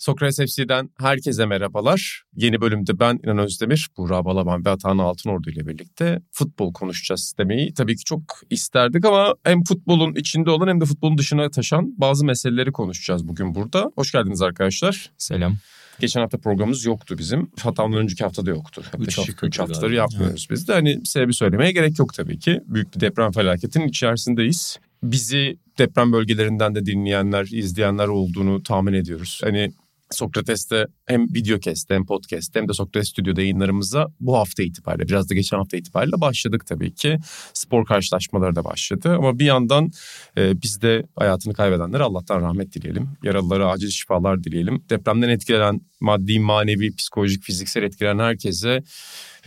Sokrates 0.00 0.36
FC'den 0.36 0.90
herkese 0.98 1.46
merhabalar. 1.46 2.22
Yeni 2.36 2.60
bölümde 2.60 2.98
ben 2.98 3.20
İnan 3.24 3.38
Özdemir, 3.38 3.88
Buğra 3.96 4.24
Balaban 4.24 4.64
ve 4.64 4.70
Atahan 4.70 4.98
Altınordu 4.98 5.50
ile 5.50 5.66
birlikte 5.66 6.22
futbol 6.32 6.72
konuşacağız 6.72 7.34
demeyi 7.38 7.74
tabii 7.74 7.96
ki 7.96 8.04
çok 8.04 8.22
isterdik 8.50 9.04
ama 9.04 9.34
hem 9.44 9.64
futbolun 9.64 10.14
içinde 10.14 10.50
olan 10.50 10.68
hem 10.68 10.80
de 10.80 10.84
futbolun 10.84 11.18
dışına 11.18 11.50
taşan 11.50 11.94
bazı 11.96 12.24
meseleleri 12.24 12.72
konuşacağız 12.72 13.28
bugün 13.28 13.54
burada. 13.54 13.92
Hoş 13.94 14.12
geldiniz 14.12 14.42
arkadaşlar. 14.42 15.10
Selam. 15.18 15.56
Geçen 15.98 16.20
hafta 16.20 16.38
programımız 16.38 16.84
yoktu 16.84 17.18
bizim. 17.18 17.50
Hatta 17.62 17.82
ondan 17.82 17.98
önceki 17.98 18.24
hafta 18.24 18.46
da 18.46 18.50
yoktu. 18.50 18.82
Üç 18.98 19.18
haftadır 19.18 19.46
üç 19.46 19.58
haftadır 19.58 19.90
yapmıyoruz 19.90 20.48
biz 20.50 20.68
de. 20.68 20.72
Hani 20.72 21.00
sebebi 21.04 21.34
söylemeye 21.34 21.72
gerek 21.72 21.98
yok 21.98 22.14
tabii 22.14 22.38
ki. 22.38 22.60
Büyük 22.66 22.94
bir 22.94 23.00
deprem 23.00 23.32
felaketinin 23.32 23.88
içerisindeyiz. 23.88 24.78
Bizi 25.02 25.58
deprem 25.78 26.12
bölgelerinden 26.12 26.74
de 26.74 26.86
dinleyenler, 26.86 27.46
izleyenler 27.52 28.08
olduğunu 28.08 28.62
tahmin 28.62 28.92
ediyoruz. 28.92 29.40
Hani 29.44 29.72
Sokrates'te 30.10 30.86
hem 31.06 31.34
videocast'te 31.34 31.94
hem 31.94 32.06
podcast'te 32.06 32.60
hem 32.60 32.68
de 32.68 32.72
Sokrates 32.72 33.08
Stüdyo'da 33.08 33.40
yayınlarımıza 33.40 34.08
bu 34.20 34.36
hafta 34.36 34.62
itibariyle 34.62 35.08
biraz 35.08 35.30
da 35.30 35.34
geçen 35.34 35.56
hafta 35.56 35.76
itibariyle 35.76 36.20
başladık 36.20 36.66
tabii 36.66 36.94
ki. 36.94 37.18
Spor 37.54 37.86
karşılaşmaları 37.86 38.56
da 38.56 38.64
başladı 38.64 39.14
ama 39.16 39.38
bir 39.38 39.44
yandan 39.44 39.90
e, 40.36 40.62
biz 40.62 40.82
de 40.82 41.02
hayatını 41.16 41.54
kaybedenlere 41.54 42.02
Allah'tan 42.02 42.40
rahmet 42.40 42.72
dileyelim. 42.72 43.08
Yaralılara 43.22 43.70
acil 43.70 43.90
şifalar 43.90 44.44
dileyelim. 44.44 44.84
Depremden 44.90 45.28
etkilenen 45.28 45.80
maddi, 46.00 46.40
manevi, 46.40 46.96
psikolojik, 46.96 47.42
fiziksel 47.42 47.82
etkilenen 47.82 48.24
herkese 48.24 48.82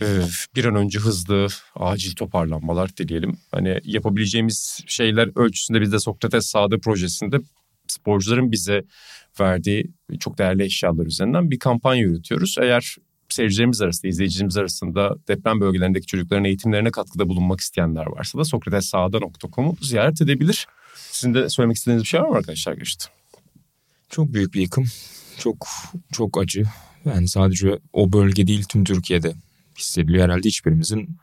e, 0.00 0.06
bir 0.56 0.64
an 0.64 0.74
önce 0.74 0.98
hızlı, 0.98 1.46
acil 1.76 2.14
toparlanmalar 2.14 2.96
dileyelim. 2.96 3.36
Hani 3.50 3.80
yapabileceğimiz 3.84 4.80
şeyler 4.86 5.38
ölçüsünde 5.38 5.80
biz 5.80 5.92
de 5.92 5.98
Sokrates 5.98 6.46
Sağlığı 6.46 6.80
projesinde 6.80 7.36
sporcuların 7.94 8.52
bize 8.52 8.84
verdiği 9.40 9.90
çok 10.20 10.38
değerli 10.38 10.62
eşyalar 10.64 11.06
üzerinden 11.06 11.50
bir 11.50 11.58
kampanya 11.58 12.02
yürütüyoruz. 12.02 12.56
Eğer 12.60 12.96
seyircilerimiz 13.28 13.82
arasında, 13.82 14.08
izleyicilerimiz 14.08 14.56
arasında 14.56 15.16
deprem 15.28 15.60
bölgelerindeki 15.60 16.06
çocukların 16.06 16.44
eğitimlerine 16.44 16.90
katkıda 16.90 17.28
bulunmak 17.28 17.60
isteyenler 17.60 18.06
varsa 18.06 18.38
da 18.38 18.44
sokratessağda.com'u 18.44 19.76
ziyaret 19.80 20.22
edebilir. 20.22 20.66
Sizin 21.10 21.34
de 21.34 21.48
söylemek 21.48 21.76
istediğiniz 21.76 22.02
bir 22.02 22.08
şey 22.08 22.20
var 22.20 22.28
mı 22.28 22.36
arkadaşlar 22.36 22.72
Geçti. 22.72 23.06
Çok 24.10 24.32
büyük 24.32 24.54
bir 24.54 24.60
yıkım. 24.60 24.84
Çok 25.38 25.66
çok 26.12 26.38
acı. 26.38 26.64
Yani 27.04 27.28
sadece 27.28 27.78
o 27.92 28.12
bölge 28.12 28.46
değil 28.46 28.64
tüm 28.68 28.84
Türkiye'de 28.84 29.32
hissediliyor. 29.78 30.24
Herhalde 30.24 30.48
hiçbirimizin 30.48 31.16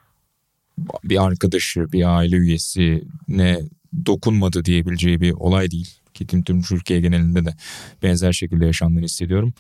bir 1.04 1.24
arkadaşı, 1.24 1.92
bir 1.92 2.18
aile 2.18 2.36
üyesi 2.36 3.04
ne 3.28 3.60
dokunmadı 4.06 4.66
diyebileceği 4.66 5.22
bir 5.22 5.32
olay 5.32 5.72
değil. 5.72 5.90
Ki 6.14 6.28
tüm, 6.28 6.44
tüm 6.44 6.62
Türkiye 6.62 7.02
genelinde 7.02 7.46
de 7.46 7.56
benzer 8.04 8.32
şekilde 8.32 8.66
yaşandığını 8.66 9.06
hissediyorum. 9.06 9.54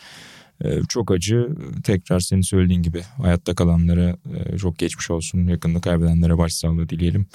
Ee, 0.63 0.81
çok 0.89 1.11
acı. 1.11 1.49
Tekrar 1.83 2.19
senin 2.19 2.41
söylediğin 2.41 2.83
gibi 2.83 3.01
hayatta 3.21 3.55
kalanlara 3.55 4.17
e, 4.35 4.57
çok 4.57 4.77
geçmiş 4.77 5.11
olsun. 5.11 5.47
Yakınını 5.47 5.81
kaybedenlere 5.81 6.37
başsağlığı 6.37 6.89
dileyelim. 6.89 7.25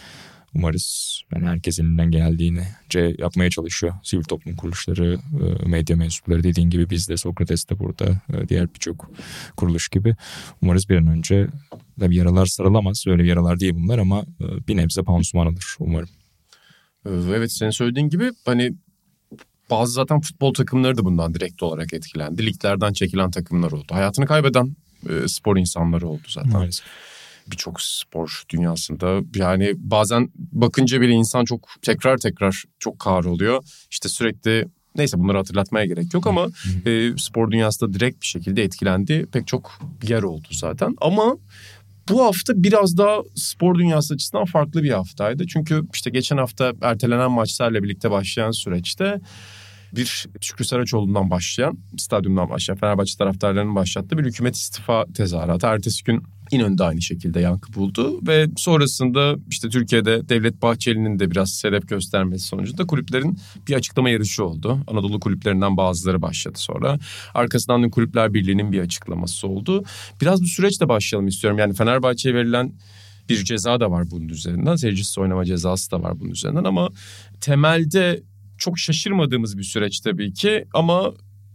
Umarız 0.54 1.20
yani 1.34 1.46
herkes 1.46 1.80
elinden 1.80 2.10
geldiğince 2.10 3.16
yapmaya 3.18 3.50
çalışıyor. 3.50 3.94
Sivil 4.02 4.22
toplum 4.22 4.56
kuruluşları, 4.56 5.18
e, 5.64 5.68
medya 5.68 5.96
mensupları 5.96 6.42
dediğin 6.42 6.70
gibi 6.70 6.90
biz 6.90 7.08
de 7.08 7.16
Sokrates 7.16 7.68
de 7.68 7.78
burada, 7.78 8.20
e, 8.34 8.48
diğer 8.48 8.74
birçok 8.74 9.10
kuruluş 9.56 9.88
gibi. 9.88 10.16
Umarız 10.62 10.88
bir 10.88 10.96
an 10.96 11.06
önce 11.06 11.46
tabii 12.00 12.16
yaralar 12.16 12.46
sarılamaz. 12.46 13.04
Öyle 13.06 13.26
yaralar 13.26 13.60
değil 13.60 13.74
bunlar 13.74 13.98
ama 13.98 14.24
bir 14.68 14.76
nebze 14.76 15.02
pansuman 15.02 15.46
alır 15.46 15.76
umarım. 15.78 16.08
Ee, 17.06 17.34
Evet 17.36 17.52
senin 17.52 17.70
söylediğin 17.70 18.08
gibi 18.08 18.30
hani 18.44 18.72
bazı 19.70 19.92
zaten 19.92 20.20
futbol 20.20 20.54
takımları 20.54 20.98
da 20.98 21.04
bundan 21.04 21.34
direkt 21.34 21.62
olarak 21.62 21.92
etkilendi. 21.92 22.46
Liglerden 22.46 22.92
çekilen 22.92 23.30
takımlar 23.30 23.72
oldu. 23.72 23.86
Hayatını 23.90 24.26
kaybeden 24.26 24.76
e, 25.08 25.28
spor 25.28 25.56
insanları 25.56 26.08
oldu 26.08 26.22
zaten. 26.28 26.52
Maalesef. 26.52 26.86
Birçok 27.50 27.80
spor 27.80 28.42
dünyasında 28.48 29.20
yani 29.34 29.72
bazen 29.76 30.28
bakınca 30.36 31.00
bile 31.00 31.12
insan 31.12 31.44
çok 31.44 31.68
tekrar 31.82 32.18
tekrar 32.18 32.64
çok 32.78 32.98
kahroluyor. 32.98 33.64
İşte 33.90 34.08
sürekli 34.08 34.68
neyse 34.96 35.18
bunları 35.18 35.36
hatırlatmaya 35.36 35.86
gerek 35.86 36.14
yok 36.14 36.26
ama 36.26 36.46
e, 36.86 37.12
spor 37.18 37.50
dünyası 37.50 37.80
da 37.80 37.92
direkt 37.92 38.20
bir 38.20 38.26
şekilde 38.26 38.62
etkilendi. 38.62 39.26
Pek 39.32 39.46
çok 39.46 39.78
yer 40.08 40.22
oldu 40.22 40.48
zaten 40.50 40.94
ama 41.00 41.36
bu 42.08 42.24
hafta 42.24 42.52
biraz 42.56 42.98
daha 42.98 43.18
spor 43.34 43.78
dünyası 43.78 44.14
açısından 44.14 44.44
farklı 44.44 44.82
bir 44.82 44.90
haftaydı. 44.90 45.46
Çünkü 45.46 45.82
işte 45.94 46.10
geçen 46.10 46.36
hafta 46.36 46.72
ertelenen 46.82 47.30
maçlarla 47.30 47.82
birlikte 47.82 48.10
başlayan 48.10 48.50
süreçte 48.50 49.20
bir 49.92 50.26
Şükrü 50.40 50.64
Saraçoğlu'ndan 50.64 51.30
başlayan, 51.30 51.78
stadyumdan 51.98 52.50
başlayan 52.50 52.78
Fenerbahçe 52.78 53.18
taraftarlarının 53.18 53.74
başlattığı 53.74 54.18
bir 54.18 54.24
hükümet 54.24 54.56
istifa 54.56 55.04
tezahüratı. 55.14 55.66
Ertesi 55.66 56.04
gün 56.04 56.22
İnönü'nde 56.50 56.84
aynı 56.84 57.02
şekilde 57.02 57.40
yankı 57.40 57.74
buldu 57.74 58.20
ve 58.26 58.46
sonrasında 58.56 59.36
işte 59.50 59.68
Türkiye'de 59.68 60.28
Devlet 60.28 60.62
Bahçeli'nin 60.62 61.18
de 61.18 61.30
biraz 61.30 61.50
sebep 61.50 61.88
göstermesi 61.88 62.46
sonucunda 62.46 62.86
kulüplerin 62.86 63.38
bir 63.68 63.74
açıklama 63.74 64.10
yarışı 64.10 64.44
oldu. 64.44 64.78
Anadolu 64.86 65.20
kulüplerinden 65.20 65.76
bazıları 65.76 66.22
başladı 66.22 66.58
sonra. 66.58 66.98
Arkasından 67.34 67.82
da 67.82 67.90
Kulüpler 67.90 68.34
Birliği'nin 68.34 68.72
bir 68.72 68.80
açıklaması 68.80 69.48
oldu. 69.48 69.84
Biraz 70.20 70.42
bu 70.42 70.46
süreçte 70.46 70.88
başlayalım 70.88 71.28
istiyorum. 71.28 71.58
Yani 71.58 71.74
Fenerbahçe'ye 71.74 72.34
verilen 72.34 72.72
bir 73.28 73.44
ceza 73.44 73.80
da 73.80 73.90
var 73.90 74.10
bunun 74.10 74.28
üzerinden. 74.28 74.76
Seyircisiz 74.76 75.18
oynama 75.18 75.44
cezası 75.44 75.90
da 75.90 76.02
var 76.02 76.20
bunun 76.20 76.30
üzerinden 76.30 76.64
ama 76.64 76.88
temelde 77.40 78.22
çok 78.58 78.78
şaşırmadığımız 78.78 79.58
bir 79.58 79.62
süreç 79.62 80.00
tabii 80.00 80.32
ki 80.32 80.64
ama 80.74 81.12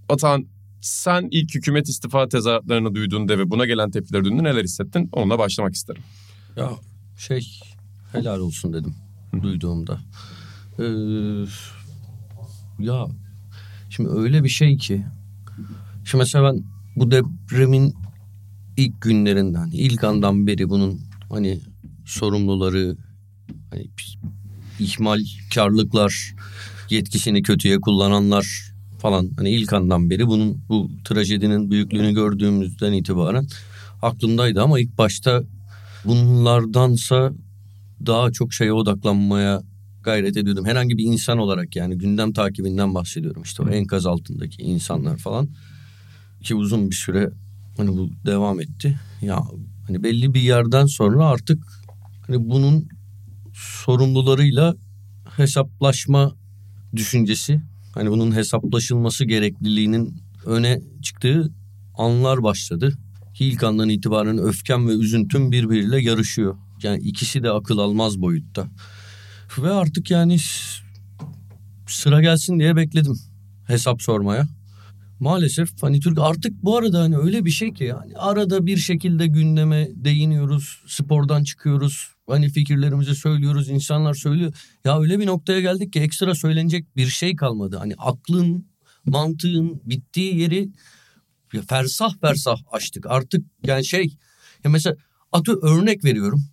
Atan 0.10 0.48
sen 0.82 1.28
ilk 1.32 1.56
hükümet 1.56 1.90
istifa 1.90 2.30
tezahüratlarını 2.30 2.96
duyduğunda 2.96 3.40
ve 3.40 3.50
buna 3.50 3.66
gelen 3.66 3.92
tepkileri 3.92 4.24
duyduğunda 4.24 4.42
neler 4.42 4.64
hissettin? 4.64 5.10
Onunla 5.12 5.40
başlamak 5.40 5.74
isterim. 5.74 6.04
Ya 6.58 6.70
şey 7.18 7.60
helal 8.12 8.40
olsun 8.40 8.74
dedim 8.74 8.96
duyduğumda. 9.42 10.00
Ee, 10.80 10.84
ya 12.80 13.06
şimdi 13.90 14.10
öyle 14.10 14.44
bir 14.44 14.50
şey 14.50 14.78
ki 14.78 15.06
şimdi 16.04 16.22
mesela 16.22 16.54
ben 16.54 16.64
bu 16.96 17.12
depremin 17.12 17.96
ilk 18.78 19.02
günlerinden 19.02 19.70
ilk 19.74 20.04
andan 20.04 20.48
beri 20.48 20.70
bunun 20.70 21.02
hani 21.30 21.60
sorumluları 22.06 22.98
hani 23.70 23.88
ihmalkarlıklar 24.80 26.34
yetkisini 26.90 27.44
kötüye 27.44 27.82
kullananlar 27.82 28.71
falan 29.02 29.30
hani 29.38 29.50
ilk 29.50 29.74
andan 29.74 30.10
beri 30.10 30.28
bunun 30.28 30.64
bu 30.70 30.92
trajedinin 31.06 31.72
büyüklüğünü 31.72 32.14
gördüğümüzden 32.14 32.94
itibaren 32.94 33.48
aklımdaydı 34.02 34.62
ama 34.62 34.80
ilk 34.80 34.98
başta 34.98 35.44
bunlardansa 36.06 37.32
daha 38.06 38.32
çok 38.32 38.54
şeye 38.54 38.74
odaklanmaya 38.74 39.62
gayret 40.04 40.38
ediyordum. 40.38 40.66
Herhangi 40.66 40.98
bir 40.98 41.04
insan 41.04 41.38
olarak 41.38 41.76
yani 41.76 41.98
gündem 41.98 42.34
takibinden 42.34 42.96
bahsediyorum. 42.96 43.42
İşte 43.44 43.64
o 43.64 43.70
enkaz 43.70 44.06
altındaki 44.06 44.62
insanlar 44.62 45.18
falan. 45.18 45.50
Ki 46.44 46.56
uzun 46.56 46.90
bir 46.90 46.96
süre 46.96 47.30
hani 47.78 47.90
bu 47.98 48.10
devam 48.26 48.60
etti. 48.60 49.00
Ya 49.22 49.44
hani 49.88 50.04
belli 50.04 50.34
bir 50.34 50.42
yerden 50.42 50.86
sonra 50.86 51.26
artık 51.26 51.64
hani 52.28 52.50
bunun 52.50 52.88
sorumlularıyla 53.54 54.76
hesaplaşma 55.38 56.36
düşüncesi 56.96 57.62
hani 57.94 58.12
bunun 58.12 58.36
hesaplaşılması 58.36 59.26
gerekliliğinin 59.26 60.22
öne 60.46 60.82
çıktığı 61.02 61.52
anlar 61.98 62.44
başladı. 62.44 62.94
Ki 63.34 63.46
ilk 63.46 63.64
andan 63.64 63.90
itibaren 63.90 64.38
öfkem 64.38 64.88
ve 64.88 64.92
üzüntüm 64.92 65.52
birbiriyle 65.52 66.02
yarışıyor. 66.02 66.58
Yani 66.84 67.04
ikisi 67.04 67.44
de 67.44 67.52
akıl 67.52 67.78
almaz 67.78 68.22
boyutta. 68.22 68.68
Ve 69.58 69.70
artık 69.70 70.12
yani 70.12 70.38
sıra 71.88 72.22
gelsin 72.22 72.60
diye 72.60 72.76
bekledim 72.76 73.16
hesap 73.68 74.02
sormaya. 74.02 74.48
Maalesef 75.20 75.70
hani 75.82 76.00
Türk 76.00 76.20
artık 76.20 76.64
bu 76.64 76.78
arada 76.78 77.00
hani 77.00 77.18
öyle 77.18 77.46
bir 77.46 77.52
şey 77.52 77.74
ki 77.74 77.84
yani 77.84 78.18
arada 78.18 78.66
bir 78.66 78.78
şekilde 78.78 79.28
gündeme 79.28 79.90
değiniyoruz, 79.96 80.82
spordan 80.88 81.44
çıkıyoruz, 81.44 82.08
hani 82.32 82.50
fikirlerimizi 82.50 83.16
söylüyoruz, 83.16 83.70
insanlar 83.70 84.14
söylüyor. 84.14 84.54
Ya 84.86 85.00
öyle 85.00 85.20
bir 85.20 85.26
noktaya 85.26 85.62
geldik 85.62 85.94
ki 85.94 86.00
ekstra 86.00 86.36
söylenecek 86.36 86.96
bir 86.96 87.08
şey 87.08 87.36
kalmadı. 87.36 87.78
Hani 87.78 87.94
aklın, 87.98 88.66
mantığın 89.06 89.82
bittiği 89.86 90.38
yeri 90.38 90.70
ya 91.54 91.62
fersah 91.62 92.20
fersah 92.22 92.58
açtık. 92.72 93.06
Artık 93.10 93.46
yani 93.64 93.86
şey 93.86 94.18
ya 94.64 94.72
mesela 94.72 94.96
atı 95.32 95.60
örnek 95.62 96.04
veriyorum. 96.06 96.44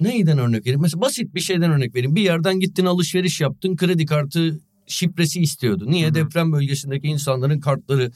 neyden 0.00 0.38
örnek 0.38 0.60
vereyim? 0.60 0.80
Mesela 0.80 1.00
basit 1.00 1.34
bir 1.34 1.40
şeyden 1.40 1.70
örnek 1.70 1.94
vereyim. 1.94 2.16
Bir 2.16 2.22
yerden 2.22 2.60
gittin 2.60 2.86
alışveriş 2.86 3.40
yaptın 3.40 3.76
kredi 3.76 4.06
kartı 4.06 4.60
şifresi 4.86 5.40
istiyordu. 5.40 5.84
Niye? 5.88 6.06
Hı-hı. 6.06 6.14
Deprem 6.14 6.52
bölgesindeki 6.52 7.06
insanların 7.06 7.60
kartları 7.60 8.12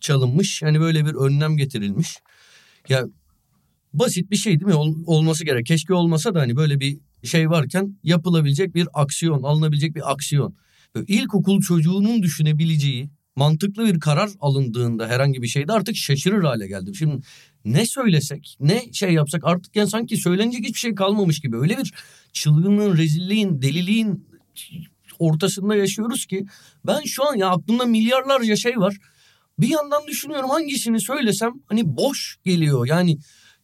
çalınmış. 0.00 0.62
Hani 0.62 0.80
böyle 0.80 1.06
bir 1.06 1.14
önlem 1.14 1.56
getirilmiş. 1.56 2.18
Ya 2.88 3.06
basit 3.92 4.30
bir 4.30 4.36
şey 4.36 4.60
değil 4.60 4.66
mi? 4.66 4.74
Ol, 4.74 4.94
olması 5.06 5.44
gerek. 5.44 5.66
Keşke 5.66 5.94
olmasa 5.94 6.34
da 6.34 6.40
hani 6.40 6.56
böyle 6.56 6.80
bir 6.80 6.98
şey 7.24 7.50
varken 7.50 7.98
yapılabilecek 8.04 8.74
bir 8.74 8.88
aksiyon, 8.94 9.42
alınabilecek 9.42 9.94
bir 9.94 10.12
aksiyon. 10.12 10.56
Böyle 10.94 11.06
ilkokul 11.06 11.60
çocuğunun 11.60 12.22
düşünebileceği 12.22 13.10
mantıklı 13.36 13.86
bir 13.86 14.00
karar 14.00 14.30
alındığında 14.40 15.08
herhangi 15.08 15.42
bir 15.42 15.48
şeyde 15.48 15.72
artık 15.72 15.96
şaşırır 15.96 16.44
hale 16.44 16.68
geldim. 16.68 16.94
Şimdi 16.94 17.22
ne 17.64 17.86
söylesek, 17.86 18.56
ne 18.60 18.92
şey 18.92 19.12
yapsak 19.12 19.40
artık 19.44 19.76
yani 19.76 19.90
sanki 19.90 20.16
söylenecek 20.16 20.64
hiçbir 20.64 20.78
şey 20.78 20.94
kalmamış 20.94 21.40
gibi. 21.40 21.56
Öyle 21.56 21.78
bir 21.78 21.92
çılgınlığın, 22.32 22.96
rezilliğin, 22.96 23.62
deliliğin 23.62 24.26
ortasında 25.18 25.76
yaşıyoruz 25.76 26.26
ki 26.26 26.46
ben 26.86 27.00
şu 27.04 27.28
an 27.28 27.34
ya 27.34 27.48
aklımda 27.48 27.84
milyarlarca 27.84 28.56
şey 28.56 28.76
var. 28.76 28.96
Bir 29.58 29.68
yandan 29.68 30.06
düşünüyorum 30.06 30.50
hangisini 30.50 31.00
söylesem 31.00 31.52
hani 31.66 31.96
boş 31.96 32.38
geliyor. 32.44 32.86
Yani 32.86 33.18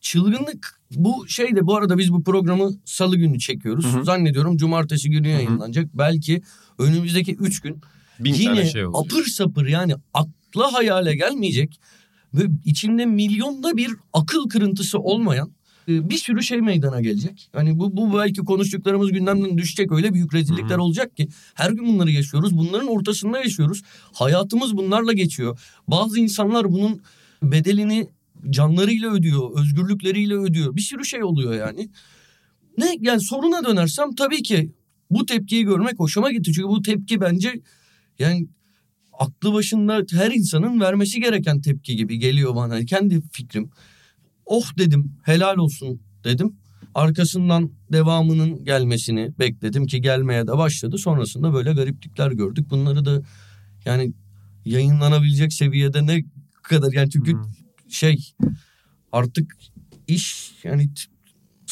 çılgınlık 0.07 0.81
bu 0.91 1.29
şey 1.29 1.57
de 1.57 1.67
bu 1.67 1.77
arada 1.77 1.99
biz 1.99 2.13
bu 2.13 2.23
programı 2.23 2.71
salı 2.85 3.17
günü 3.17 3.39
çekiyoruz. 3.39 3.85
Hı 3.85 3.99
hı. 3.99 4.05
Zannediyorum 4.05 4.57
cumartesi 4.57 5.11
günü 5.11 5.29
yayınlanacak. 5.29 5.85
Hı 5.85 5.89
hı. 5.89 5.99
Belki 5.99 6.43
önümüzdeki 6.79 7.35
üç 7.35 7.61
gün 7.61 7.81
Bin 8.21 8.35
yine 8.35 8.67
şey 8.67 8.83
apır 8.83 9.25
sapır 9.25 9.67
yani 9.67 9.95
akla 10.15 10.73
hayale 10.73 11.17
gelmeyecek 11.17 11.81
ve 12.35 12.43
içinde 12.65 13.07
milyonda 13.07 13.77
bir 13.77 13.91
akıl 14.13 14.49
kırıntısı 14.49 14.99
olmayan 14.99 15.51
e, 15.89 16.11
bir 16.11 16.17
sürü 16.17 16.43
şey 16.43 16.61
meydana 16.61 17.01
gelecek. 17.01 17.51
Hani 17.53 17.79
bu, 17.79 17.97
bu 17.97 18.19
belki 18.19 18.41
konuştuklarımız 18.41 19.13
gündemden 19.13 19.59
düşecek 19.59 19.93
öyle 19.93 20.15
büyük 20.15 20.35
rezillikler 20.35 20.71
Hı-hı. 20.71 20.83
olacak 20.83 21.17
ki 21.17 21.29
her 21.55 21.71
gün 21.71 21.87
bunları 21.87 22.11
yaşıyoruz. 22.11 22.57
Bunların 22.57 22.89
ortasında 22.89 23.39
yaşıyoruz. 23.39 23.83
Hayatımız 24.13 24.77
bunlarla 24.77 25.13
geçiyor. 25.13 25.59
Bazı 25.89 26.21
insanlar 26.21 26.73
bunun 26.73 27.01
bedelini 27.43 28.09
canlarıyla 28.51 29.13
ödüyor, 29.13 29.61
özgürlükleriyle 29.61 30.35
ödüyor. 30.35 30.77
Bir 30.77 30.81
sürü 30.81 31.05
şey 31.05 31.25
oluyor 31.25 31.55
yani. 31.55 31.91
Ne 32.79 32.97
yani 33.01 33.21
soruna 33.21 33.65
dönersem 33.65 34.15
tabii 34.15 34.43
ki 34.43 34.73
bu 35.11 35.27
tepkiyi 35.27 35.65
görmek 35.65 35.99
hoşuma 35.99 36.33
gitti. 36.33 36.53
Çünkü 36.53 36.69
bu 36.69 36.83
tepki 36.83 37.21
bence 37.21 37.61
yani 38.19 38.49
aklı 39.13 39.53
başında 39.53 40.03
her 40.13 40.31
insanın 40.31 40.81
vermesi 40.81 41.21
gereken 41.21 41.61
tepki 41.61 41.97
gibi 41.97 42.19
geliyor 42.19 42.55
bana. 42.55 42.85
Kendi 42.85 43.23
fikrim. 43.33 43.71
Oh 44.47 44.79
dedim 44.79 45.13
helal 45.23 45.57
olsun 45.57 46.01
dedim. 46.25 46.57
Arkasından 46.95 47.71
devamının 47.93 48.65
gelmesini 48.65 49.33
bekledim 49.39 49.87
ki 49.87 50.01
gelmeye 50.01 50.47
de 50.47 50.59
başladı. 50.59 50.99
Sonrasında 50.99 51.53
böyle 51.53 51.73
gariplikler 51.73 52.33
gördük. 52.33 52.71
Bunları 52.71 53.05
da 53.05 53.23
yani 53.85 54.13
yayınlanabilecek 54.65 55.53
seviyede 55.53 56.07
ne 56.07 56.25
kadar 56.63 56.93
yani 56.93 57.11
çünkü 57.11 57.33
hmm. 57.33 57.66
Şey 57.89 58.35
artık 59.13 59.57
iş 60.07 60.55
yani 60.65 60.91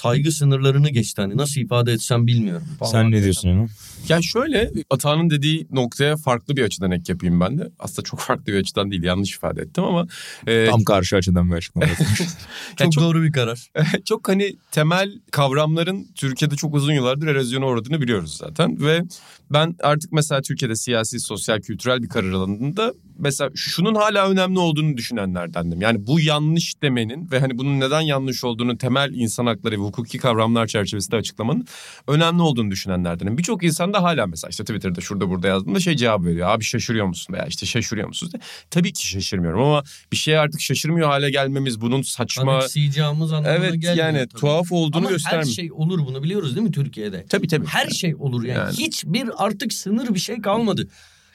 saygı 0.04 0.32
sınırlarını 0.32 0.90
geçti. 0.90 1.22
Hani 1.22 1.36
nasıl 1.36 1.60
ifade 1.60 1.92
etsem 1.92 2.26
bilmiyorum. 2.26 2.66
Sen 2.84 3.10
ne 3.10 3.22
diyorsun 3.22 3.48
Ünal? 3.48 3.68
Ya 4.08 4.22
şöyle 4.22 4.70
Atağan'ın 4.90 5.30
dediği 5.30 5.66
noktaya 5.70 6.16
farklı 6.16 6.56
bir 6.56 6.62
açıdan 6.62 6.90
ek 6.90 7.02
yapayım 7.08 7.40
ben 7.40 7.58
de. 7.58 7.68
Aslında 7.78 8.02
çok 8.02 8.20
farklı 8.28 8.46
bir 8.46 8.60
açıdan 8.60 8.90
değil 8.90 9.02
yanlış 9.02 9.34
ifade 9.34 9.62
ettim 9.62 9.84
ama. 9.84 10.06
E, 10.46 10.66
Tam 10.70 10.84
karşı 10.84 11.16
açıdan 11.16 11.50
bir 11.50 11.56
açıklama. 11.56 11.86
çok, 12.76 12.92
çok 12.92 13.02
doğru 13.02 13.22
bir 13.22 13.32
karar. 13.32 13.70
çok 14.04 14.28
hani 14.28 14.56
temel 14.70 15.12
kavramların 15.30 16.06
Türkiye'de 16.14 16.56
çok 16.56 16.74
uzun 16.74 16.92
yıllardır 16.92 17.26
erozyona 17.26 17.66
uğradığını 17.66 18.00
biliyoruz 18.00 18.36
zaten. 18.36 18.80
Ve 18.80 19.02
ben 19.50 19.76
artık 19.82 20.12
mesela 20.12 20.42
Türkiye'de 20.42 20.76
siyasi, 20.76 21.20
sosyal, 21.20 21.60
kültürel 21.60 22.02
bir 22.02 22.08
karar 22.08 22.32
alanında 22.32 22.94
mesela 23.18 23.50
şunun 23.54 23.94
hala 23.94 24.30
önemli 24.30 24.58
olduğunu 24.58 24.96
düşünenlerdendim. 24.96 25.80
Yani 25.80 26.06
bu 26.06 26.20
yanlış 26.20 26.82
demenin 26.82 27.30
ve 27.30 27.40
hani 27.40 27.58
bunun 27.58 27.80
neden 27.80 28.00
yanlış 28.00 28.44
olduğunu 28.44 28.78
temel 28.78 29.12
insan 29.14 29.46
hakları 29.46 29.74
ve 29.74 29.80
hukuki 29.98 30.18
kavramlar 30.18 30.66
çerçevesinde 30.66 31.16
açıklamanın 31.16 31.66
önemli 32.08 32.42
olduğunu 32.42 32.70
düşünenlerdenim. 32.70 33.38
Birçok 33.38 33.64
insan 33.64 33.92
da 33.94 34.02
hala 34.02 34.26
mesela 34.26 34.48
işte 34.50 34.64
Twitter'da 34.64 35.00
şurada 35.00 35.30
burada 35.30 35.48
yazdığında 35.48 35.80
şey 35.80 35.96
cevap 35.96 36.24
veriyor. 36.24 36.48
Abi 36.48 36.64
şaşırıyor 36.64 37.06
musun 37.06 37.34
veya 37.34 37.46
işte 37.46 37.66
şaşırıyor 37.66 38.08
musunuz 38.08 38.32
diye. 38.32 38.40
Tabii 38.70 38.92
ki 38.92 39.06
şaşırmıyorum 39.06 39.60
ama 39.60 39.82
bir 40.12 40.16
şeye 40.16 40.38
artık 40.38 40.60
şaşırmıyor 40.60 41.08
hale 41.08 41.30
gelmemiz 41.30 41.80
bunun 41.80 42.02
saçma... 42.02 42.52
Anımsayacağımız 42.52 43.32
anlamına 43.32 43.54
evet, 43.54 43.72
gelmiyor. 43.72 43.96
yani 43.96 44.18
tabii. 44.18 44.40
tuhaf 44.40 44.72
olduğunu 44.72 45.00
ama 45.00 45.10
göstermiyor. 45.10 45.46
her 45.46 45.52
şey 45.52 45.72
olur 45.72 45.98
bunu 46.06 46.22
biliyoruz 46.22 46.56
değil 46.56 46.66
mi 46.66 46.72
Türkiye'de? 46.72 47.24
Tabii 47.28 47.48
tabii. 47.48 47.66
Her 47.66 47.90
şey 47.90 48.14
olur 48.14 48.44
yani. 48.44 48.58
yani. 48.58 48.72
Hiçbir 48.72 49.44
artık 49.44 49.72
sınır 49.72 50.14
bir 50.14 50.20
şey 50.20 50.40
kalmadı. 50.40 50.88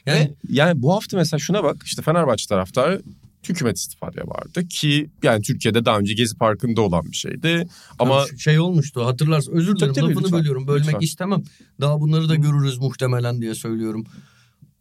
Yani, 0.06 0.20
Ve 0.20 0.34
yani 0.50 0.82
bu 0.82 0.94
hafta 0.94 1.18
mesela 1.18 1.40
şuna 1.40 1.64
bak 1.64 1.78
işte 1.86 2.02
Fenerbahçe 2.02 2.48
taraftarı 2.48 3.02
hükümet 3.50 3.78
istifadıya 3.78 4.28
vardı 4.28 4.68
ki 4.68 5.10
yani 5.24 5.42
Türkiye'de 5.42 5.86
daha 5.86 6.00
önce 6.00 6.14
Gezi 6.14 6.38
Parkı'nda 6.38 6.82
olan 6.82 7.06
bir 7.06 7.16
şeydi. 7.16 7.68
Ama 8.00 8.16
yani 8.16 8.40
şey 8.40 8.60
olmuştu 8.60 9.06
hatırlarsın. 9.06 9.52
Özür 9.52 9.76
dilerim 9.76 9.94
tabii, 9.94 10.06
lafını 10.06 10.24
lütfen, 10.24 10.40
bölüyorum. 10.40 10.68
Bölmek 10.68 10.86
lütfen. 10.86 11.00
istemem. 11.00 11.44
Daha 11.82 12.00
bunları 12.00 12.30
da 12.30 12.36
görürüz 12.36 12.78
muhtemelen 12.78 13.42
diye 13.42 13.56
söylüyorum. 13.56 14.06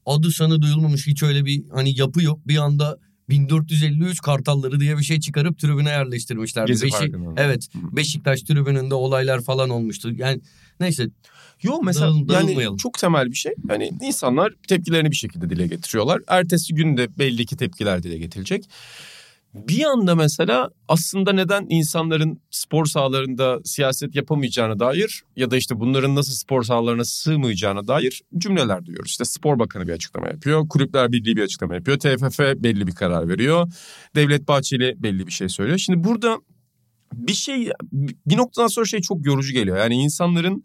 Adı 0.06 0.30
sanı 0.30 0.62
duyulmamış 0.62 1.06
hiç 1.06 1.22
öyle 1.22 1.44
bir 1.44 1.62
hani 1.74 1.98
yapı 1.98 2.22
yok. 2.22 2.48
Bir 2.48 2.56
anda 2.56 2.98
1453 3.28 4.20
Kartalları 4.20 4.80
diye 4.80 4.98
bir 4.98 5.02
şey 5.02 5.20
çıkarıp 5.20 5.58
tribüne 5.58 5.90
yerleştirmişlerdi. 5.90 6.72
Gezi 6.72 6.86
Beşik, 6.86 7.14
evet 7.36 7.68
Beşiktaş 7.74 8.42
tribününde 8.42 8.94
olaylar 8.94 9.40
falan 9.40 9.70
olmuştu. 9.70 10.12
Yani 10.16 10.40
neyse 10.80 11.08
Yok 11.62 11.82
mesela 11.84 12.12
yani 12.28 12.76
çok 12.78 12.98
temel 12.98 13.26
bir 13.30 13.36
şey. 13.36 13.52
Hani 13.68 13.90
insanlar 14.02 14.52
tepkilerini 14.68 15.10
bir 15.10 15.16
şekilde 15.16 15.50
dile 15.50 15.66
getiriyorlar. 15.66 16.20
Ertesi 16.28 16.74
gün 16.74 16.96
de 16.96 17.18
belli 17.18 17.46
ki 17.46 17.56
tepkiler 17.56 18.02
dile 18.02 18.18
getirilecek. 18.18 18.64
Bir 19.54 19.84
anda 19.84 20.14
mesela 20.14 20.70
aslında 20.88 21.32
neden 21.32 21.66
insanların 21.68 22.40
spor 22.50 22.86
sahalarında 22.86 23.58
siyaset 23.64 24.14
yapamayacağına 24.14 24.78
dair 24.78 25.22
ya 25.36 25.50
da 25.50 25.56
işte 25.56 25.80
bunların 25.80 26.14
nasıl 26.14 26.32
spor 26.32 26.62
sahalarına 26.62 27.04
sığmayacağına 27.04 27.88
dair 27.88 28.22
cümleler 28.38 28.86
duyuyoruz. 28.86 29.10
İşte 29.10 29.24
spor 29.24 29.58
bakanı 29.58 29.88
bir 29.88 29.92
açıklama 29.92 30.28
yapıyor, 30.28 30.68
kulüpler 30.68 31.12
birliği 31.12 31.36
bir 31.36 31.42
açıklama 31.42 31.74
yapıyor, 31.74 31.98
TFF 31.98 32.38
belli 32.38 32.86
bir 32.86 32.94
karar 32.94 33.28
veriyor, 33.28 33.72
Devlet 34.16 34.48
Bahçeli 34.48 34.94
belli 35.02 35.26
bir 35.26 35.32
şey 35.32 35.48
söylüyor. 35.48 35.78
Şimdi 35.78 36.04
burada 36.04 36.38
bir 37.14 37.34
şey 37.34 37.70
bir 38.26 38.36
noktadan 38.36 38.68
sonra 38.68 38.86
şey 38.86 39.00
çok 39.00 39.26
yorucu 39.26 39.52
geliyor. 39.52 39.78
Yani 39.78 39.94
insanların 39.94 40.64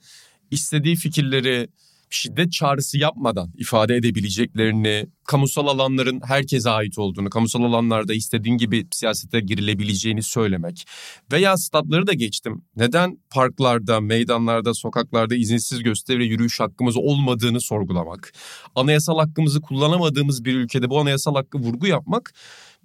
istediği 0.53 0.95
fikirleri 0.95 1.67
şiddet 2.09 2.51
çağrısı 2.51 2.97
yapmadan 2.97 3.51
ifade 3.57 3.95
edebileceklerini, 3.95 5.05
kamusal 5.25 5.67
alanların 5.67 6.21
herkese 6.25 6.69
ait 6.69 6.97
olduğunu, 6.97 7.29
kamusal 7.29 7.63
alanlarda 7.63 8.13
istediğin 8.13 8.57
gibi 8.57 8.87
siyasete 8.91 9.39
girilebileceğini 9.39 10.23
söylemek 10.23 10.85
veya 11.31 11.57
statları 11.57 12.07
da 12.07 12.13
geçtim. 12.13 12.61
Neden 12.75 13.17
parklarda, 13.29 14.01
meydanlarda, 14.01 14.73
sokaklarda 14.73 15.35
izinsiz 15.35 15.83
gösteri 15.83 16.19
ve 16.19 16.25
yürüyüş 16.25 16.59
hakkımız 16.59 16.97
olmadığını 16.97 17.61
sorgulamak, 17.61 18.33
anayasal 18.75 19.19
hakkımızı 19.19 19.61
kullanamadığımız 19.61 20.45
bir 20.45 20.55
ülkede 20.55 20.89
bu 20.89 20.99
anayasal 20.99 21.35
hakkı 21.35 21.57
vurgu 21.57 21.87
yapmak 21.87 22.33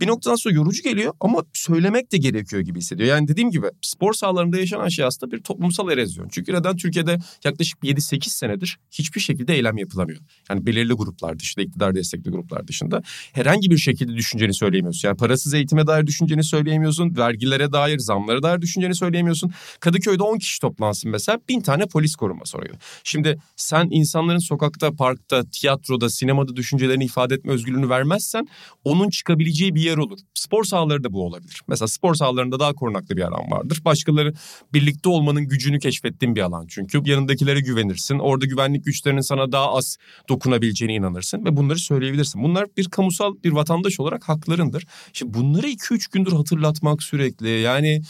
bir 0.00 0.06
noktadan 0.06 0.36
sonra 0.36 0.54
yorucu 0.54 0.82
geliyor 0.82 1.12
ama 1.20 1.44
söylemek 1.52 2.12
de 2.12 2.18
gerekiyor 2.18 2.62
gibi 2.62 2.78
hissediyor. 2.78 3.08
Yani 3.08 3.28
dediğim 3.28 3.50
gibi 3.50 3.66
spor 3.82 4.12
sahalarında 4.12 4.58
yaşanan 4.58 4.88
şey 4.88 5.04
aslında 5.04 5.32
bir 5.32 5.42
toplumsal 5.42 5.90
erozyon. 5.90 6.28
Çünkü 6.28 6.52
neden 6.52 6.76
Türkiye'de 6.76 7.18
yaklaşık 7.44 7.78
7-8 7.78 8.28
senedir 8.28 8.78
hiçbir 8.90 9.20
şekilde 9.20 9.54
eylem 9.54 9.78
yapılamıyor. 9.78 10.20
Yani 10.50 10.66
belirli 10.66 10.92
gruplar 10.92 11.38
dışında, 11.38 11.64
iktidar 11.64 11.94
destekli 11.94 12.30
gruplar 12.30 12.68
dışında 12.68 13.02
herhangi 13.32 13.70
bir 13.70 13.78
şekilde 13.78 14.16
düşünceni 14.16 14.54
söyleyemiyorsun. 14.54 15.08
Yani 15.08 15.16
parasız 15.16 15.54
eğitime 15.54 15.86
dair 15.86 16.06
düşünceni 16.06 16.44
söyleyemiyorsun, 16.44 17.16
vergilere 17.16 17.72
dair, 17.72 17.98
zamlara 17.98 18.42
dair 18.42 18.60
düşünceni 18.60 18.94
söyleyemiyorsun. 18.94 19.52
Kadıköy'de 19.80 20.22
10 20.22 20.38
kişi 20.38 20.60
toplansın 20.60 21.10
mesela 21.10 21.38
bin 21.48 21.60
tane 21.60 21.86
polis 21.86 22.16
koruma 22.16 22.44
soruyor. 22.44 22.74
Şimdi 23.04 23.38
sen 23.56 23.88
insanların 23.90 24.38
sokakta, 24.38 24.92
parkta, 24.92 25.44
tiyatroda, 25.44 26.10
sinemada 26.10 26.56
düşüncelerini 26.56 27.04
ifade 27.04 27.34
etme 27.34 27.52
özgürlüğünü 27.52 27.88
vermezsen 27.88 28.48
onun 28.84 29.10
çıkabileceği 29.10 29.74
bir 29.74 29.87
yer 29.88 29.96
olur. 29.96 30.18
Spor 30.34 30.64
sahaları 30.64 31.04
da 31.04 31.12
bu 31.12 31.24
olabilir. 31.24 31.62
Mesela 31.68 31.88
spor 31.88 32.14
sahalarında 32.14 32.60
daha 32.60 32.72
korunaklı 32.72 33.16
bir 33.16 33.22
alan 33.22 33.50
vardır. 33.50 33.82
Başkaları 33.84 34.32
birlikte 34.72 35.08
olmanın 35.08 35.48
gücünü 35.48 35.78
keşfettiğin 35.78 36.36
bir 36.36 36.40
alan 36.40 36.66
çünkü. 36.68 37.02
Yanındakilere 37.04 37.60
güvenirsin. 37.60 38.18
Orada 38.18 38.46
güvenlik 38.46 38.84
güçlerinin 38.84 39.20
sana 39.20 39.52
daha 39.52 39.74
az 39.74 39.96
dokunabileceğine 40.28 40.94
inanırsın 40.94 41.44
ve 41.44 41.56
bunları 41.56 41.78
söyleyebilirsin. 41.78 42.42
Bunlar 42.42 42.66
bir 42.76 42.84
kamusal 42.84 43.34
bir 43.44 43.52
vatandaş 43.52 44.00
olarak 44.00 44.28
haklarındır. 44.28 44.86
Şimdi 45.12 45.34
bunları 45.34 45.66
2-3 45.66 46.12
gündür 46.12 46.32
hatırlatmak 46.32 47.02
sürekli 47.02 47.48
yani 47.48 48.02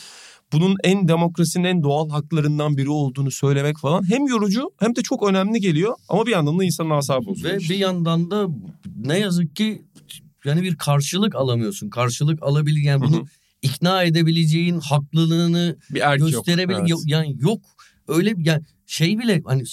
bunun 0.52 0.76
en 0.84 1.08
demokrasinin 1.08 1.64
en 1.64 1.82
doğal 1.82 2.10
haklarından 2.10 2.76
biri 2.76 2.90
olduğunu 2.90 3.30
söylemek 3.30 3.78
falan 3.78 4.10
hem 4.10 4.26
yorucu 4.26 4.70
hem 4.80 4.96
de 4.96 5.02
çok 5.02 5.28
önemli 5.28 5.60
geliyor 5.60 5.94
ama 6.08 6.26
bir 6.26 6.32
yandan 6.32 6.58
da 6.58 6.64
insanın 6.64 6.90
asabı 6.90 7.26
bozuyor. 7.26 7.54
Ve 7.54 7.58
bir 7.58 7.76
yandan 7.76 8.30
da 8.30 8.46
ne 8.96 9.18
yazık 9.18 9.56
ki 9.56 9.82
yani 10.44 10.62
bir 10.62 10.76
karşılık 10.76 11.34
alamıyorsun. 11.34 11.90
Karşılık 11.90 12.42
alabil 12.42 12.84
yani 12.84 13.00
bunu 13.00 13.26
ikna 13.62 14.02
edebileceğin 14.02 14.80
haklılığını 14.80 15.76
bir 15.90 16.18
gösterebil 16.18 16.88
yok. 16.88 17.00
Evet. 17.02 17.02
yani 17.06 17.36
yok 17.40 17.60
öyle 18.08 18.34
yani 18.38 18.62
şey 18.86 19.18
bile 19.18 19.42
hani 19.44 19.64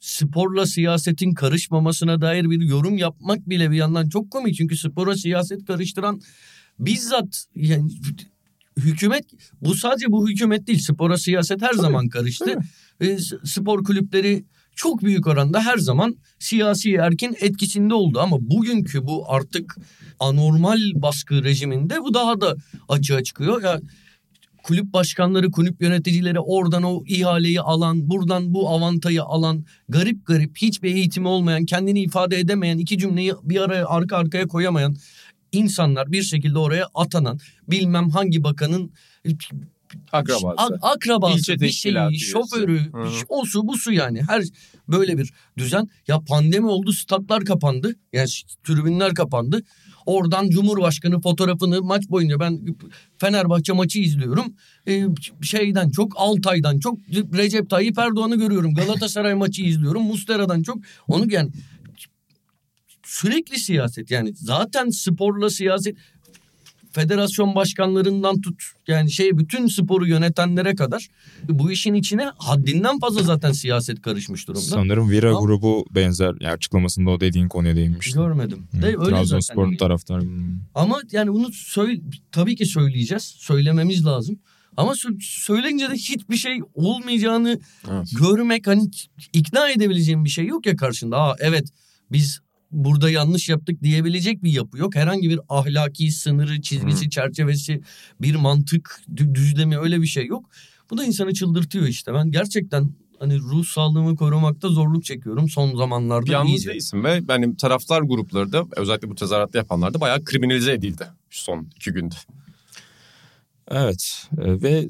sporla 0.00 0.66
siyasetin 0.66 1.34
karışmamasına 1.34 2.20
dair 2.20 2.50
bir 2.50 2.60
yorum 2.60 2.98
yapmak 2.98 3.48
bile 3.48 3.70
bir 3.70 3.76
yandan 3.76 4.08
çok 4.08 4.30
komik. 4.30 4.56
Çünkü 4.56 4.76
spora 4.76 5.16
siyaset 5.16 5.64
karıştıran 5.66 6.20
bizzat 6.78 7.44
yani 7.54 7.90
hükümet 8.76 9.24
bu 9.60 9.74
sadece 9.74 10.06
bu 10.08 10.30
hükümet 10.30 10.66
değil 10.66 10.78
spora 10.78 11.18
siyaset 11.18 11.62
her 11.62 11.70
tabii, 11.70 11.80
zaman 11.80 12.08
karıştı. 12.08 12.58
E, 13.00 13.18
spor 13.44 13.84
kulüpleri 13.84 14.44
çok 14.76 15.02
büyük 15.02 15.26
oranda 15.26 15.60
her 15.60 15.78
zaman 15.78 16.16
siyasi 16.38 16.94
erkin 16.94 17.36
etkisinde 17.40 17.94
oldu 17.94 18.20
ama 18.20 18.36
bugünkü 18.40 19.06
bu 19.06 19.24
artık 19.28 19.76
anormal 20.20 20.80
baskı 20.94 21.44
rejiminde 21.44 22.00
bu 22.00 22.14
daha 22.14 22.40
da 22.40 22.56
açığa 22.88 23.22
çıkıyor. 23.22 23.62
Ya 23.62 23.80
kulüp 24.62 24.92
başkanları, 24.92 25.50
kulüp 25.50 25.82
yöneticileri 25.82 26.40
oradan 26.40 26.82
o 26.82 27.02
ihaleyi 27.06 27.60
alan, 27.60 28.10
buradan 28.10 28.54
bu 28.54 28.68
avantayı 28.68 29.22
alan, 29.22 29.64
garip 29.88 30.26
garip 30.26 30.56
hiçbir 30.56 30.94
eğitimi 30.94 31.28
olmayan, 31.28 31.64
kendini 31.64 32.02
ifade 32.02 32.38
edemeyen, 32.38 32.78
iki 32.78 32.98
cümleyi 32.98 33.32
bir 33.42 33.60
araya 33.60 33.86
arka 33.86 34.16
arkaya 34.16 34.46
koyamayan 34.46 34.96
insanlar 35.52 36.12
bir 36.12 36.22
şekilde 36.22 36.58
oraya 36.58 36.88
atanan, 36.94 37.38
bilmem 37.70 38.10
hangi 38.10 38.44
bakanın 38.44 38.92
akrabası, 40.12 40.46
ak- 40.56 40.78
akrabası 40.82 41.38
İlçe 41.38 41.60
bir 41.60 41.70
şeyi, 41.70 42.20
şoförü, 42.20 42.92
Hı-hı. 42.92 43.08
o 43.28 43.44
su 43.44 43.68
bu 43.68 43.78
su 43.78 43.92
yani. 43.92 44.22
Her 44.28 44.42
böyle 44.88 45.18
bir 45.18 45.32
düzen. 45.58 45.88
Ya 46.08 46.20
pandemi 46.20 46.66
oldu, 46.66 46.92
statlar 46.92 47.44
kapandı. 47.44 47.96
Yani 48.12 48.28
tribünler 48.64 49.14
kapandı. 49.14 49.62
Oradan 50.06 50.48
Cumhurbaşkanı 50.48 51.20
fotoğrafını 51.20 51.82
maç 51.82 52.10
boyunca 52.10 52.40
ben 52.40 52.60
Fenerbahçe 53.18 53.72
maçı 53.72 53.98
izliyorum. 53.98 54.54
Ee, 54.88 55.06
şeyden 55.42 55.90
çok 55.90 56.12
Altay'dan 56.16 56.78
çok 56.78 56.98
Recep 57.08 57.70
Tayyip 57.70 57.98
Erdoğan'ı 57.98 58.36
görüyorum. 58.36 58.74
Galatasaray 58.74 59.34
maçı 59.44 59.62
izliyorum. 59.62 60.02
Mustera'dan 60.02 60.62
çok 60.62 60.78
onu 61.08 61.32
yani 61.32 61.50
sürekli 63.04 63.58
siyaset 63.58 64.10
yani 64.10 64.32
zaten 64.34 64.90
sporla 64.90 65.50
siyaset 65.50 65.96
federasyon 66.94 67.54
başkanlarından 67.54 68.40
tut 68.40 68.62
yani 68.88 69.10
şey 69.10 69.38
bütün 69.38 69.66
sporu 69.66 70.06
yönetenlere 70.06 70.74
kadar 70.74 71.08
bu 71.48 71.72
işin 71.72 71.94
içine 71.94 72.30
haddinden 72.36 72.98
fazla 72.98 73.22
zaten 73.22 73.52
siyaset 73.52 74.02
karışmış 74.02 74.48
durumda. 74.48 74.64
Sanırım 74.64 75.10
Vira 75.10 75.30
Ama, 75.30 75.40
grubu 75.40 75.86
benzer 75.90 76.34
yani 76.40 76.52
açıklamasında 76.52 77.10
o 77.10 77.20
dediğin 77.20 77.48
konuya 77.48 77.76
değinmişti. 77.76 78.18
Görmedim. 78.18 78.66
Hı. 78.70 78.82
De, 78.82 78.86
öyle 78.86 79.10
Trabzonspor'un 79.10 79.66
yani. 79.66 79.76
taraftarı. 79.76 80.22
Ama 80.74 81.00
yani 81.12 81.32
bunu 81.32 81.52
söyle, 81.52 82.00
tabii 82.32 82.56
ki 82.56 82.66
söyleyeceğiz. 82.66 83.22
Söylememiz 83.22 84.06
lazım. 84.06 84.38
Ama 84.76 84.92
söyleyince 85.20 85.90
de 85.90 85.94
hiçbir 85.94 86.36
şey 86.36 86.60
olmayacağını 86.74 87.60
evet. 87.90 88.08
görmek 88.18 88.66
hani 88.66 88.90
ikna 89.32 89.70
edebileceğim 89.70 90.24
bir 90.24 90.30
şey 90.30 90.46
yok 90.46 90.66
ya 90.66 90.76
karşında. 90.76 91.16
Aa 91.16 91.36
evet 91.38 91.68
biz 92.12 92.40
burada 92.74 93.10
yanlış 93.10 93.48
yaptık 93.48 93.82
diyebilecek 93.82 94.42
bir 94.42 94.52
yapı 94.52 94.78
yok. 94.78 94.94
Herhangi 94.94 95.30
bir 95.30 95.40
ahlaki 95.48 96.10
sınırı, 96.10 96.62
çizgisi, 96.62 97.10
çerçevesi, 97.10 97.80
bir 98.20 98.34
mantık 98.34 99.00
düzlemi 99.16 99.78
öyle 99.78 100.02
bir 100.02 100.06
şey 100.06 100.26
yok. 100.26 100.50
Bu 100.90 100.98
da 100.98 101.04
insanı 101.04 101.34
çıldırtıyor 101.34 101.86
işte. 101.86 102.14
Ben 102.14 102.30
gerçekten 102.30 102.90
hani 103.18 103.38
ruh 103.38 103.64
sağlığımı 103.64 104.16
korumakta 104.16 104.68
zorluk 104.68 105.04
çekiyorum 105.04 105.48
son 105.48 105.76
zamanlarda. 105.76 106.32
Yalnız 106.32 106.50
iyice. 106.50 106.70
değilsin 106.70 107.04
ve 107.04 107.28
benim 107.28 107.54
taraftar 107.54 108.02
grupları 108.02 108.52
da 108.52 108.64
özellikle 108.76 109.10
bu 109.10 109.14
tezahüratı 109.14 109.58
yapanlar 109.58 109.94
da 109.94 110.00
bayağı 110.00 110.24
kriminalize 110.24 110.72
edildi 110.72 111.06
son 111.30 111.68
iki 111.76 111.90
günde. 111.90 112.14
Evet 113.70 114.28
e, 114.38 114.62
ve 114.62 114.88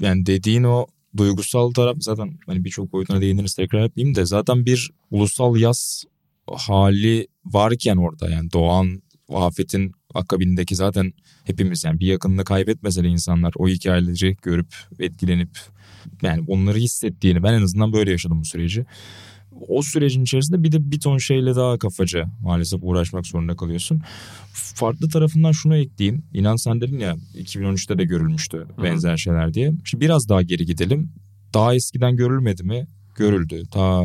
yani 0.00 0.26
dediğin 0.26 0.64
o 0.64 0.86
duygusal 1.16 1.70
taraf 1.70 1.96
zaten 2.00 2.38
hani 2.46 2.64
birçok 2.64 2.92
boyutuna 2.92 3.20
değiniriz 3.20 3.54
tekrar 3.54 3.82
yapayım 3.82 4.14
da 4.14 4.24
zaten 4.24 4.66
bir 4.66 4.90
ulusal 5.10 5.56
yaz 5.56 6.04
hali 6.56 7.26
varken 7.44 7.96
orada 7.96 8.30
yani 8.30 8.52
doğan 8.52 9.02
afetin 9.28 9.92
akabindeki 10.14 10.76
zaten 10.76 11.12
hepimiz 11.44 11.84
yani 11.84 12.00
bir 12.00 12.06
yakınını 12.06 12.44
kaybetmese 12.44 13.04
de 13.04 13.08
insanlar 13.08 13.52
o 13.56 13.68
hikayeleri 13.68 14.36
görüp 14.42 14.74
etkilenip 14.98 15.58
yani 16.22 16.44
onları 16.48 16.78
hissettiğini 16.78 17.42
ben 17.42 17.54
en 17.54 17.62
azından 17.62 17.92
böyle 17.92 18.10
yaşadım 18.10 18.40
bu 18.40 18.44
süreci. 18.44 18.86
O 19.68 19.82
sürecin 19.82 20.22
içerisinde 20.22 20.62
bir 20.62 20.72
de 20.72 20.90
bir 20.90 21.00
ton 21.00 21.18
şeyle 21.18 21.56
daha 21.56 21.78
kafaca 21.78 22.28
maalesef 22.42 22.80
uğraşmak 22.82 23.26
zorunda 23.26 23.56
kalıyorsun. 23.56 24.02
Farklı 24.52 25.08
tarafından 25.08 25.52
şunu 25.52 25.76
ekleyeyim. 25.76 26.24
İnan 26.32 26.56
sen 26.56 26.80
dedin 26.80 26.98
ya 26.98 27.16
2013'te 27.34 27.98
de 27.98 28.04
görülmüştü 28.04 28.66
benzer 28.82 29.16
şeyler 29.16 29.54
diye. 29.54 29.72
Şimdi 29.84 30.04
biraz 30.04 30.28
daha 30.28 30.42
geri 30.42 30.66
gidelim. 30.66 31.12
Daha 31.54 31.74
eskiden 31.74 32.16
görülmedi 32.16 32.62
mi? 32.62 32.86
Görüldü. 33.16 33.62
Ta 33.70 34.04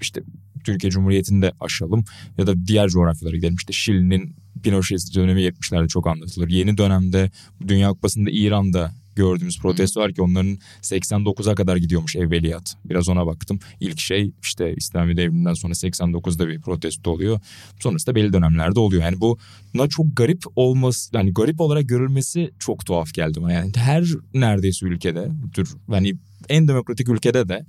işte 0.00 0.22
Türkiye 0.64 0.90
Cumhuriyeti'nde 0.90 1.52
aşalım 1.60 2.04
ya 2.38 2.46
da 2.46 2.66
diğer 2.66 2.88
coğrafyalara 2.88 3.36
gidelim. 3.36 3.54
İşte 3.54 3.72
Şili'nin 3.72 4.36
Pinochet 4.62 5.14
dönemi 5.14 5.40
70'lerde 5.40 5.88
çok 5.88 6.06
anlatılır. 6.06 6.48
Yeni 6.48 6.78
dönemde 6.78 7.30
Dünya 7.68 7.88
Kupası'nda 7.88 8.30
İran'da 8.30 8.92
gördüğümüz 9.16 9.58
protesto 9.58 10.00
var 10.00 10.12
ki 10.12 10.22
onların 10.22 10.58
89'a 10.82 11.54
kadar 11.54 11.76
gidiyormuş 11.76 12.16
evveliyat. 12.16 12.76
Biraz 12.84 13.08
ona 13.08 13.26
baktım. 13.26 13.58
İlk 13.80 14.00
şey 14.00 14.32
işte 14.42 14.74
İslami 14.76 15.16
devriminden 15.16 15.54
sonra 15.54 15.72
89'da 15.72 16.48
bir 16.48 16.60
protesto 16.60 17.10
oluyor. 17.10 17.40
Sonrasında 17.80 18.14
belli 18.14 18.32
dönemlerde 18.32 18.80
oluyor. 18.80 19.02
Yani 19.02 19.20
bu 19.20 19.38
buna 19.74 19.88
çok 19.88 20.16
garip 20.16 20.42
olması 20.56 21.16
yani 21.16 21.34
garip 21.34 21.60
olarak 21.60 21.88
görülmesi 21.88 22.50
çok 22.58 22.86
tuhaf 22.86 23.14
geldi 23.14 23.42
bana. 23.42 23.52
Yani 23.52 23.72
her 23.76 24.04
neredeyse 24.34 24.86
ülkede 24.86 25.30
tür 25.54 25.74
hani 25.90 26.14
en 26.48 26.68
demokratik 26.68 27.08
ülkede 27.08 27.48
de 27.48 27.66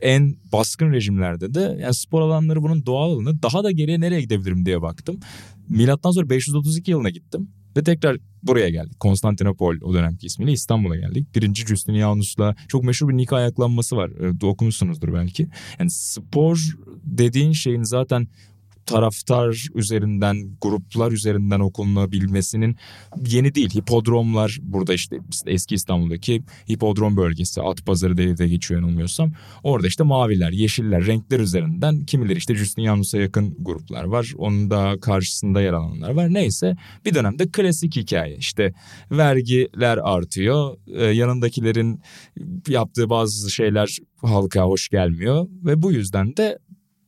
en 0.00 0.36
baskın 0.52 0.92
rejimlerde 0.92 1.54
de 1.54 1.78
yani 1.80 1.94
spor 1.94 2.20
alanları 2.20 2.62
bunun 2.62 2.86
doğal 2.86 3.10
alanı 3.10 3.42
daha 3.42 3.64
da 3.64 3.70
geriye 3.70 4.00
nereye 4.00 4.20
gidebilirim 4.20 4.66
diye 4.66 4.82
baktım. 4.82 5.20
Milattan 5.68 6.10
sonra 6.10 6.30
532 6.30 6.90
yılına 6.90 7.10
gittim 7.10 7.48
ve 7.76 7.82
tekrar 7.84 8.16
buraya 8.42 8.70
geldik. 8.70 9.00
Konstantinopol 9.00 9.74
o 9.82 9.94
dönemki 9.94 10.26
ismiyle 10.26 10.52
İstanbul'a 10.52 10.96
geldik. 10.96 11.34
Birinci 11.34 11.66
Justinianus'la 11.66 12.56
çok 12.68 12.84
meşhur 12.84 13.08
bir 13.08 13.16
nikah 13.16 13.36
ayaklanması 13.36 13.96
var. 13.96 14.10
Ee, 14.10 14.46
okumuşsunuzdur 14.46 15.14
belki. 15.14 15.48
Yani 15.78 15.90
spor 15.90 16.76
dediğin 17.04 17.52
şeyin 17.52 17.82
zaten 17.82 18.28
taraftar 18.90 19.68
üzerinden, 19.74 20.56
gruplar 20.60 21.12
üzerinden 21.12 21.60
okunabilmesinin 21.60 22.76
yeni 23.26 23.54
değil. 23.54 23.70
Hipodromlar 23.74 24.58
burada 24.62 24.94
işte 24.94 25.18
eski 25.46 25.74
İstanbul'daki 25.74 26.42
hipodrom 26.70 27.16
bölgesi, 27.16 27.62
at 27.62 27.86
pazarı 27.86 28.16
diye 28.16 28.38
de 28.38 28.48
geçiyor 28.48 28.80
yanılmıyorsam. 28.80 29.32
Orada 29.62 29.86
işte 29.86 30.04
maviler, 30.04 30.50
yeşiller, 30.50 31.06
renkler 31.06 31.40
üzerinden 31.40 32.04
kimileri 32.04 32.38
işte 32.38 32.54
Justinianus'a 32.54 33.18
yakın 33.18 33.56
gruplar 33.58 34.04
var. 34.04 34.32
Onun 34.38 34.70
da 34.70 35.00
karşısında 35.00 35.60
yer 35.60 35.72
alanlar 35.72 36.10
var. 36.10 36.34
Neyse 36.34 36.76
bir 37.04 37.14
dönemde 37.14 37.48
klasik 37.48 37.96
hikaye. 37.96 38.36
İşte 38.36 38.72
vergiler 39.10 39.98
artıyor. 40.02 40.76
Ee, 40.86 41.04
yanındakilerin 41.04 42.00
yaptığı 42.68 43.10
bazı 43.10 43.50
şeyler 43.50 43.96
halka 44.16 44.62
hoş 44.62 44.88
gelmiyor 44.88 45.48
ve 45.64 45.82
bu 45.82 45.92
yüzden 45.92 46.36
de 46.36 46.58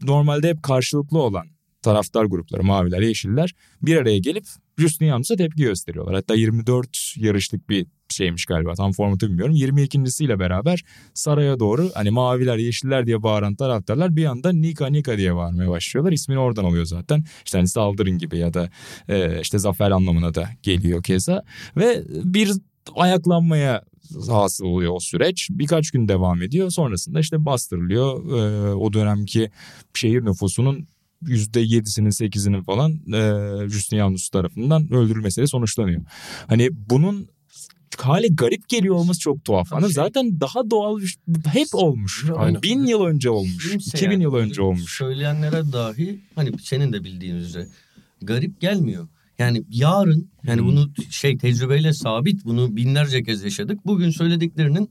normalde 0.03 0.49
hep 0.49 0.63
karşılıklı 0.63 1.19
olan 1.19 1.52
taraftar 1.83 2.25
grupları 2.25 2.63
maviler 2.63 3.01
yeşiller 3.01 3.55
bir 3.83 3.97
araya 3.97 4.19
gelip 4.19 4.45
Justinianus'a 4.79 5.37
tepki 5.37 5.63
gösteriyorlar. 5.63 6.15
Hatta 6.15 6.35
24 6.35 7.15
yarışlık 7.17 7.69
bir 7.69 7.87
şeymiş 8.09 8.47
galiba 8.47 8.75
tam 8.75 8.93
formatı 8.93 9.29
bilmiyorum. 9.29 9.55
22.siyle 9.55 10.39
beraber 10.39 10.85
saraya 11.15 11.61
doğru 11.61 11.91
hani 11.95 12.11
maviler 12.11 12.57
yeşiller 12.57 13.07
diye 13.07 13.23
bağıran 13.23 13.55
taraftarlar 13.55 14.17
bir 14.17 14.25
anda 14.25 14.53
Nika 14.53 14.87
Nika 14.87 15.19
diye 15.19 15.35
bağırmaya 15.35 15.71
başlıyorlar. 15.71 16.13
İsmini 16.13 16.39
oradan 16.39 16.65
alıyor 16.65 16.85
zaten. 16.85 17.25
İşte 17.45 17.59
hani 17.59 17.69
saldırın 17.69 18.19
gibi 18.19 18.39
ya 18.39 18.55
da 18.55 18.71
e, 19.09 19.41
işte 19.41 19.59
zafer 19.59 19.91
anlamına 19.91 20.35
da 20.35 20.49
geliyor 20.63 21.03
keza. 21.03 21.43
Ve 21.77 22.03
bir 22.09 22.53
ayaklanmaya 22.95 23.83
hasıl 24.29 24.65
oluyor 24.65 24.93
o 24.95 25.01
süreç. 25.01 25.49
Birkaç 25.51 25.91
gün 25.91 26.09
devam 26.09 26.43
ediyor. 26.43 26.71
Sonrasında 26.71 27.21
işte 27.21 27.45
bastırılıyor. 27.45 28.25
Ee, 28.25 28.75
o 28.75 28.93
dönemki 28.93 29.51
şehir 29.95 30.25
nüfusunun 30.25 30.89
%7'sinin 31.27 32.11
8'inin 32.11 32.63
falan 32.63 32.93
e, 32.93 33.69
Justinianus 33.69 34.29
tarafından 34.29 34.93
öldürülmesiyle 34.93 35.47
sonuçlanıyor. 35.47 36.03
Hani 36.47 36.69
bunun 36.91 37.29
hali 37.99 38.37
garip 38.37 38.69
geliyor 38.69 38.95
olması 38.95 39.21
çok 39.21 39.45
tuhaf. 39.45 39.73
Hani 39.73 39.89
zaten 39.89 40.41
daha 40.41 40.71
doğal 40.71 41.01
hep 41.53 41.69
olmuş. 41.73 42.25
Aynen. 42.37 42.63
Bin 42.63 42.87
yıl 42.87 43.05
önce 43.05 43.31
olmuş. 43.31 43.71
Kimse 43.71 43.99
2000 43.99 44.13
yani, 44.13 44.23
yıl 44.23 44.35
önce 44.35 44.63
olmuş. 44.63 44.97
Söyleyenlere 44.97 45.73
dahi 45.73 46.21
hani 46.35 46.59
senin 46.63 46.93
de 46.93 47.05
bildiğin 47.05 47.35
üzere 47.35 47.69
garip 48.23 48.61
gelmiyor. 48.61 49.09
Yani 49.39 49.65
yarın 49.71 50.31
yani 50.45 50.61
hmm. 50.61 50.69
bunu 50.69 50.93
şey 51.11 51.39
tecrübeyle 51.39 51.93
sabit 51.93 52.45
bunu 52.45 52.77
binlerce 52.77 53.23
kez 53.23 53.45
yaşadık. 53.45 53.87
Bugün 53.87 54.11
söylediklerinin 54.11 54.91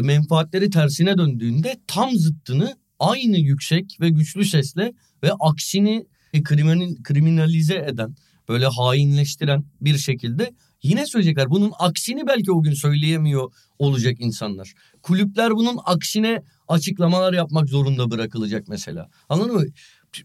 menfaatleri 0.00 0.70
tersine 0.70 1.18
döndüğünde 1.18 1.80
tam 1.86 2.10
zıttını 2.10 2.76
aynı 2.98 3.36
yüksek 3.36 3.96
ve 4.00 4.08
güçlü 4.08 4.44
sesle 4.44 4.92
ve 5.24 5.32
aksini 5.40 6.06
kriminal, 6.44 6.94
kriminalize 7.04 7.76
eden, 7.76 8.16
böyle 8.48 8.66
hainleştiren 8.66 9.64
bir 9.80 9.98
şekilde 9.98 10.50
Yine 10.84 11.06
söyleyecekler. 11.06 11.50
Bunun 11.50 11.72
aksini 11.78 12.26
belki 12.26 12.52
o 12.52 12.62
gün 12.62 12.72
söyleyemiyor 12.72 13.52
olacak 13.78 14.16
insanlar. 14.18 14.74
Kulüpler 15.02 15.50
bunun 15.50 15.78
aksine 15.84 16.42
açıklamalar 16.68 17.32
yapmak 17.32 17.68
zorunda 17.68 18.10
bırakılacak 18.10 18.68
mesela. 18.68 19.08
Anladın 19.28 19.54
mı? 19.54 19.64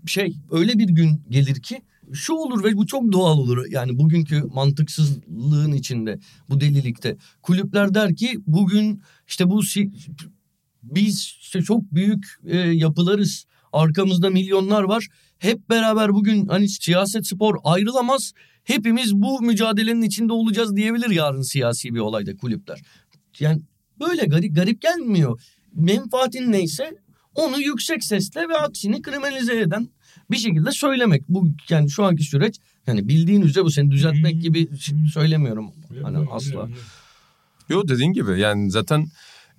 Şey 0.06 0.36
öyle 0.52 0.80
bir 0.80 0.90
gün 0.90 1.24
gelir 1.30 1.62
ki 1.62 1.82
şu 2.14 2.34
olur 2.34 2.64
ve 2.64 2.78
bu 2.78 2.86
çok 2.86 3.12
doğal 3.12 3.38
olur. 3.38 3.66
Yani 3.70 4.00
bugünkü 4.00 4.44
mantıksızlığın 4.44 5.74
içinde, 5.74 6.20
bu 6.50 6.62
delilikte. 6.62 7.18
Kulüpler 7.42 7.94
der 7.94 8.16
ki 8.16 8.40
bugün 8.48 9.02
işte 9.28 9.50
bu 9.50 9.62
biz 10.84 11.38
işte 11.42 11.62
çok 11.62 11.92
büyük 11.92 12.26
e, 12.46 12.58
yapılarız. 12.58 13.46
Arkamızda 13.74 14.30
milyonlar 14.30 14.84
var. 14.84 15.08
Hep 15.40 15.70
beraber 15.70 16.14
bugün 16.14 16.48
hani 16.48 16.70
siyaset 16.70 17.28
spor 17.28 17.56
ayrılamaz. 17.64 18.34
Hepimiz 18.64 19.16
bu 19.16 19.42
mücadelenin 19.42 20.02
içinde 20.02 20.34
olacağız 20.34 20.76
diyebilir 20.76 21.10
yarın 21.10 21.42
siyasi 21.42 21.96
bir 21.96 22.00
olayda 22.00 22.38
kulüpler. 22.38 22.82
Yani 23.40 23.62
böyle 24.00 24.26
garip 24.26 24.56
garip 24.56 24.82
gelmiyor. 24.82 25.42
Menfaatin 25.74 26.52
neyse 26.52 26.98
onu 27.36 27.62
yüksek 27.62 28.04
sesle 28.04 28.50
ve 28.50 28.58
aksini 28.58 29.02
kriminalize 29.02 29.60
eden 29.60 29.90
bir 30.32 30.38
şekilde 30.38 30.72
söylemek. 30.72 31.30
Bu 31.30 31.50
yani 31.70 31.90
şu 31.90 32.04
anki 32.04 32.24
süreç 32.24 32.56
yani 32.88 33.08
bildiğin 33.08 33.42
üzere 33.42 33.64
bu 33.66 33.72
seni 33.72 33.92
düzeltmek 33.92 34.34
hmm. 34.34 34.42
gibi 34.42 34.70
söylemiyorum. 35.14 35.72
Hani 36.04 36.18
asla. 36.32 36.70
Yo 37.70 37.88
dediğin 37.88 38.14
gibi 38.14 38.40
yani 38.40 38.72
zaten 38.72 39.08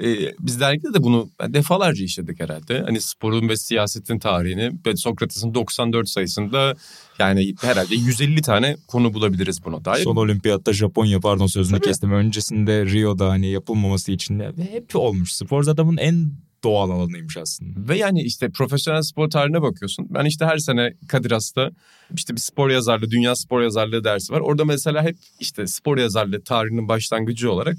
e, 0.03 0.35
biz 0.41 0.61
dergide 0.61 0.95
de 0.95 1.03
bunu 1.03 1.31
defalarca 1.49 2.05
işledik 2.05 2.41
herhalde. 2.41 2.83
Hani 2.87 3.01
sporun 3.01 3.49
ve 3.49 3.57
siyasetin 3.57 4.19
tarihini 4.19 4.73
ve 4.87 4.97
Sokrates'in 4.97 5.55
94 5.55 6.09
sayısında 6.09 6.75
yani 7.19 7.55
herhalde 7.61 7.95
150 7.95 8.43
tane 8.43 8.77
konu 8.87 9.15
bulabiliriz 9.15 9.65
buna 9.65 9.85
dair. 9.85 10.05
Son 10.05 10.17
olimpiyatta 10.17 10.73
Japonya 10.73 11.21
pardon 11.21 11.47
sözünü 11.47 11.79
Tabii. 11.79 11.89
kestim. 11.89 12.13
Öncesinde 12.13 12.87
Rio'da 12.87 13.29
hani 13.29 13.47
yapılmaması 13.47 14.13
için 14.13 14.41
hep 14.73 14.97
olmuş. 14.97 15.33
Spor 15.33 15.63
zaten 15.63 15.87
bunun 15.87 15.97
en 15.97 16.33
doğal 16.65 16.91
alanıymış 16.91 17.37
aslında. 17.37 17.89
Ve 17.89 17.99
yani 17.99 18.23
işte 18.23 18.51
profesyonel 18.51 19.03
spor 19.03 19.31
tarihine 19.31 19.63
bakıyorsun. 19.63 20.07
Ben 20.11 20.25
işte 20.25 20.45
her 20.45 20.59
sene 20.59 20.93
Kadir 21.09 21.31
Has'ta 21.31 21.71
işte 22.17 22.35
bir 22.35 22.41
spor 22.41 22.71
yazarlığı, 22.71 23.11
dünya 23.11 23.37
spor 23.37 23.63
yazarlığı 23.63 24.05
dersi 24.05 24.33
var. 24.33 24.41
Orada 24.41 24.65
mesela 24.65 25.03
hep 25.03 25.17
işte 25.41 25.67
spor 25.67 25.99
yazarlığı 25.99 26.41
tarihinin 26.41 26.89
başlangıcı 26.89 27.53
olarak 27.53 27.77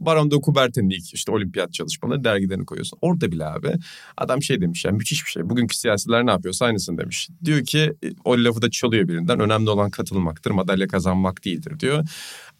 Baron 0.00 0.30
de 0.30 0.34
Coubertin'in 0.44 0.90
ilk 0.90 1.14
işte 1.14 1.32
olimpiyat 1.32 1.72
çalışmaları 1.72 2.24
dergilerini 2.24 2.64
koyuyorsun. 2.64 2.98
Orada 3.02 3.32
bile 3.32 3.46
abi 3.46 3.72
adam 4.16 4.42
şey 4.42 4.60
demiş 4.60 4.84
yani 4.84 4.96
müthiş 4.96 5.24
bir 5.24 5.30
şey. 5.30 5.50
Bugünkü 5.50 5.76
siyasiler 5.76 6.26
ne 6.26 6.30
yapıyorsa 6.30 6.66
aynısını 6.66 6.98
demiş. 6.98 7.28
Diyor 7.44 7.64
ki 7.64 7.92
o 8.24 8.44
lafı 8.44 8.62
da 8.62 8.70
çalıyor 8.70 9.08
birinden. 9.08 9.40
Önemli 9.40 9.70
olan 9.70 9.90
katılmaktır, 9.90 10.50
madalya 10.50 10.88
kazanmak 10.88 11.44
değildir 11.44 11.80
diyor. 11.80 12.04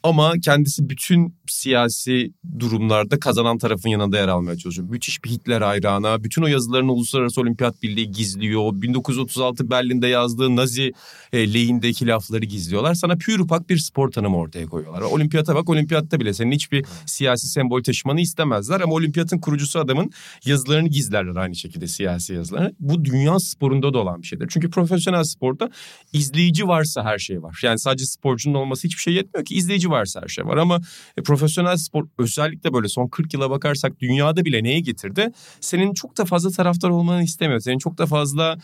Ama 0.06 0.32
kendisi 0.44 0.88
bütün 0.88 1.36
siyasi 1.46 2.32
durumlarda 2.58 3.18
kazanan 3.18 3.58
tarafın 3.58 3.88
yanında 3.88 4.16
yer 4.18 4.28
almaya 4.28 4.56
çalışıyor. 4.56 4.88
Müthiş 4.88 5.24
bir 5.24 5.30
Hitler 5.30 5.62
hayranı. 5.62 6.24
Bütün 6.24 6.42
o 6.42 6.46
yazılarını 6.46 6.92
Uluslararası 6.92 7.40
Olimpiyat 7.40 7.82
Birliği 7.82 8.10
gizliyor. 8.10 8.72
1936 8.72 9.70
Berlin'de 9.70 10.06
yazdığı 10.06 10.56
Nazi 10.56 10.92
e, 11.32 11.54
lehindeki 11.54 12.06
lafları 12.06 12.44
gizliyorlar. 12.44 12.94
Sana 12.94 13.16
pür 13.16 13.38
upak 13.38 13.70
bir 13.70 13.78
spor 13.78 14.10
tanımı 14.10 14.36
ortaya 14.36 14.66
koyuyorlar. 14.66 15.00
Olimpiyata 15.00 15.54
bak 15.54 15.68
olimpiyatta 15.68 16.20
bile 16.20 16.34
senin 16.34 16.52
hiçbir 16.52 16.84
siyasi 17.06 17.48
sembol 17.48 17.82
taşımanı 17.82 18.20
istemezler. 18.20 18.80
Ama 18.80 18.94
olimpiyatın 18.94 19.38
kurucusu 19.38 19.78
adamın 19.78 20.10
yazılarını 20.44 20.88
gizlerler 20.88 21.36
aynı 21.36 21.54
şekilde 21.54 21.86
siyasi 21.86 22.34
yazılarını. 22.34 22.74
Bu 22.80 23.04
dünya 23.04 23.38
sporunda 23.38 23.94
da 23.94 23.98
olan 23.98 24.22
bir 24.22 24.26
şeydir. 24.26 24.46
Çünkü 24.50 24.70
profesyonel 24.70 25.24
sporda 25.24 25.70
izleyici 26.12 26.68
varsa 26.68 27.04
her 27.04 27.18
şey 27.18 27.42
var. 27.42 27.60
Yani 27.62 27.78
sadece 27.78 28.06
sporcunun 28.06 28.54
olması 28.54 28.88
hiçbir 28.88 29.02
şey 29.02 29.14
yetmiyor 29.14 29.44
ki. 29.44 29.54
izleyici 29.54 29.90
varsa 29.96 30.22
her 30.22 30.28
şey 30.28 30.46
var. 30.46 30.56
Ama 30.56 30.80
e, 31.16 31.22
profesyonel 31.22 31.76
spor 31.76 32.06
özellikle 32.18 32.72
böyle 32.72 32.88
son 32.88 33.08
40 33.08 33.34
yıla 33.34 33.50
bakarsak 33.50 34.00
dünyada 34.00 34.44
bile 34.44 34.64
neye 34.64 34.80
getirdi? 34.80 35.32
Senin 35.60 35.94
çok 35.94 36.18
da 36.18 36.24
fazla 36.24 36.50
taraftar 36.50 36.90
olmanı 36.90 37.22
istemiyor. 37.22 37.60
Senin 37.60 37.78
çok 37.78 37.98
da 37.98 38.06
fazla 38.06 38.58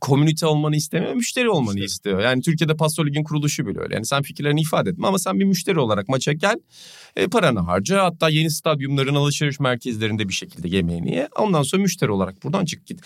komünite 0.00 0.46
olmanı 0.46 0.76
istemiyor, 0.76 1.14
müşteri 1.14 1.50
olmanı 1.50 1.74
işte. 1.74 1.84
istiyor. 1.84 2.20
Yani 2.20 2.42
Türkiye'de 2.42 2.76
Pastör 2.76 3.06
Lig'in 3.06 3.24
kuruluşu 3.24 3.66
bile 3.66 3.80
öyle. 3.80 3.94
Yani 3.94 4.06
sen 4.06 4.22
fikirlerini 4.22 4.60
ifade 4.60 4.90
etme 4.90 5.06
ama 5.06 5.18
sen 5.18 5.40
bir 5.40 5.44
müşteri 5.44 5.80
olarak 5.80 6.08
maça 6.08 6.32
gel, 6.32 6.56
e, 7.16 7.26
paranı 7.26 7.60
harca. 7.60 8.04
Hatta 8.04 8.28
yeni 8.28 8.50
stadyumların 8.50 9.14
alışveriş 9.14 9.60
merkezlerinde 9.60 10.28
bir 10.28 10.34
şekilde 10.34 10.68
yemeğini 10.76 11.14
ye. 11.14 11.28
Ondan 11.38 11.62
sonra 11.62 11.82
müşteri 11.82 12.10
olarak 12.10 12.44
buradan 12.44 12.64
çık 12.64 12.86
git 12.86 13.00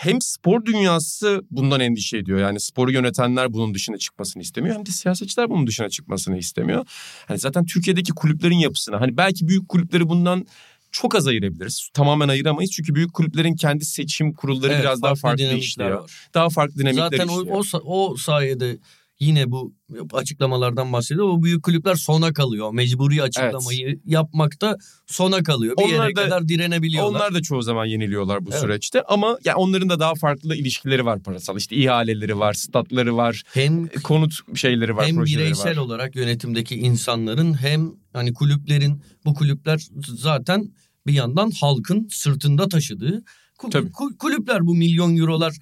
hem 0.00 0.20
spor 0.20 0.64
dünyası 0.64 1.42
bundan 1.50 1.80
endişe 1.80 2.18
ediyor. 2.18 2.38
Yani 2.38 2.60
sporu 2.60 2.92
yönetenler 2.92 3.52
bunun 3.52 3.74
dışına 3.74 3.98
çıkmasını 3.98 4.42
istemiyor. 4.42 4.76
Hem 4.76 4.86
de 4.86 4.90
siyasetçiler 4.90 5.50
bunun 5.50 5.66
dışına 5.66 5.88
çıkmasını 5.88 6.38
istemiyor. 6.38 6.86
Hani 7.26 7.38
zaten 7.38 7.64
Türkiye'deki 7.64 8.12
kulüplerin 8.12 8.58
yapısına 8.58 9.00
hani 9.00 9.16
belki 9.16 9.48
büyük 9.48 9.68
kulüpleri 9.68 10.08
bundan 10.08 10.46
çok 10.92 11.14
az 11.14 11.26
ayırabiliriz. 11.26 11.88
Tamamen 11.94 12.28
ayıramayız 12.28 12.70
çünkü 12.70 12.94
büyük 12.94 13.14
kulüplerin 13.14 13.56
kendi 13.56 13.84
seçim 13.84 14.32
kurulları 14.32 14.72
evet, 14.72 14.82
biraz 14.82 15.02
daha 15.02 15.14
farklı 15.14 15.54
işliyor. 15.54 16.10
Daha 16.34 16.48
farklı 16.48 16.78
dinamikler 16.78 17.04
Zaten 17.04 17.28
işliyor. 17.28 17.64
Zaten 17.64 17.78
o, 17.84 18.12
o 18.12 18.16
sayede 18.16 18.78
yine 19.20 19.50
bu 19.50 19.74
açıklamalardan 20.12 20.92
bahsediyor. 20.92 21.28
O 21.28 21.42
büyük 21.42 21.62
kulüpler 21.62 21.94
sona 21.94 22.32
kalıyor. 22.32 22.72
Mecburi 22.72 23.22
açıklamayı 23.22 23.86
evet. 23.88 23.98
yapmakta 24.04 24.76
sona 25.06 25.42
kalıyor. 25.42 25.76
Bir 25.76 25.82
onlar 25.82 26.04
yere 26.04 26.16
da, 26.16 26.24
kadar 26.24 26.48
direnebiliyorlar. 26.48 27.20
Onlar 27.20 27.34
da 27.34 27.42
çoğu 27.42 27.62
zaman 27.62 27.84
yeniliyorlar 27.84 28.46
bu 28.46 28.50
evet. 28.50 28.60
süreçte. 28.60 29.02
Ama 29.02 29.38
yani 29.44 29.56
onların 29.56 29.88
da 29.88 30.00
daha 30.00 30.14
farklı 30.14 30.56
ilişkileri 30.56 31.04
var 31.04 31.22
parasal. 31.22 31.56
İşte 31.56 31.76
ihaleleri 31.76 32.38
var, 32.38 32.54
statları 32.54 33.16
var, 33.16 33.42
hem 33.54 33.88
konut 33.88 34.56
şeyleri 34.56 34.96
var, 34.96 35.06
hem 35.06 35.24
bireysel 35.24 35.76
var. 35.76 35.76
olarak 35.76 36.16
yönetimdeki 36.16 36.76
insanların 36.76 37.54
hem 37.54 37.92
hani 38.12 38.34
kulüplerin 38.34 39.02
bu 39.24 39.34
kulüpler 39.34 39.86
zaten 40.06 40.72
bir 41.06 41.12
yandan 41.12 41.50
halkın 41.50 42.08
sırtında 42.10 42.68
taşıdığı 42.68 43.22
Tabii. 43.70 43.90
kulüpler 44.18 44.66
bu 44.66 44.74
milyon 44.74 45.16
eurolar 45.16 45.54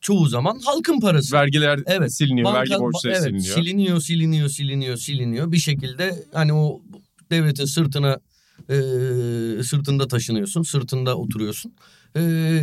çoğu 0.00 0.26
zaman 0.26 0.60
halkın 0.64 1.00
parası. 1.00 1.36
Vergiler 1.36 1.80
evet, 1.86 2.14
siliniyor, 2.14 2.46
banka, 2.46 2.58
vergi 2.58 2.74
borçları 2.78 3.14
evet, 3.14 3.22
siliniyor. 3.22 3.54
Siliniyor, 3.54 4.00
siliniyor, 4.00 4.48
siliniyor, 4.48 4.96
siliniyor. 4.96 5.52
Bir 5.52 5.58
şekilde 5.58 6.24
hani 6.32 6.52
o 6.52 6.82
devletin 7.30 7.64
sırtına 7.64 8.20
e, 8.68 8.74
sırtında 9.62 10.08
taşınıyorsun, 10.08 10.62
sırtında 10.62 11.16
oturuyorsun. 11.16 11.72
E, 12.16 12.20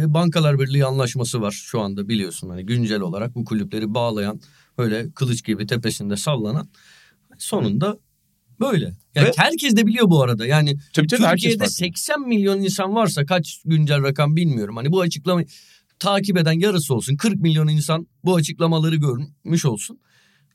Bankalar 0.07 0.59
Birliği 0.59 0.85
anlaşması 0.85 1.41
var 1.41 1.51
şu 1.51 1.81
anda 1.81 2.09
biliyorsun 2.09 2.49
hani 2.49 2.65
güncel 2.65 3.01
olarak 3.01 3.35
bu 3.35 3.45
kulüpleri 3.45 3.93
bağlayan 3.93 4.41
böyle 4.77 5.11
kılıç 5.11 5.45
gibi 5.45 5.67
tepesinde 5.67 6.17
sallanan 6.17 6.69
sonunda 7.37 7.97
böyle. 8.59 8.93
Yani 9.15 9.27
Ve, 9.27 9.31
herkes 9.37 9.75
de 9.75 9.87
biliyor 9.87 10.09
bu 10.09 10.23
arada. 10.23 10.45
Yani 10.45 10.77
tabii, 10.93 11.07
tabii, 11.07 11.21
Türkiye'de 11.23 11.67
80 11.67 12.21
milyon 12.27 12.59
insan 12.61 12.95
varsa 12.95 13.25
kaç 13.25 13.61
güncel 13.65 14.03
rakam 14.03 14.35
bilmiyorum. 14.35 14.75
Hani 14.77 14.91
bu 14.91 15.01
açıklama 15.01 15.41
takip 15.99 16.37
eden 16.37 16.59
yarısı 16.59 16.95
olsun 16.95 17.15
40 17.15 17.35
milyon 17.35 17.67
insan 17.67 18.07
bu 18.23 18.35
açıklamaları 18.35 18.95
görmüş 18.95 19.65
olsun 19.65 19.99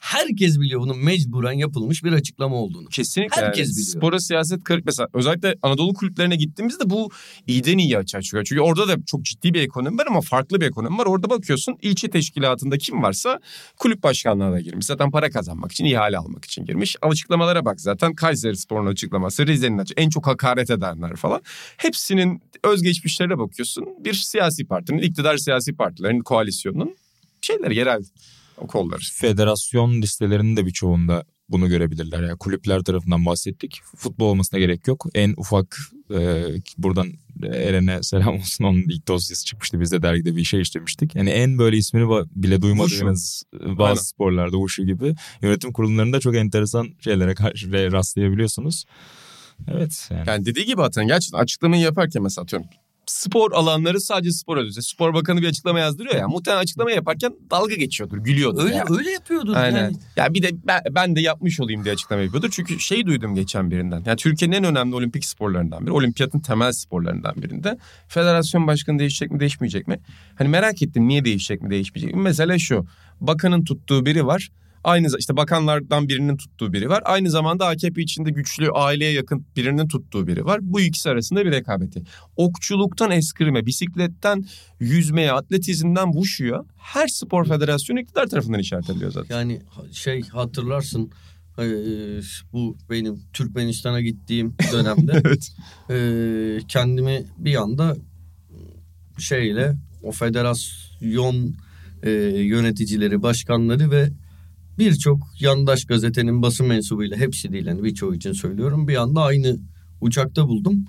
herkes 0.03 0.61
biliyor 0.61 0.81
bunun 0.81 0.99
mecburen 0.99 1.53
yapılmış 1.53 2.05
bir 2.05 2.12
açıklama 2.12 2.57
olduğunu. 2.57 2.87
Kesinlikle. 2.87 3.43
Herkes 3.43 3.69
yani, 3.69 3.77
biliyor. 3.77 3.97
Spora 3.97 4.21
siyaset 4.21 4.65
kırık 4.65 4.87
mesela 4.87 5.09
özellikle 5.15 5.55
Anadolu 5.62 5.95
kulüplerine 5.95 6.37
gittiğimizde 6.37 6.91
bu 6.91 7.11
iyiden 7.47 7.79
iyi 7.79 7.99
açığa 7.99 8.23
çıkıyor. 8.23 8.45
Çünkü 8.45 8.61
orada 8.61 8.88
da 8.88 8.97
çok 9.07 9.25
ciddi 9.25 9.55
bir 9.55 9.62
ekonomi 9.62 9.99
var 9.99 10.07
ama 10.07 10.21
farklı 10.21 10.61
bir 10.61 10.67
ekonomi 10.67 10.99
var. 10.99 11.07
Orada 11.07 11.31
bakıyorsun 11.31 11.77
ilçe 11.83 12.11
teşkilatında 12.11 12.79
kim 12.79 13.03
varsa 13.03 13.41
kulüp 13.77 14.03
başkanlığına 14.03 14.61
girmiş. 14.61 14.87
Zaten 14.87 15.11
para 15.11 15.31
kazanmak 15.31 15.73
için, 15.73 15.85
ihale 15.85 16.19
almak 16.19 16.45
için 16.45 16.65
girmiş. 16.65 16.97
Açıklamalara 17.03 17.65
bak 17.65 17.81
zaten 17.81 18.15
Kayseri 18.15 18.57
Spor'un 18.57 18.87
açıklaması, 18.87 19.47
Rize'nin 19.47 19.79
açıklaması, 19.79 19.95
en 19.97 20.11
çok 20.11 20.27
hakaret 20.27 20.71
edenler 20.71 21.17
falan. 21.17 21.43
Hepsinin 21.77 22.43
özgeçmişlerine 22.65 23.38
bakıyorsun. 23.38 23.88
Bir 24.05 24.15
siyasi 24.15 24.65
partinin, 24.65 25.03
iktidar 25.03 25.37
siyasi 25.37 25.73
partilerin, 25.73 26.21
koalisyonunun 26.21 26.97
şeyleri 27.41 27.77
yerel 27.77 28.03
o 28.59 28.67
kollar. 28.67 29.12
Federasyon 29.15 30.03
listelerinin 30.03 30.57
de 30.57 30.67
birçoğunda 30.67 31.25
bunu 31.49 31.69
görebilirler. 31.69 32.23
Yani 32.23 32.38
kulüpler 32.38 32.81
tarafından 32.81 33.27
bahsettik. 33.27 33.81
Futbol 33.97 34.27
olmasına 34.27 34.61
gerek 34.61 34.87
yok. 34.88 35.07
En 35.15 35.35
ufak 35.37 35.79
e, 36.15 36.45
buradan 36.79 37.12
Eren'e 37.43 38.03
selam 38.03 38.35
olsun 38.35 38.65
onun 38.65 38.83
ilk 38.83 39.09
dosyası 39.09 39.45
çıkmıştı. 39.45 39.81
Biz 39.81 39.93
de 39.93 40.03
dergide 40.03 40.37
bir 40.37 40.45
şey 40.45 40.61
işlemiştik. 40.61 41.15
Yani 41.15 41.31
en 41.31 41.59
böyle 41.59 41.77
ismini 41.77 42.27
bile 42.31 42.62
duymadığınız 42.62 43.43
bazı 43.53 43.83
Aynen. 43.83 43.95
sporlarda 43.95 44.57
Wushu 44.57 44.87
gibi 44.87 45.15
yönetim 45.43 45.73
kurullarında 45.73 46.21
çok 46.21 46.37
enteresan 46.37 46.88
şeylere 47.01 47.35
karşı 47.35 47.73
rastlayabiliyorsunuz. 47.73 48.85
Evet. 49.69 50.09
Yani. 50.11 50.29
yani 50.29 50.47
dediği 50.47 50.67
gibi 50.67 50.77
zaten 50.77 51.07
gerçekten 51.07 51.38
açıklamayı 51.38 51.83
yaparken 51.83 52.23
mesela 52.23 52.43
atıyorum 52.43 52.69
spor 53.07 53.53
alanları 53.53 54.01
sadece 54.01 54.33
spor 54.33 54.57
ödülse. 54.57 54.83
Spor 54.83 55.15
Bakanı 55.15 55.43
bir 55.43 55.49
açıklama 55.49 55.81
yazdırıyor 55.81 56.15
ya. 56.15 56.29
Muhtemelen 56.29 56.62
açıklama 56.62 56.91
yaparken 56.91 57.35
dalga 57.51 57.75
geçiyordur, 57.75 58.19
gülüyordur. 58.19 58.65
Öyle 58.65 58.75
yani. 58.75 58.97
öyle 58.99 59.11
yapıyordur 59.11 59.57
Aynen. 59.57 59.83
yani. 59.83 59.97
Ya 60.17 60.35
bir 60.35 60.43
de 60.43 60.51
ben, 60.67 60.81
ben 60.91 61.17
de 61.17 61.21
yapmış 61.21 61.61
olayım 61.61 61.85
diye 61.85 61.95
açıklama 61.95 62.23
yapıyordur. 62.23 62.51
Çünkü 62.51 62.81
şey 62.81 63.07
duydum 63.07 63.35
geçen 63.35 63.71
birinden. 63.71 64.03
Yani 64.07 64.17
Türkiye'nin 64.17 64.57
en 64.57 64.65
önemli 64.65 64.95
olimpik 64.95 65.25
sporlarından 65.25 65.83
biri. 65.83 65.93
Olimpiyatın 65.93 66.41
temel 66.41 66.73
sporlarından 66.73 67.43
birinde. 67.43 67.79
Federasyon 68.09 68.67
başkanı 68.67 68.99
değişecek 68.99 69.31
mi, 69.31 69.41
değişmeyecek 69.41 69.88
mi? 69.88 70.01
Hani 70.35 70.49
merak 70.49 70.83
ettim 70.83 71.09
niye 71.09 71.25
değişecek 71.25 71.62
mi, 71.62 71.71
değişmeyecek 71.71 72.15
mi? 72.15 72.23
Mesela 72.23 72.59
şu. 72.59 72.87
Bakanın 73.21 73.65
tuttuğu 73.65 74.07
biri 74.07 74.27
var. 74.27 74.51
Aynı 74.85 75.09
işte 75.18 75.37
bakanlardan 75.37 76.09
birinin 76.09 76.37
tuttuğu 76.37 76.73
biri 76.73 76.88
var. 76.88 77.03
Aynı 77.05 77.31
zamanda 77.31 77.66
AKP 77.66 78.03
içinde 78.03 78.31
güçlü 78.31 78.71
aileye 78.71 79.12
yakın 79.12 79.47
birinin 79.57 79.88
tuttuğu 79.88 80.27
biri 80.27 80.45
var. 80.45 80.59
Bu 80.62 80.81
ikisi 80.81 81.11
arasında 81.11 81.45
bir 81.45 81.53
rekabeti. 81.53 82.03
Okçuluktan 82.37 83.11
eskrime, 83.11 83.66
bisikletten 83.66 84.45
yüzmeye, 84.81 85.33
atletizmden 85.33 86.12
wushu'ya 86.12 86.64
her 86.77 87.09
spor 87.09 87.45
federasyonu 87.45 88.01
iktidar 88.01 88.27
tarafından 88.27 88.61
işaret 88.61 88.90
ediliyor 88.90 89.12
zaten. 89.12 89.37
Yani 89.37 89.62
şey 89.92 90.23
hatırlarsın 90.23 91.11
e, 91.59 91.64
bu 92.53 92.77
benim 92.90 93.21
Türkmenistan'a 93.33 94.01
gittiğim 94.01 94.55
dönemde 94.73 95.12
evet. 95.25 95.53
e, 95.90 96.66
kendimi 96.68 97.25
bir 97.38 97.55
anda 97.55 97.97
şeyle 99.18 99.77
o 100.03 100.12
federasyon 100.12 101.55
e, 102.03 102.11
yöneticileri, 102.38 103.23
başkanları 103.23 103.90
ve 103.90 104.11
birçok 104.79 105.29
yandaş 105.41 105.85
gazetenin 105.85 106.43
basın 106.43 106.67
mensubuyla 106.67 107.17
hepsi 107.17 107.53
değil 107.53 107.67
yani 107.67 107.85
birçoğu 107.85 108.15
için 108.15 108.33
söylüyorum 108.33 108.89
bir 108.89 108.97
anda 108.97 109.23
aynı 109.23 109.59
uçakta 110.01 110.49
buldum. 110.49 110.85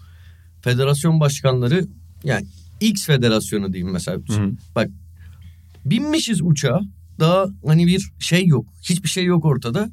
Federasyon 0.62 1.20
başkanları 1.20 1.88
yani 2.24 2.46
X 2.80 3.06
federasyonu 3.06 3.74
diyeyim 3.74 3.94
mesela. 3.94 4.18
Hı. 4.18 4.52
Bak 4.76 4.90
binmişiz 5.86 6.42
uçağa 6.42 6.82
daha 7.20 7.46
hani 7.66 7.88
bir 7.88 8.12
şey 8.20 8.46
yok. 8.46 8.66
Hiçbir 8.90 9.10
şey 9.10 9.26
yok 9.26 9.46
ortada. 9.46 9.90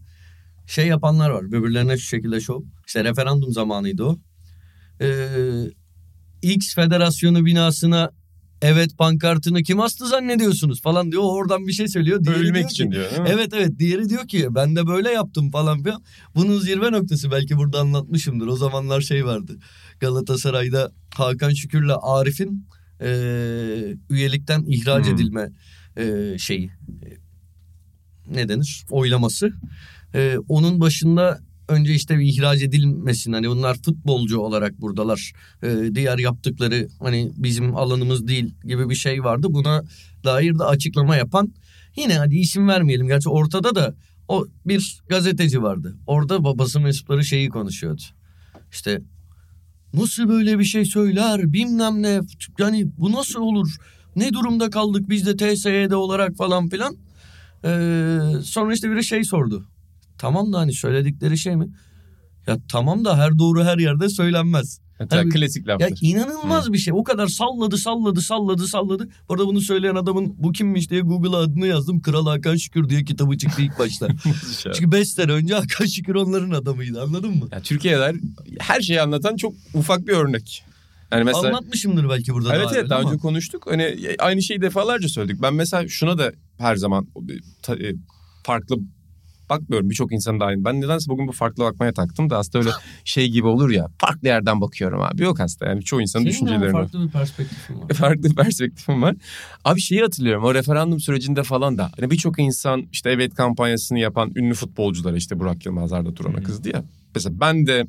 Şey 0.67 0.87
yapanlar 0.87 1.31
var 1.31 1.53
birbirlerine 1.53 1.99
şu 1.99 2.07
şekilde 2.07 2.41
şov. 2.41 2.63
İşte 2.87 3.05
referandum 3.05 3.53
zamanıydı 3.53 4.05
o. 4.05 4.19
Ee, 5.01 5.27
X 6.43 6.75
federasyonu 6.75 7.45
binasına 7.45 8.11
evet 8.63 8.99
pankartını 8.99 9.63
kim 9.63 9.81
astı 9.81 10.09
zannediyorsunuz 10.09 10.83
falan 10.83 11.13
diyor. 11.13 11.23
Oradan 11.25 11.67
bir 11.67 11.73
şey 11.73 11.89
söylüyor. 11.89 12.25
Diğeri 12.25 12.39
diyor 12.41 12.51
Ölmek 12.55 12.69
ki, 12.69 12.73
için 12.73 12.91
diyor? 12.93 13.07
Evet 13.27 13.53
evet 13.55 13.79
diğeri 13.79 14.09
diyor 14.09 14.29
ki 14.29 14.47
ben 14.51 14.77
de 14.77 14.87
böyle 14.87 15.11
yaptım 15.11 15.51
falan 15.51 15.83
filan. 15.83 16.03
Bunun 16.35 16.59
zirve 16.59 16.93
noktası 16.93 17.31
belki 17.31 17.57
burada 17.57 17.81
anlatmışımdır. 17.81 18.47
O 18.47 18.57
zamanlar 18.57 19.01
şey 19.01 19.25
vardı. 19.27 19.59
Galatasaray'da 20.01 20.93
Hakan 21.15 21.51
Şükür'le 21.51 21.93
Arif'in 22.03 22.67
eee, 23.01 23.97
üyelikten 24.11 24.65
ihraç 24.69 25.07
Hmm. 25.07 25.15
edilme 25.15 25.49
eee, 25.97 26.37
şeyi. 26.39 26.67
e, 26.67 27.09
Ne 28.35 28.49
denir? 28.49 28.85
Oylaması. 28.91 29.51
Eee, 30.15 30.39
onun 30.49 30.81
başında 30.81 31.41
önce 31.71 31.95
işte 31.95 32.19
bir 32.19 32.25
ihraç 32.25 32.63
edilmesin. 32.63 33.33
Hani 33.33 33.49
bunlar 33.49 33.77
futbolcu 33.85 34.39
olarak 34.39 34.81
buradalar. 34.81 35.33
Eee, 35.63 35.95
diğer 35.95 36.19
yaptıkları 36.19 36.89
hani 37.01 37.31
bizim 37.37 37.77
alanımız 37.77 38.27
değil 38.27 38.55
gibi 38.65 38.91
bir 38.91 38.95
şey 38.95 39.25
vardı. 39.25 39.47
Buna 39.51 39.83
dair 40.25 40.59
de 40.59 40.65
açıklama 40.65 41.17
yapan 41.17 41.53
Yine 41.97 42.19
hadi 42.19 42.37
isim 42.37 42.69
vermeyelim. 42.69 43.07
Gerçi 43.07 43.29
ortada 43.29 43.75
da 43.75 43.95
o 44.29 44.47
bir 44.67 45.01
gazeteci 45.09 45.63
vardı. 45.63 45.97
Orada 46.07 46.45
babası 46.45 46.81
mensupları 46.81 47.25
şeyi 47.25 47.49
konuşuyordu. 47.49 48.03
İşte 48.73 49.03
nasıl 49.95 50.29
böyle 50.29 50.59
bir 50.59 50.65
şey 50.65 50.85
söyler 50.85 51.53
bilmem 51.53 52.03
ne. 52.03 52.21
Yani 52.59 52.87
bu 52.99 53.13
nasıl 53.13 53.41
olur? 53.41 53.77
Ne 54.17 54.33
durumda 54.33 54.71
kaldık 54.71 55.09
biz 55.09 55.27
de 55.27 55.37
TSE'de 55.37 55.97
olarak 55.97 56.37
falan 56.37 56.69
filan. 56.69 56.97
Ee, 57.65 58.19
sonra 58.43 58.75
işte 58.75 58.91
biri 58.91 59.05
şey 59.05 59.25
sordu. 59.25 59.69
Tamam 60.21 60.53
da 60.53 60.59
hani 60.59 60.73
söyledikleri 60.73 61.39
şey 61.39 61.57
mi? 61.57 61.69
Ya 62.47 62.59
tamam 62.73 63.05
da 63.05 63.19
her 63.19 63.39
doğru 63.39 63.65
her 63.65 63.79
yerde 63.79 64.09
söylenmez. 64.09 64.81
Hatta 64.99 65.17
Tabii. 65.17 65.31
klasik 65.31 65.67
Ya 65.69 65.75
laftır. 65.79 65.99
inanılmaz 66.03 66.73
bir 66.73 66.79
şey. 66.79 66.93
O 66.97 67.05
kadar 67.05 67.27
salladı 67.27 67.79
salladı 67.79 68.21
salladı 68.21 68.67
salladı. 68.67 69.09
Bu 69.29 69.35
arada 69.35 69.47
bunu 69.47 69.61
söyleyen 69.61 69.95
adamın 69.95 70.35
bu 70.39 70.53
kimmiş 70.53 70.91
diye 70.91 71.01
Google'a 71.01 71.37
adını 71.41 71.67
yazdım. 71.67 72.01
Kral 72.01 72.27
Hakan 72.27 72.57
Şükür 72.57 72.89
diye 72.89 73.05
kitabı 73.05 73.39
çıktı 73.39 73.63
ilk 73.63 73.79
başta. 73.79 74.09
Çünkü 74.75 74.93
5 74.93 75.09
sene 75.09 75.33
önce 75.33 75.55
Hakan 75.55 75.87
Şükür 75.87 76.15
onların 76.15 76.51
adamıydı 76.51 77.03
anladın 77.03 77.31
mı? 77.31 77.49
Ya 77.53 77.61
Türkiye'de 77.63 78.13
her 78.61 78.81
şeyi 78.81 79.01
anlatan 79.01 79.37
çok 79.37 79.55
ufak 79.75 80.07
bir 80.07 80.13
örnek. 80.13 80.65
Yani 81.13 81.25
mesela 81.25 81.47
Anlatmışımdır 81.49 82.09
belki 82.09 82.33
burada 82.35 82.57
Evet 82.57 82.67
daha 82.67 82.77
evet 82.77 82.91
daha 82.91 82.99
ama. 82.99 83.11
önce 83.11 83.19
konuştuk. 83.21 83.67
Hani 83.71 83.97
aynı 84.19 84.43
şeyi 84.43 84.61
defalarca 84.61 85.09
söyledik. 85.09 85.43
Ben 85.43 85.55
mesela 85.55 85.89
şuna 85.89 86.19
da 86.19 86.33
her 86.59 86.77
zaman 86.77 87.07
e, 87.69 87.75
farklı 88.43 88.77
bakmıyorum. 89.51 89.91
Birçok 89.91 90.13
insan 90.13 90.41
da 90.41 90.45
aynı. 90.45 90.65
Ben 90.65 90.81
nedense 90.81 91.11
bugün 91.11 91.29
bu 91.29 91.33
farklı 91.33 91.65
bakmaya 91.65 91.93
taktım 91.93 92.31
da 92.31 92.39
aslında 92.39 92.59
öyle 92.59 92.71
şey 93.05 93.29
gibi 93.29 93.47
olur 93.47 93.71
ya. 93.71 93.87
Farklı 93.99 94.29
yerden 94.29 94.61
bakıyorum 94.61 95.03
abi. 95.03 95.23
Yok 95.23 95.41
aslında 95.41 95.71
yani 95.71 95.83
çoğu 95.83 96.01
insanın 96.01 96.25
Senin 96.25 96.35
de 96.35 96.39
ama 96.39 96.49
düşüncelerini. 96.61 96.73
farklı 96.73 97.07
bir 97.07 97.11
perspektifin 97.13 97.81
var. 97.81 97.89
farklı 97.95 98.23
bir 98.23 98.35
perspektifim 98.35 99.03
var. 99.03 99.17
Abi 99.65 99.81
şeyi 99.81 100.01
hatırlıyorum 100.01 100.45
o 100.45 100.55
referandum 100.55 101.01
sürecinde 101.01 101.43
falan 101.43 101.79
da 101.79 101.91
hani 102.01 102.11
birçok 102.11 102.39
insan 102.39 102.87
işte 102.93 103.11
evet 103.11 103.35
kampanyasını 103.35 103.99
yapan 103.99 104.33
ünlü 104.37 104.55
futbolculara 104.55 105.17
işte 105.17 105.39
Burak 105.39 105.67
Yılmaz 105.67 105.93
Arda 105.93 106.15
Turan'a 106.15 106.43
kızdı 106.43 106.69
ya. 106.75 106.85
Mesela 107.15 107.41
ben 107.41 107.67
de 107.67 107.87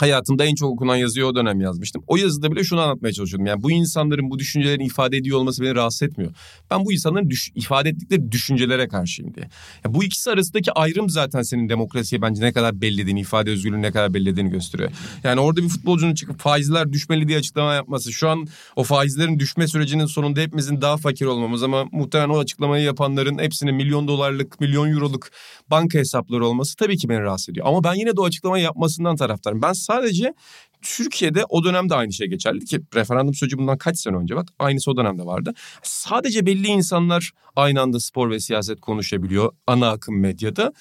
hayatımda 0.00 0.44
en 0.44 0.54
çok 0.54 0.70
okunan 0.70 0.96
yazıyı 0.96 1.26
o 1.26 1.34
dönem 1.34 1.60
yazmıştım. 1.60 2.04
O 2.06 2.16
yazıda 2.16 2.52
bile 2.52 2.64
şunu 2.64 2.80
anlatmaya 2.80 3.12
çalışıyordum. 3.12 3.46
Yani 3.46 3.62
bu 3.62 3.70
insanların 3.70 4.30
bu 4.30 4.38
düşüncelerini 4.38 4.84
ifade 4.84 5.16
ediyor 5.16 5.38
olması 5.38 5.62
beni 5.62 5.74
rahatsız 5.74 6.02
etmiyor. 6.02 6.32
Ben 6.70 6.84
bu 6.84 6.92
insanların 6.92 7.30
düş- 7.30 7.50
ifade 7.54 7.88
ettikleri 7.88 8.32
düşüncelere 8.32 8.88
karşıyım 8.88 9.34
diye. 9.34 9.48
Ya 9.84 9.94
bu 9.94 10.04
ikisi 10.04 10.30
arasındaki 10.30 10.72
ayrım 10.72 11.10
zaten 11.10 11.42
senin 11.42 11.68
demokrasiye 11.68 12.22
bence 12.22 12.42
ne 12.42 12.52
kadar 12.52 12.80
bellediğini, 12.80 13.20
ifade 13.20 13.50
özgürlüğünü 13.50 13.82
ne 13.82 13.92
kadar 13.92 14.14
bellediğini 14.14 14.50
gösteriyor. 14.50 14.90
Yani 15.24 15.40
orada 15.40 15.62
bir 15.62 15.68
futbolcunun 15.68 16.14
çıkıp 16.14 16.40
faizler 16.40 16.92
düşmeli 16.92 17.28
diye 17.28 17.38
açıklama 17.38 17.74
yapması. 17.74 18.12
Şu 18.12 18.28
an 18.28 18.46
o 18.76 18.84
faizlerin 18.84 19.38
düşme 19.38 19.68
sürecinin 19.68 20.06
sonunda 20.06 20.40
hepimizin 20.40 20.80
daha 20.80 20.96
fakir 20.96 21.26
olmamız 21.26 21.62
ama 21.62 21.84
muhtemelen 21.92 22.28
o 22.30 22.38
açıklamayı 22.38 22.84
yapanların 22.84 23.38
hepsinin 23.38 23.74
milyon 23.74 24.08
dolarlık, 24.08 24.60
milyon 24.60 24.90
euroluk 24.92 25.28
banka 25.70 25.98
hesapları 25.98 26.46
olması 26.46 26.76
tabii 26.76 26.96
ki 26.96 27.08
beni 27.08 27.20
rahatsız 27.20 27.48
ediyor. 27.48 27.66
Ama 27.66 27.84
ben 27.84 27.94
yine 27.94 28.16
de 28.16 28.20
o 28.20 28.24
açıklamayı 28.24 28.64
yapmasından 28.64 29.16
taraftarım. 29.16 29.62
Ben 29.62 29.72
sadece 29.72 30.34
Türkiye'de 30.82 31.44
o 31.48 31.64
dönemde 31.64 31.94
aynı 31.94 32.12
şey 32.12 32.26
geçerli 32.26 32.64
ki 32.64 32.80
referandum 32.94 33.34
süreci 33.34 33.58
bundan 33.58 33.78
kaç 33.78 33.98
sene 33.98 34.16
önce 34.16 34.36
bak 34.36 34.48
aynısı 34.58 34.90
o 34.90 34.96
dönemde 34.96 35.26
vardı. 35.26 35.54
Sadece 35.82 36.46
belli 36.46 36.66
insanlar 36.66 37.30
aynı 37.56 37.80
anda 37.80 38.00
spor 38.00 38.30
ve 38.30 38.40
siyaset 38.40 38.80
konuşabiliyor 38.80 39.52
ana 39.66 39.90
akım 39.90 40.20
medyada. 40.20 40.72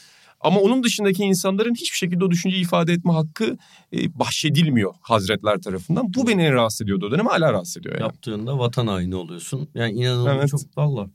Ama 0.42 0.60
onun 0.60 0.84
dışındaki 0.84 1.24
insanların 1.24 1.76
hiçbir 1.76 1.98
şekilde 1.98 2.26
o 2.26 2.32
düşünceyi 2.32 2.64
ifade 2.64 2.94
etme 2.94 3.12
hakkı 3.12 3.58
e, 3.94 4.20
bahşedilmiyor 4.20 4.94
hazretler 5.02 5.62
tarafından. 5.62 6.14
Bu 6.14 6.28
beni 6.28 6.44
en 6.44 6.54
rahatsız 6.54 6.82
ediyordu 6.82 7.06
o 7.06 7.12
dönem 7.12 7.26
hala 7.28 7.54
rahatsız 7.54 7.78
ediyor 7.78 7.96
yani. 7.96 8.04
Yaptığında 8.04 8.60
vatan 8.60 8.88
haini 8.88 9.16
oluyorsun. 9.16 9.70
Yani 9.76 9.92
inanılmaz 9.92 10.36
Evet. 10.36 10.50
çok 10.50 10.62
valla. 10.78 11.10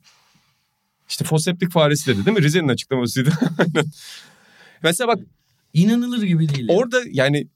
İşte 1.08 1.24
foseptik 1.24 1.72
faresi 1.72 2.06
dedi 2.06 2.26
değil 2.26 2.36
mi? 2.38 2.42
Rize'nin 2.44 2.68
açıklamasıydı. 2.68 3.30
Mesela 4.82 5.08
bak 5.08 5.18
İnanılır 5.74 6.22
gibi 6.22 6.48
değil. 6.48 6.68
ya. 6.68 6.76
Orada 6.76 7.00
yani 7.10 7.48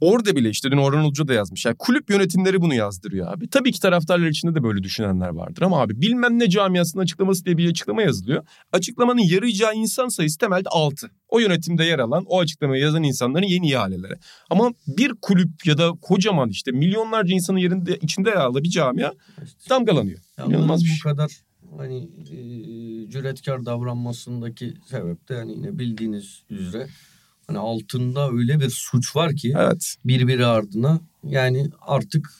orada 0.00 0.36
bile 0.36 0.50
işte 0.50 0.70
dün 0.70 0.76
Orhan 0.76 1.04
Ulucu 1.04 1.28
da 1.28 1.34
yazmış. 1.34 1.64
Yani 1.66 1.76
kulüp 1.78 2.10
yönetimleri 2.10 2.60
bunu 2.60 2.74
yazdırıyor 2.74 3.32
abi. 3.32 3.48
Tabii 3.48 3.72
ki 3.72 3.80
taraftarlar 3.80 4.26
içinde 4.26 4.54
de 4.54 4.62
böyle 4.62 4.82
düşünenler 4.82 5.28
vardır 5.28 5.62
ama 5.62 5.80
abi 5.80 6.00
bilmem 6.00 6.38
ne 6.38 6.50
camiasının 6.50 7.02
açıklaması 7.02 7.44
diye 7.44 7.56
bir 7.58 7.70
açıklama 7.70 8.02
yazılıyor. 8.02 8.44
Açıklamanın 8.72 9.20
yarayacağı 9.20 9.74
insan 9.74 10.08
sayısı 10.08 10.38
temelde 10.38 10.68
6. 10.68 11.10
O 11.28 11.38
yönetimde 11.38 11.84
yer 11.84 11.98
alan 11.98 12.24
o 12.26 12.40
açıklamayı 12.40 12.82
yazan 12.82 13.02
insanların 13.02 13.46
yeni 13.46 13.68
ihalelere. 13.70 14.18
Ama 14.50 14.70
bir 14.86 15.12
kulüp 15.22 15.66
ya 15.66 15.78
da 15.78 15.90
kocaman 16.02 16.48
işte 16.48 16.72
milyonlarca 16.72 17.34
insanın 17.34 17.58
yerinde 17.58 17.96
içinde 18.02 18.30
yer 18.30 18.36
alan 18.36 18.62
bir 18.62 18.70
camia 18.70 19.12
damgalanıyor. 19.70 20.18
Ya 20.38 20.44
İnanılmaz 20.44 20.80
bir 20.84 20.88
bu 20.88 20.92
şey. 20.92 21.00
kadar 21.12 21.30
hani 21.76 22.08
e, 22.30 22.36
cüretkar 23.10 23.66
davranmasındaki 23.66 24.74
sebep 24.86 25.28
de 25.28 25.36
hani 25.36 25.52
yine 25.52 25.78
bildiğiniz 25.78 26.42
üzere 26.50 26.88
hani 27.46 27.58
altında 27.58 28.30
öyle 28.30 28.60
bir 28.60 28.70
suç 28.70 29.16
var 29.16 29.36
ki 29.36 29.54
Evet. 29.58 29.94
birbiri 30.04 30.46
ardına 30.46 31.00
yani 31.24 31.70
artık 31.80 32.32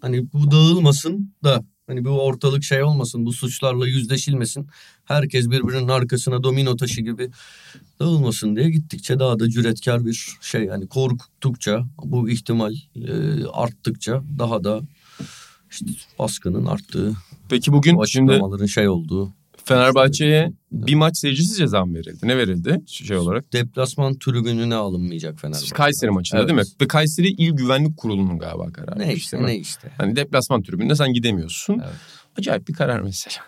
hani 0.00 0.32
bu 0.32 0.50
dağılmasın 0.50 1.34
da 1.44 1.64
hani 1.86 2.04
bu 2.04 2.10
ortalık 2.10 2.64
şey 2.64 2.82
olmasın 2.82 3.26
bu 3.26 3.32
suçlarla 3.32 3.86
yüzleşilmesin 3.86 4.66
herkes 5.04 5.50
birbirinin 5.50 5.88
arkasına 5.88 6.42
domino 6.42 6.76
taşı 6.76 7.00
gibi 7.00 7.30
dağılmasın 8.00 8.56
diye 8.56 8.70
gittikçe 8.70 9.18
daha 9.18 9.38
da 9.38 9.50
cüretkar 9.50 10.06
bir 10.06 10.36
şey 10.40 10.64
yani 10.64 10.86
korktukça 10.86 11.84
bu 12.04 12.30
ihtimal 12.30 12.74
e, 12.94 13.44
arttıkça 13.52 14.22
daha 14.38 14.64
da 14.64 14.82
işte 15.70 15.86
baskının 16.18 16.66
arttığı 16.66 17.12
Peki 17.48 17.72
bugün 17.72 17.96
bu 17.96 18.06
şimdi 18.06 18.68
şey 18.68 18.88
olduğu 18.88 19.32
Fenerbahçe'ye 19.64 20.52
bir 20.72 20.94
maç 20.94 21.18
seyircisiz 21.18 21.58
ceza 21.58 21.84
mı 21.84 21.94
verildi? 21.94 22.28
Ne 22.28 22.36
verildi 22.36 22.82
şey 22.86 23.16
olarak? 23.16 23.52
deplasman 23.52 24.18
tribününe 24.18 24.74
alınmayacak 24.74 25.40
Fenerbahçe. 25.40 25.74
Kayseri 25.74 26.10
maçında 26.10 26.40
Evet. 26.40 26.48
değil 26.48 26.60
mi? 26.60 26.66
Ve 26.80 26.88
Kayseri 26.88 27.28
İl 27.28 27.50
Güvenlik 27.50 27.96
Kurulu'nun 27.96 28.38
galiba 28.38 28.72
kararı. 28.72 28.98
Ne 28.98 29.14
işte 29.14 29.42
ne 29.42 29.56
işte. 29.56 29.92
Hani 29.98 30.16
deplasman 30.16 30.62
tribünde 30.62 30.94
sen 30.94 31.12
gidemiyorsun. 31.12 31.74
Evet. 31.74 31.94
Acayip 32.38 32.68
bir 32.68 32.74
karar 32.74 33.00
mesela. 33.00 33.44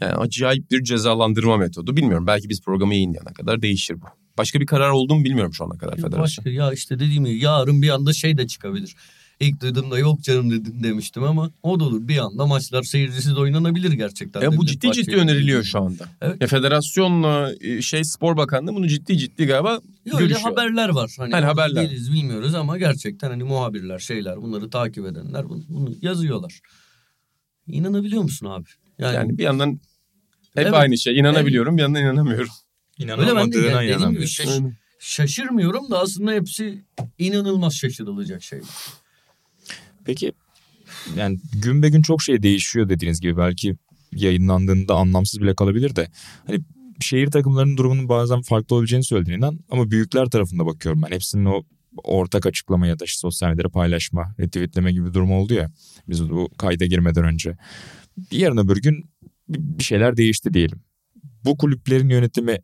Yani 0.00 0.12
acayip 0.12 0.70
bir 0.70 0.84
cezalandırma 0.84 1.56
metodu. 1.56 1.96
Bilmiyorum 1.96 2.26
belki 2.26 2.48
biz 2.48 2.62
programı 2.62 2.94
yayınlayana 2.94 3.32
kadar 3.32 3.62
değişir 3.62 4.02
bu. 4.02 4.06
Başka 4.38 4.60
bir 4.60 4.66
karar 4.66 4.90
oldu 4.90 5.14
mu 5.14 5.24
bilmiyorum 5.24 5.54
şu 5.54 5.64
ana 5.64 5.78
kadar 5.78 5.96
federasyon. 5.96 6.22
Başka 6.22 6.50
ya 6.50 6.72
işte 6.72 6.98
dediğim 6.98 7.24
gibi 7.24 7.38
yarın 7.38 7.82
bir 7.82 7.88
anda 7.88 8.12
şey 8.12 8.38
de 8.38 8.46
çıkabilir. 8.46 8.96
İlk 9.40 9.60
duyduğumda 9.60 9.98
yok 9.98 10.20
canım 10.22 10.50
dedim 10.50 10.82
demiştim 10.82 11.22
ama 11.22 11.50
o 11.62 11.80
da 11.80 11.84
olur. 11.84 12.08
Bir 12.08 12.18
anda 12.18 12.46
maçlar 12.46 12.82
seyircisiz 12.82 13.38
oynanabilir 13.38 13.92
gerçekten. 13.92 14.40
Ya 14.40 14.56
bu 14.56 14.66
ciddi 14.66 14.92
ciddi 14.92 15.16
öneriliyor 15.16 15.62
şu 15.64 15.78
anda. 15.80 16.08
Evet. 16.20 16.40
Ya 16.40 16.46
federasyonla 16.46 17.52
e, 17.60 17.82
şey 17.82 18.04
spor 18.04 18.36
bakanlığı 18.36 18.74
bunu 18.74 18.88
ciddi 18.88 19.18
ciddi 19.18 19.46
galiba 19.46 19.70
Ya 19.70 19.80
öyle 20.14 20.18
görüşüyor. 20.26 20.40
haberler 20.40 20.88
var. 20.88 21.14
Hani, 21.18 21.32
Hani 21.34 21.44
haberler. 21.44 21.90
Değiliz 21.90 22.12
bilmiyoruz 22.12 22.54
ama 22.54 22.78
gerçekten 22.78 23.30
hani 23.30 23.44
muhabirler 23.44 23.98
şeyler 23.98 24.42
bunları 24.42 24.70
takip 24.70 25.06
edenler 25.06 25.48
bunu, 25.48 25.62
bunu 25.68 25.94
yazıyorlar. 26.02 26.60
İnanabiliyor 27.66 28.22
musun 28.22 28.46
abi? 28.46 28.68
Yani, 28.98 29.14
Yani 29.14 29.38
bir 29.38 29.42
yandan 29.42 29.70
hep 30.54 30.66
Evet. 30.66 30.74
aynı 30.74 30.98
şey. 30.98 31.18
İnanabiliyorum 31.18 31.76
bir 31.76 31.82
yandan 31.82 32.02
inanamıyorum. 32.02 32.48
öyle 33.00 33.08
ben 33.10 33.18
de 33.18 33.22
İnanamadığına 33.22 33.82
yani 33.82 33.90
inanamıyorsun. 33.90 34.44
şaş- 34.44 34.72
şaşırmıyorum 34.98 35.90
da 35.90 35.98
aslında 36.00 36.32
hepsi 36.32 36.84
inanılmaz 37.18 37.74
şaşırılacak 37.74 38.42
şeyler. 38.42 38.66
Peki 40.04 40.32
yani 41.16 41.38
gün 41.52 41.82
be 41.82 41.88
gün 41.88 42.02
çok 42.02 42.22
şey 42.22 42.42
değişiyor 42.42 42.88
dediğiniz 42.88 43.20
gibi 43.20 43.36
belki 43.36 43.76
yayınlandığında 44.12 44.94
anlamsız 44.94 45.40
bile 45.40 45.54
kalabilir 45.54 45.96
de 45.96 46.08
hani 46.46 46.60
şehir 47.00 47.26
takımlarının 47.26 47.76
durumunun 47.76 48.08
bazen 48.08 48.42
farklı 48.42 48.76
olabileceğini 48.76 49.04
söylediğin 49.04 49.38
inan 49.38 49.58
ama 49.70 49.90
büyükler 49.90 50.26
tarafında 50.26 50.66
bakıyorum 50.66 51.02
ben 51.02 51.14
hepsinin 51.14 51.44
o 51.44 51.62
ortak 51.96 52.46
açıklama 52.46 52.86
ya 52.86 52.98
da 52.98 53.04
işte 53.04 53.18
sosyal 53.18 53.50
medyada 53.50 53.68
paylaşma, 53.68 54.34
retweetleme 54.40 54.92
gibi 54.92 55.14
durum 55.14 55.32
oldu 55.32 55.54
ya 55.54 55.70
biz 56.08 56.30
bu 56.30 56.50
kayda 56.58 56.86
girmeden 56.86 57.24
önce. 57.24 57.56
Bir 58.16 58.38
yarın 58.38 58.56
öbür 58.56 58.76
gün 58.76 59.04
bir 59.48 59.84
şeyler 59.84 60.16
değişti 60.16 60.54
diyelim. 60.54 60.80
Bu 61.44 61.56
kulüplerin 61.56 62.08
yönetimi 62.08 62.58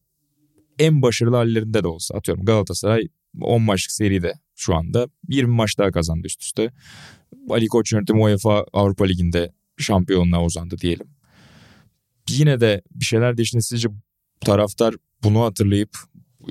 en 0.78 1.02
başarılı 1.02 1.36
hallerinde 1.36 1.84
de 1.84 1.88
olsa 1.88 2.14
atıyorum 2.14 2.44
Galatasaray 2.44 3.08
10 3.44 3.62
maçlık 3.62 3.92
seride 3.92 4.32
şu 4.54 4.74
anda 4.74 5.08
20 5.28 5.54
maç 5.54 5.78
daha 5.78 5.90
kazandı 5.90 6.26
üst 6.26 6.42
üste. 6.42 6.72
Ali 7.50 7.66
Koç 7.66 7.92
yönetimi 7.92 8.20
UEFA 8.22 8.64
Avrupa 8.72 9.04
Ligi'nde 9.04 9.52
şampiyonluğa 9.78 10.44
uzandı 10.44 10.78
diyelim. 10.78 11.06
Yine 12.30 12.60
de 12.60 12.82
bir 12.94 13.04
şeyler 13.04 13.36
değiştiğinde 13.36 13.62
sizce 13.62 13.88
taraftar 14.40 14.94
bunu 15.22 15.42
hatırlayıp 15.42 15.98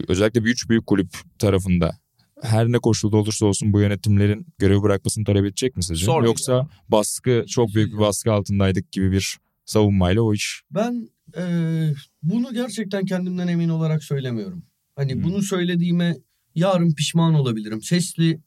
özellikle 0.08 0.46
bir 0.46 0.50
üç 0.50 0.70
büyük 0.70 0.88
kulüp 0.88 1.10
tarafında 1.40 1.98
her 2.42 2.68
ne 2.72 2.80
koşulda 2.80 3.18
olursa 3.18 3.46
olsun 3.46 3.74
bu 3.74 3.80
yönetimlerin 3.82 4.48
görevi 4.58 4.82
bırakmasını 4.82 5.26
talep 5.26 5.46
edecek 5.46 5.78
mi 5.78 5.84
sizce? 5.84 6.06
Zor 6.06 6.24
Yoksa 6.24 6.68
baskı 6.90 7.46
çok 7.48 7.76
büyük 7.76 7.94
bir 7.94 7.98
baskı 7.98 8.32
altındaydık 8.34 8.92
gibi 8.92 9.12
bir 9.12 9.38
savunmayla 9.66 10.22
o 10.22 10.34
iş 10.34 10.62
Ben 10.72 11.10
eee, 11.38 11.94
bunu 12.24 12.54
gerçekten 12.54 13.06
kendimden 13.06 13.48
emin 13.48 13.70
olarak 13.70 14.04
söylemiyorum. 14.04 14.64
Hani 14.96 15.14
Hmm. 15.14 15.24
bunu 15.24 15.42
söylediğime 15.42 16.18
yarın 16.58 16.94
pişman 16.94 17.34
olabilirim. 17.34 17.82
Sesli 17.82 18.42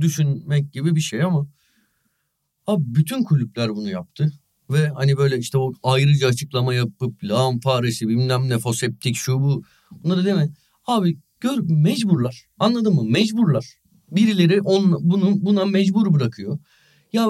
düşünmek 0.00 0.72
gibi 0.72 0.96
bir 0.96 1.00
şey 1.00 1.22
ama 1.22 1.46
abi 2.66 2.84
bütün 2.86 3.22
kulüpler 3.22 3.70
bunu 3.70 3.88
yaptı. 3.88 4.32
Ve 4.70 4.88
hani 4.88 5.16
böyle 5.16 5.38
işte 5.38 5.58
o 5.58 5.72
ayrıca 5.82 6.28
açıklama 6.28 6.74
yapıp 6.74 7.24
lağım 7.24 7.60
faresi 7.60 8.08
bilmem 8.08 8.48
ne 8.48 8.58
foseptik 8.58 9.16
şu 9.16 9.40
bu 9.40 9.62
bunları 9.90 10.24
deme. 10.24 10.48
Abi 10.86 11.18
gör 11.40 11.58
mecburlar 11.58 12.46
anladın 12.58 12.94
mı 12.94 13.04
mecburlar. 13.04 13.66
Birileri 14.10 14.60
on, 14.60 14.96
bunu, 15.00 15.44
buna 15.44 15.64
mecbur 15.64 16.14
bırakıyor. 16.14 16.58
Ya 17.12 17.28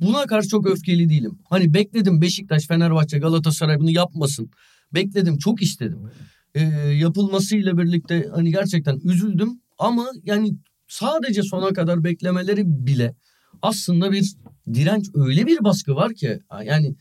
buna 0.00 0.26
karşı 0.26 0.48
çok 0.48 0.66
öfkeli 0.66 1.08
değilim. 1.08 1.38
Hani 1.44 1.74
bekledim 1.74 2.20
Beşiktaş, 2.20 2.66
Fenerbahçe, 2.66 3.18
Galatasaray 3.18 3.80
bunu 3.80 3.90
yapmasın. 3.90 4.50
Bekledim 4.94 5.38
çok 5.38 5.62
istedim. 5.62 6.10
Ee, 6.58 6.62
yapılmasıyla 6.92 7.78
birlikte 7.78 8.28
hani 8.34 8.50
gerçekten 8.50 9.00
üzüldüm. 9.04 9.60
Ama 9.78 10.06
yani 10.24 10.54
sadece 10.88 11.42
sona 11.42 11.72
kadar 11.72 12.04
beklemeleri 12.04 12.62
bile 12.66 13.14
aslında 13.62 14.12
bir 14.12 14.34
direnç 14.74 15.06
öyle 15.14 15.46
bir 15.46 15.64
baskı 15.64 15.94
var 15.94 16.14
ki. 16.14 16.40
Yani 16.64 16.94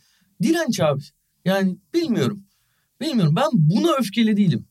direnç 0.43 0.79
abi. 0.79 1.03
Yani 1.45 1.77
bilmiyorum. 1.93 2.43
Bilmiyorum 3.01 3.35
ben 3.35 3.47
buna 3.53 3.91
öfkeli 3.99 4.37
değilim. 4.37 4.65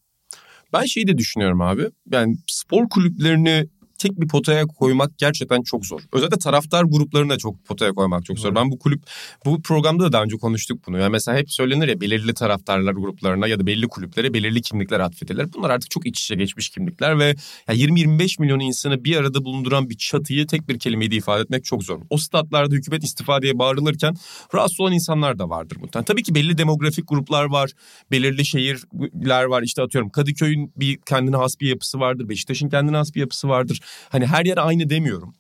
Ben 0.73 0.85
şeyi 0.85 1.07
de 1.07 1.19
düşünüyorum 1.19 1.61
abi. 1.61 1.91
Yani 2.13 2.37
spor 2.47 2.89
kulüplerini 2.89 3.69
tek 3.99 4.21
bir 4.21 4.29
potaya 4.29 4.67
koymak 4.67 5.19
gerçekten 5.19 5.63
çok 5.63 5.87
zor. 5.87 6.01
Özellikle 6.13 6.39
taraftar 6.39 6.85
gruplarını 6.85 7.31
da 7.31 7.39
çok 7.39 7.65
potaya 7.65 7.93
koymak 7.93 8.25
çok 8.25 8.39
zor. 8.39 8.55
Ben 8.55 8.71
bu 8.71 8.79
kulüp 8.79 9.03
bu 9.45 9.63
programda 9.63 10.05
da 10.05 10.13
daha 10.13 10.23
önce 10.23 10.37
konuştuk 10.37 10.87
bunu. 10.87 10.99
Yani 10.99 11.11
mesela 11.11 11.39
hep 11.39 11.53
söylenir 11.53 11.89
ya 11.89 12.01
belirli 12.01 12.35
taraftarlar 12.35 12.93
gruplarına 12.93 13.47
ya 13.47 13.61
da 13.61 13.67
belli 13.67 13.89
kulüplere 13.89 14.35
belirli 14.35 14.63
kimlikler 14.63 15.01
atfedilir. 15.01 15.53
Bunlar 15.53 15.71
artık 15.71 15.91
çok 15.91 16.07
iç 16.07 16.21
içe 16.21 16.35
geçmiş 16.35 16.69
kimlikler 16.69 17.19
ve 17.19 17.35
yani 17.69 17.79
20-25 17.79 18.41
milyon 18.41 18.61
insanı 18.61 19.05
bir 19.05 19.17
arada 19.17 19.45
bulunduran 19.45 19.91
bir 19.91 19.97
çatıyı 19.97 20.47
tek 20.47 20.69
bir 20.69 20.79
kelimeyle 20.79 21.17
ifade 21.17 21.43
etmek 21.43 21.65
çok 21.65 21.85
zor. 21.85 22.01
O 22.11 22.17
statlarda 22.17 22.75
hükümet 22.75 23.05
istifa 23.05 23.43
diye 23.43 23.59
bağırılırken 23.59 24.17
rahatsız 24.55 24.81
olan 24.81 24.93
insanlar 24.93 25.39
da 25.39 25.49
vardır 25.49 25.77
muhtemelen. 25.81 26.05
Tabii 26.05 26.23
ki 26.23 26.35
belli 26.35 26.59
demografik 26.59 27.09
gruplar 27.09 27.45
var, 27.45 27.71
belirli 28.11 28.47
şehirler 28.47 29.45
var. 29.45 29.63
İşte 29.63 29.83
atıyorum 29.83 30.11
Kadıköy'ün 30.11 30.73
bir 30.77 30.99
kendine 31.07 31.37
has 31.37 31.61
bir 31.61 31.69
yapısı 31.69 32.01
vardır, 32.01 32.29
Beşiktaş'ın 32.29 32.69
kendine 32.69 32.97
has 32.97 33.15
bir 33.15 33.21
yapısı 33.21 33.49
vardır. 33.49 33.81
Hani 34.09 34.27
her 34.27 34.45
yer 34.45 34.59
aynı 34.67 34.91
demiyorum. 34.91 35.35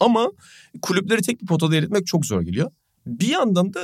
Ama 0.00 0.30
kulüpleri 0.82 1.22
tek 1.22 1.42
bir 1.42 1.46
potada 1.46 1.76
eritmek 1.76 2.06
çok 2.06 2.26
zor 2.26 2.42
geliyor. 2.42 2.70
Bir 3.06 3.28
yandan 3.28 3.74
da 3.74 3.80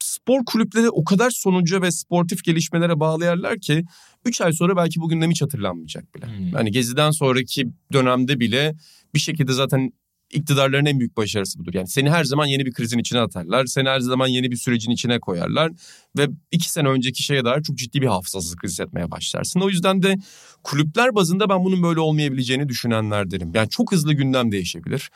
spor 0.00 0.44
kulüpleri 0.44 0.90
o 0.90 1.04
kadar 1.04 1.30
sonuca 1.30 1.82
ve 1.82 1.90
sportif 1.90 2.44
gelişmelere 2.44 3.00
bağlayarlar 3.00 3.58
ki 3.58 3.84
3 4.24 4.40
ay 4.40 4.52
sonra 4.52 4.76
belki 4.76 5.00
bu 5.00 5.08
gündem 5.08 5.30
hiç 5.30 5.42
hatırlanmayacak 5.42 6.14
bile. 6.14 6.26
Hmm. 6.26 6.48
Yani 6.48 6.70
Gezi'den 6.70 7.10
sonraki 7.10 7.68
dönemde 7.92 8.40
bile 8.40 8.74
bir 9.14 9.18
şekilde 9.18 9.52
zaten 9.52 9.92
iktidarların 10.30 10.86
en 10.86 10.98
büyük 10.98 11.16
başarısı 11.16 11.58
budur. 11.58 11.74
Yani 11.74 11.88
seni 11.88 12.10
her 12.10 12.24
zaman 12.24 12.46
yeni 12.46 12.66
bir 12.66 12.72
krizin 12.72 12.98
içine 12.98 13.20
atarlar. 13.20 13.66
Seni 13.66 13.88
her 13.88 14.00
zaman 14.00 14.26
yeni 14.26 14.50
bir 14.50 14.56
sürecin 14.56 14.90
içine 14.90 15.20
koyarlar. 15.20 15.72
Ve 16.18 16.28
iki 16.50 16.70
sene 16.70 16.88
önceki 16.88 17.22
şeye 17.22 17.44
dair 17.44 17.62
çok 17.62 17.76
ciddi 17.78 18.02
bir 18.02 18.06
hafızasızlık 18.06 18.64
hissetmeye 18.64 19.10
başlarsın. 19.10 19.60
O 19.60 19.68
yüzden 19.68 20.02
de 20.02 20.16
kulüpler 20.62 21.14
bazında 21.14 21.48
ben 21.48 21.64
bunun 21.64 21.82
böyle 21.82 22.00
olmayabileceğini 22.00 22.68
düşünenlerdenim. 22.68 23.52
Yani 23.54 23.68
çok 23.68 23.92
hızlı 23.92 24.12
gündem 24.12 24.52
değişebilir. 24.52 25.10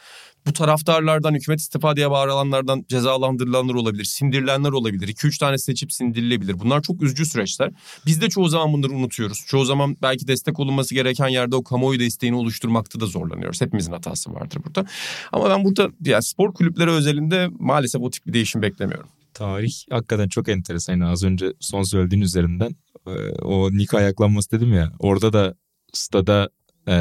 Bu 0.46 0.52
taraftarlardan, 0.52 1.34
hükümet 1.34 1.60
istifa 1.60 1.96
diye 1.96 2.10
bağırılanlardan 2.10 2.84
cezalandırılanlar 2.88 3.74
olabilir, 3.74 4.04
sindirilenler 4.04 4.70
olabilir. 4.70 5.08
2-3 5.08 5.38
tane 5.38 5.58
seçip 5.58 5.92
sindirilebilir. 5.92 6.58
Bunlar 6.58 6.82
çok 6.82 7.02
üzücü 7.02 7.26
süreçler. 7.26 7.70
Biz 8.06 8.20
de 8.20 8.28
çoğu 8.28 8.48
zaman 8.48 8.72
bunları 8.72 8.92
unutuyoruz. 8.92 9.44
Çoğu 9.46 9.64
zaman 9.64 9.96
belki 10.02 10.28
destek 10.28 10.60
olunması 10.60 10.94
gereken 10.94 11.28
yerde 11.28 11.56
o 11.56 11.64
kamuoyu 11.64 12.00
desteğini 12.00 12.36
oluşturmakta 12.36 13.00
da 13.00 13.06
zorlanıyoruz. 13.06 13.60
Hepimizin 13.60 13.92
hatası 13.92 14.34
vardır 14.34 14.60
burada. 14.64 14.86
Ama 15.32 15.50
ben 15.50 15.64
burada 15.64 15.88
yani 16.04 16.22
spor 16.22 16.54
kulüpleri 16.54 16.90
özelinde 16.90 17.48
maalesef 17.58 18.02
o 18.02 18.10
tip 18.10 18.26
bir 18.26 18.32
değişim 18.32 18.62
beklemiyorum. 18.62 19.08
Tarih 19.34 19.74
hakikaten 19.90 20.28
çok 20.28 20.48
enteresan. 20.48 20.92
Yani 20.92 21.06
az 21.06 21.24
önce 21.24 21.52
son 21.60 21.82
söylediğin 21.82 22.22
üzerinden 22.22 22.76
e, 23.06 23.10
o 23.42 23.72
Nika 23.72 23.98
ayaklanması 23.98 24.50
dedim 24.50 24.72
ya. 24.72 24.92
Orada 24.98 25.32
da 25.32 25.54
stada 25.92 26.48
e, 26.88 26.94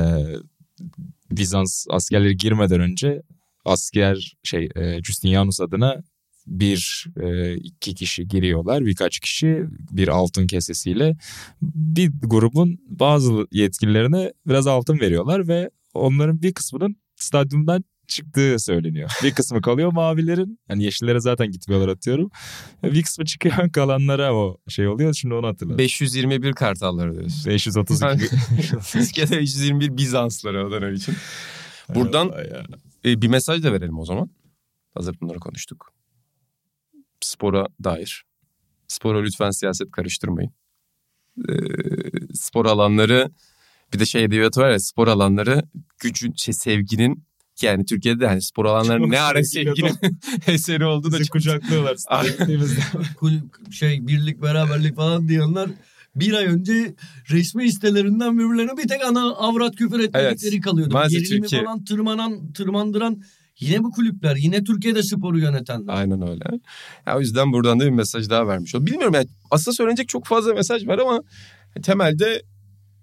Bizans 1.31 1.85
askerleri 1.89 2.37
girmeden 2.37 2.79
önce 2.79 3.21
asker 3.65 4.33
şey 4.43 4.69
e, 4.75 5.03
Justinianus 5.03 5.61
adına 5.61 6.01
bir 6.47 7.05
e, 7.21 7.55
iki 7.55 7.95
kişi 7.95 8.27
giriyorlar. 8.27 8.85
Birkaç 8.85 9.19
kişi 9.19 9.65
bir 9.91 10.07
altın 10.07 10.47
kesesiyle 10.47 11.17
bir 11.61 12.11
grubun 12.23 12.79
bazı 12.87 13.47
yetkililerine 13.51 14.33
biraz 14.47 14.67
altın 14.67 14.99
veriyorlar 14.99 15.47
ve 15.47 15.69
onların 15.93 16.41
bir 16.41 16.53
kısmının 16.53 16.95
stadyumdan 17.15 17.83
çıktığı 18.07 18.59
söyleniyor. 18.59 19.09
Bir 19.23 19.33
kısmı 19.33 19.61
kalıyor 19.61 19.93
mavilerin. 19.93 20.59
Yani 20.69 20.83
yeşillere 20.83 21.19
zaten 21.19 21.51
gitmiyorlar 21.51 21.87
atıyorum. 21.87 22.29
Bir 22.83 23.03
kısmı 23.03 23.25
çıkıyor 23.25 23.71
kalanlara 23.73 24.35
o 24.35 24.57
şey 24.67 24.87
oluyor. 24.87 25.13
Şimdi 25.13 25.33
onu 25.33 25.47
hatırladım. 25.47 25.77
521 25.77 26.53
kartalları 26.53 27.13
diyorsun. 27.13 27.51
532. 27.51 28.29
Türkiye'de 28.91 29.37
521 29.37 29.97
Bizansları 29.97 30.67
o 30.67 30.71
dönem 30.71 30.93
için. 30.93 31.15
Buradan 31.95 32.31
e, 33.05 33.21
bir 33.21 33.27
mesaj 33.27 33.63
da 33.63 33.73
verelim 33.73 33.99
o 33.99 34.05
zaman. 34.05 34.29
Hazır 34.93 35.15
bunları 35.21 35.39
konuştuk. 35.39 35.93
Spora 37.21 37.67
dair. 37.83 38.23
Spora 38.87 39.21
lütfen 39.21 39.49
siyaset 39.49 39.91
karıştırmayın. 39.91 40.51
E, 41.49 41.53
spor 42.33 42.65
alanları 42.65 43.31
bir 43.93 43.99
de 43.99 44.05
şey 44.05 44.23
edebiyatı 44.23 44.61
var 44.61 44.71
ya 44.71 44.79
spor 44.79 45.07
alanları 45.07 45.61
gücün 45.99 46.33
şey 46.37 46.53
sevginin 46.53 47.25
yani 47.61 47.85
Türkiye'de 47.85 48.27
hani 48.27 48.41
spor 48.41 48.65
alanları 48.65 48.99
Çok 48.99 49.09
ne 49.09 49.19
ara 49.19 49.43
sevgili 49.43 49.75
sevginin 49.75 50.19
eseri 50.47 50.85
oldu 50.85 51.11
da 51.11 51.15
Bizi 51.19 51.27
çok 51.27 51.33
kucaklıyorlar. 51.33 51.95
şey 53.71 54.07
birlik 54.07 54.41
beraberlik 54.41 54.95
falan 54.95 55.27
diyenler 55.27 55.69
bir 56.15 56.33
ay 56.33 56.45
önce 56.45 56.95
resmi 57.29 57.71
sitelerinden 57.71 58.39
birbirlerine 58.39 58.77
bir 58.77 58.87
tek 58.87 59.05
ana 59.05 59.21
avrat 59.33 59.75
küfür 59.75 59.99
etmedikleri 59.99 60.53
Evet. 60.55 60.63
kalıyordu. 60.63 60.93
Maalesef 60.93 61.19
Gerilimi 61.19 61.41
Türkiye- 61.41 61.63
falan 61.63 61.83
tırmanan, 61.83 62.53
tırmandıran 62.53 63.21
yine 63.59 63.83
bu 63.83 63.91
kulüpler. 63.91 64.35
Yine 64.35 64.63
Türkiye'de 64.63 65.03
sporu 65.03 65.39
yönetenler. 65.39 65.93
Aynen 65.93 66.21
öyle. 66.27 66.43
Ya, 67.07 67.17
o 67.17 67.19
yüzden 67.19 67.53
buradan 67.53 67.79
da 67.79 67.85
bir 67.85 67.89
mesaj 67.89 68.29
daha 68.29 68.47
vermiş 68.47 68.75
oldum. 68.75 68.85
Bilmiyorum 68.87 69.13
yani 69.13 69.27
aslında 69.51 69.75
söylenecek 69.75 70.09
çok 70.09 70.25
fazla 70.25 70.53
mesaj 70.53 70.87
var 70.87 70.97
ama 70.99 71.19
temelde 71.83 72.41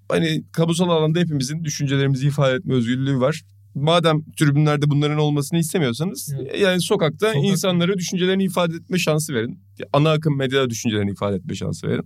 hani 0.08 0.44
kamusal 0.52 0.88
alanda 0.90 1.20
hepimizin 1.20 1.64
düşüncelerimizi 1.64 2.26
ifade 2.26 2.54
etme 2.54 2.74
özgürlüğü 2.74 3.20
var. 3.20 3.42
Madem 3.74 4.22
tribünlerde 4.38 4.90
bunların 4.90 5.18
olmasını 5.18 5.59
istemiyorsanız 5.59 6.35
Evet. 6.40 6.61
yani 6.61 6.80
sokakta 6.83 7.26
Sokak- 7.33 7.44
insanlara 7.44 7.94
düşüncelerini 7.98 8.44
ifade 8.44 8.74
etme 8.74 8.98
şansı 8.98 9.35
verin. 9.35 9.61
Ana 9.92 10.11
akım 10.11 10.37
medyada 10.38 10.70
düşüncelerini 10.70 11.11
ifade 11.11 11.37
etme 11.37 11.54
şansı 11.54 11.88
verin. 11.88 12.04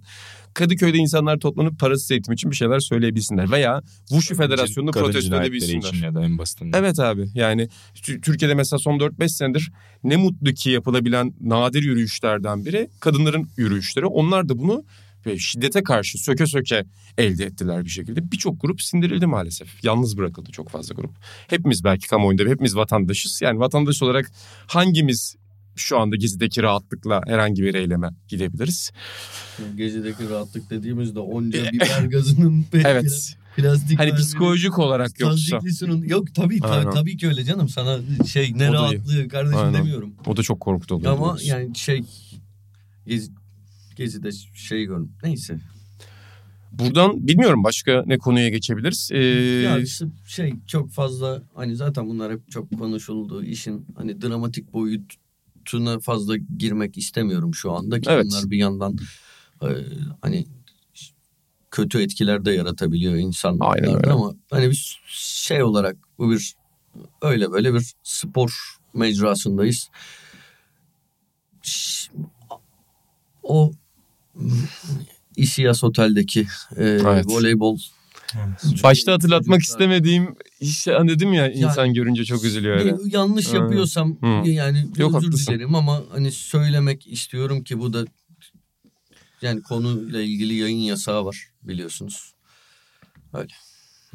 Kadıköy'de 0.55 0.99
insanlar 0.99 1.39
toplanıp 1.39 1.79
parasız 1.81 2.11
eğitim 2.11 2.35
için 2.35 2.51
bir 2.51 2.57
şeyler 2.57 2.79
söyleyebilsinler 2.81 3.51
veya 3.51 3.83
Wushu 4.09 4.35
Federasyonu'nu 4.35 4.91
protesto 4.91 5.37
edebilsinler. 5.37 5.79
için 5.89 6.03
ya 6.05 6.15
da 6.15 6.25
en 6.25 6.39
basitinden. 6.39 6.79
Evet 6.79 6.99
abi 7.01 7.29
yani 7.35 7.69
Tü- 7.95 8.21
Türkiye'de 8.21 8.55
mesela 8.55 8.79
son 8.79 8.99
4-5 8.99 9.29
senedir 9.29 9.73
ne 10.05 10.17
mutlu 10.17 10.53
ki 10.53 10.71
yapılabilen 10.71 11.35
nadir 11.41 11.83
yürüyüşlerden 11.83 12.65
biri 12.65 12.89
kadınların 13.01 13.49
yürüyüşleri. 13.57 14.07
Onlar 14.07 14.49
da 14.49 14.59
bunu 14.59 14.85
ve 15.27 15.39
şiddete 15.39 15.83
karşı 15.83 16.19
söke 16.19 16.47
söke 16.47 16.85
elde 17.19 17.45
ettiler 17.45 17.85
bir 17.85 17.91
şekilde. 17.91 18.33
Birçok 18.33 18.61
grup 18.61 18.83
sindirildi 18.83 19.27
maalesef. 19.27 19.85
Yalnız 19.85 20.17
bırakıldı 20.17 20.51
çok 20.51 20.69
fazla 20.71 20.95
grup. 20.95 21.11
Hepimiz 21.49 21.85
belki 21.85 22.09
kamuoyunda 22.09 22.43
hepimiz 22.43 22.77
vatandaşız. 22.77 23.43
Yani 23.43 23.59
vatandaş 23.59 24.03
olarak 24.03 24.31
hangimiz 24.67 25.37
şu 25.77 25.99
anda 25.99 26.17
gezideki 26.17 26.63
rahatlıkla 26.63 27.21
herhangi 27.27 27.63
bir 27.63 27.75
eyleme 27.75 28.11
gidebiliriz? 28.29 28.91
Gezideki 29.77 30.31
rahatlık 30.31 30.71
dediğimizde 30.71 31.19
onca 31.19 31.73
biber 31.73 32.05
gazının 32.05 32.65
Evet. 32.73 33.35
plastik 33.57 33.99
Hani 33.99 34.15
psikolojik 34.15 34.79
olarak 34.79 35.21
yoksa. 35.21 35.59
Yok 36.05 36.35
tabii 36.35 36.61
ta- 36.61 36.69
Aynen. 36.69 36.91
tabii 36.91 37.17
ki 37.17 37.29
öyle 37.29 37.45
canım. 37.45 37.69
Sana 37.69 37.99
şey 38.27 38.53
ne 38.59 38.71
O 38.71 38.73
rahatlığı 38.73 39.29
kardeşim 39.29 39.59
Aynen. 39.59 39.75
demiyorum. 39.75 40.15
O 40.27 40.37
da 40.37 40.43
çok 40.43 40.61
korkutu 40.61 40.95
oluyor. 40.95 41.13
Ama 41.13 41.29
doğrusu. 41.31 41.47
yani 41.47 41.77
şey 41.77 42.05
gezi, 43.07 43.31
gezide 43.97 44.31
şey 44.55 44.85
gördüm. 44.85 45.13
Neyse. 45.23 45.59
Buradan 46.73 47.27
bilmiyorum 47.29 47.65
başka 47.65 48.03
ne 48.07 48.19
konuya 48.19 48.49
geçebiliriz. 48.49 49.11
Ee, 49.13 49.19
Ya 49.63 49.79
işte 49.79 50.07
şey 50.29 50.55
çok 50.67 50.91
fazla 50.91 51.43
hani 51.55 51.77
zaten 51.77 52.09
bunlar 52.09 52.33
hep 52.33 52.51
çok 52.51 52.79
konuşuldu. 52.79 53.45
işin 53.45 53.87
hani 53.97 54.23
dramatik 54.23 54.73
boyutuna 54.73 55.99
fazla 56.01 56.37
girmek 56.37 56.99
istemiyorum 56.99 57.55
şu 57.55 57.73
anda 57.73 58.01
ki 58.01 58.11
Evet. 58.11 58.27
bunlar 58.31 58.51
bir 58.51 58.57
yandan 58.59 58.97
e, 59.63 59.69
hani 60.23 60.47
kötü 61.71 62.03
etkiler 62.03 62.45
de 62.45 62.53
yaratabiliyor 62.53 63.15
insanlarda 63.15 64.13
ama 64.13 64.35
hani 64.51 64.71
bir 64.71 65.01
şey 65.09 65.63
olarak 65.63 65.97
bu 66.19 66.31
bir 66.31 66.55
öyle 67.23 67.53
böyle 67.53 67.75
bir 67.75 67.93
spor 68.03 68.77
mecrasındayız. 68.95 69.91
O 73.43 73.73
İSİAS 75.37 75.85
Otel'deki 75.85 76.41
e, 76.77 76.85
Evet. 76.85 77.25
voleybol 77.29 77.79
Başta 78.83 79.13
hatırlatmak 79.13 79.61
Çocuklar- 79.61 79.75
istemediğim 79.75 80.35
işte 80.61 80.93
hani 80.93 81.09
dedim 81.11 81.33
ya 81.33 81.51
insan 81.53 81.95
görünce 81.95 82.25
çok 82.25 82.45
üzülüyor 82.45 82.77
öyle. 82.77 82.95
Yanlış 83.05 83.53
yapıyorsam 83.53 84.17
Hı. 84.21 84.51
yani 84.51 84.87
Yok, 84.97 85.15
özür 85.17 85.27
haklısın. 85.27 85.53
dilerim 85.53 85.75
ama 85.75 86.03
hani 86.13 86.33
söylemek 86.33 87.07
istiyorum 87.07 87.65
ki 87.65 87.79
bu 87.79 87.93
da 87.93 88.05
yani 89.43 89.63
konuyla 89.63 90.21
ilgili 90.23 90.55
yayın 90.55 90.77
yasağı 90.79 91.25
var 91.25 91.47
biliyorsunuz. 91.63 92.33
Öyle. 93.33 93.53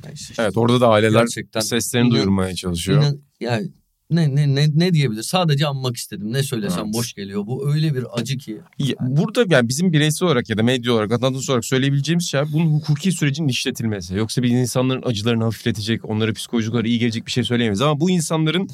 Neyse. 0.05 0.33
Evet 0.37 0.57
orada 0.57 0.81
da 0.81 0.87
aileler 0.89 1.19
Gerçekten 1.21 1.59
seslerini 1.59 2.07
inan- 2.07 2.15
duyurmaya 2.15 2.55
çalışıyor. 2.55 3.01
İnan- 3.03 3.19
yani 3.39 3.69
ne 4.11 4.35
ne 4.35 4.55
ne 4.55 4.67
ne 4.75 4.93
diyebilir? 4.93 5.23
Sadece 5.23 5.67
anmak 5.67 5.97
istedim. 5.97 6.33
Ne 6.33 6.43
söylesem 6.43 6.83
Evet. 6.85 6.93
boş 6.93 7.13
geliyor. 7.13 7.47
Bu 7.47 7.73
öyle 7.73 7.95
bir 7.95 8.05
acı 8.13 8.37
ki. 8.37 8.57
Ya, 8.79 8.95
Burada 8.99 9.45
yani 9.55 9.69
bizim 9.69 9.93
bireysel 9.93 10.25
olarak 10.27 10.49
ya 10.49 10.57
da 10.57 10.63
medya 10.63 10.93
olarak, 10.93 11.11
vatandaş 11.11 11.49
olarak 11.49 11.65
söyleyebileceğimiz 11.65 12.25
şey 12.27 12.41
bunun 12.53 12.65
hukuki 12.73 13.11
sürecin 13.11 13.47
işletilmesi. 13.47 14.15
Yoksa 14.15 14.43
biz 14.43 14.51
insanların 14.51 15.03
acılarını 15.05 15.43
hafifletecek, 15.43 16.05
onlara 16.09 16.33
psikolojik 16.33 16.73
olarak 16.73 16.87
iyi 16.87 16.99
gelecek 16.99 17.25
bir 17.25 17.31
şey 17.31 17.43
söyleyemeyiz. 17.43 17.81
Ama 17.81 17.99
bu 17.99 18.09
insanların 18.09 18.69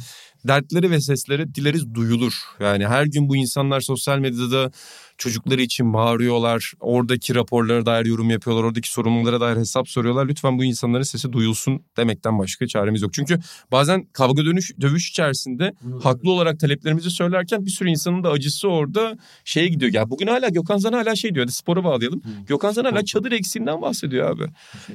dertleri 0.47 0.91
ve 0.91 1.01
sesleri 1.01 1.55
dileriz 1.55 1.93
duyulur. 1.93 2.33
Yani 2.59 2.87
her 2.87 3.05
gün 3.05 3.29
bu 3.29 3.35
insanlar 3.35 3.81
sosyal 3.81 4.19
medyada 4.19 4.71
çocukları 5.17 5.61
için 5.61 5.93
bağırıyorlar. 5.93 6.73
Oradaki 6.79 7.35
raporlara 7.35 7.85
dair 7.85 8.05
yorum 8.05 8.29
yapıyorlar. 8.29 8.63
Oradaki 8.63 8.91
sorumlulara 8.91 9.41
dair 9.41 9.57
hesap 9.57 9.89
soruyorlar. 9.89 10.27
Lütfen 10.27 10.57
bu 10.57 10.63
insanların 10.63 11.03
sesi 11.03 11.33
duyulsun 11.33 11.81
demekten 11.97 12.39
başka 12.39 12.67
çaremiz 12.67 13.01
yok. 13.01 13.13
Çünkü 13.13 13.39
bazen 13.71 14.05
kavga 14.13 14.45
dönüş, 14.45 14.71
dövüş 14.81 15.09
içerisinde 15.09 15.73
haklı 16.03 16.31
olarak 16.31 16.59
taleplerimizi 16.59 17.09
söylerken 17.09 17.65
bir 17.65 17.71
sürü 17.71 17.89
insanın 17.89 18.23
da 18.23 18.29
acısı 18.29 18.67
orada 18.67 19.17
şeye 19.45 19.67
gidiyor. 19.67 19.93
Ya 19.93 20.09
bugün 20.09 20.27
hala 20.27 20.49
Gökhan 20.49 20.77
Zan 20.77 20.93
hala 20.93 21.15
şey 21.15 21.35
diyor. 21.35 21.45
Hadi 21.45 21.53
spora 21.53 21.83
bağlayalım. 21.83 22.21
Hı. 22.23 22.29
Gökhan 22.47 22.71
Zan 22.71 22.85
hala 22.85 23.05
çadır 23.05 23.31
eksiğinden 23.31 23.81
bahsediyor 23.81 24.29
abi. 24.29 24.43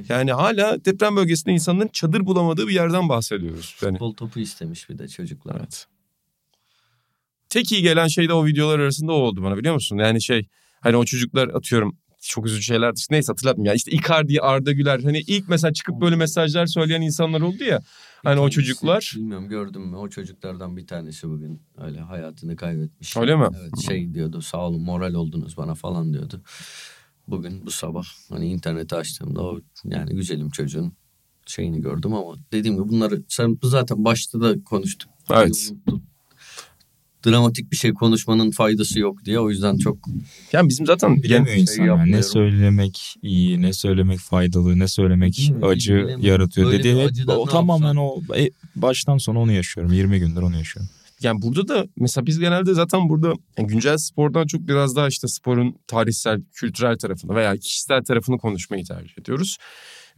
Yani 0.08 0.32
hala 0.32 0.84
deprem 0.84 1.16
bölgesinde 1.16 1.52
insanların 1.52 1.88
çadır 1.88 2.26
bulamadığı 2.26 2.68
bir 2.68 2.74
yerden 2.74 3.08
bahsediyoruz. 3.08 3.76
Yani 3.82 3.92
Futbol 3.92 4.14
topu 4.14 4.40
istemiş 4.40 4.90
bir 4.90 4.98
de 4.98 5.08
çocuklar. 5.08 5.56
Evet. 5.60 5.86
Tek 7.50 7.72
iyi 7.72 7.82
gelen 7.82 8.06
şey 8.06 8.28
de 8.28 8.32
o 8.32 8.46
videolar 8.46 8.78
arasında 8.78 9.12
o 9.12 9.14
oldu 9.14 9.42
bana 9.42 9.56
biliyor 9.56 9.74
musun? 9.74 9.96
Yani 9.96 10.22
şey 10.22 10.48
hani 10.80 10.96
o 10.96 11.04
çocuklar 11.04 11.48
atıyorum 11.48 11.98
çok 12.22 12.46
üzücü 12.46 12.62
şeyler 12.62 12.96
dışında 12.96 13.14
neyse 13.14 13.32
hatırlatmayayım. 13.32 13.66
Ya 13.66 13.74
işte 13.74 13.90
Icardi, 13.90 14.40
Arda 14.40 14.72
Güler 14.72 15.00
hani 15.00 15.18
ilk 15.18 15.48
mesela 15.48 15.72
çıkıp 15.72 16.00
böyle 16.00 16.16
mesajlar 16.16 16.66
söyleyen 16.66 17.00
insanlar 17.00 17.40
oldu 17.40 17.64
ya. 17.64 17.80
Hani 18.24 18.40
o 18.40 18.50
çocuklar 18.50 19.12
Bilmiyorum 19.16 19.48
gördüm 19.48 19.82
mü 19.82 19.96
o 19.96 20.08
çocuklardan 20.08 20.76
bir 20.76 20.86
tanesi 20.86 21.28
bugün 21.28 21.62
öyle 21.78 22.00
hayatını 22.00 22.56
kaybetmiş. 22.56 23.16
Öyle 23.16 23.36
mi? 23.36 23.48
Evet 23.60 23.78
şey 23.86 24.14
diyordu 24.14 24.42
sağ 24.42 24.66
olun 24.66 24.82
moral 24.82 25.14
oldunuz 25.14 25.56
bana 25.56 25.74
falan 25.74 26.12
diyordu. 26.12 26.42
Bugün 27.28 27.66
bu 27.66 27.70
sabah 27.70 28.04
hani 28.28 28.46
interneti 28.46 28.94
açtığımda 28.94 29.42
o 29.42 29.60
yani 29.84 30.14
güzelim 30.14 30.50
çocuğun 30.50 30.92
şeyini 31.46 31.80
gördüm 31.80 32.14
ama 32.14 32.34
dediğim 32.52 32.76
gibi 32.76 32.88
bunları 32.88 33.22
sen 33.28 33.58
zaten 33.62 34.04
başta 34.04 34.40
da 34.40 34.64
konuştuk. 34.64 35.10
Evet. 35.30 35.72
Dramatik 37.26 37.72
bir 37.72 37.76
şey 37.76 37.92
konuşmanın 37.94 38.50
faydası 38.50 38.98
yok 39.00 39.24
diye 39.24 39.40
o 39.40 39.50
yüzden 39.50 39.78
çok 39.78 39.98
yani 40.52 40.68
bizim 40.68 40.86
zaten 40.86 41.22
Bilemiyor 41.22 41.54
gen- 41.56 41.62
insan 41.62 41.84
yani. 41.84 42.12
Ne 42.12 42.22
söylemek 42.22 43.14
iyi, 43.22 43.62
ne 43.62 43.72
söylemek 43.72 44.18
faydalı, 44.18 44.78
ne 44.78 44.88
söylemek 44.88 45.50
mi? 45.50 45.66
acı 45.66 45.94
Bilemiyorum. 45.94 46.24
yaratıyor 46.24 46.66
Böyle 46.66 46.78
dediği 46.78 47.02
hep 47.02 47.28
o 47.28 47.46
tamamen 47.46 47.96
o 47.96 48.22
e, 48.36 48.50
baştan 48.76 49.18
sona 49.18 49.38
onu 49.40 49.52
yaşıyorum. 49.52 49.92
20 49.92 50.18
gündür 50.18 50.42
onu 50.42 50.56
yaşıyorum. 50.56 50.90
Yani 51.22 51.42
burada 51.42 51.68
da 51.68 51.86
mesela 51.96 52.26
biz 52.26 52.38
genelde 52.38 52.74
zaten 52.74 53.08
burada 53.08 53.32
yani 53.58 53.68
güncel 53.68 53.98
spordan 53.98 54.46
çok 54.46 54.60
biraz 54.68 54.96
daha 54.96 55.08
işte 55.08 55.28
sporun 55.28 55.76
tarihsel, 55.86 56.42
kültürel 56.52 56.98
tarafını 56.98 57.34
veya 57.34 57.56
kişisel 57.56 58.04
tarafını 58.04 58.38
konuşmayı 58.38 58.84
tercih 58.84 59.18
ediyoruz. 59.18 59.58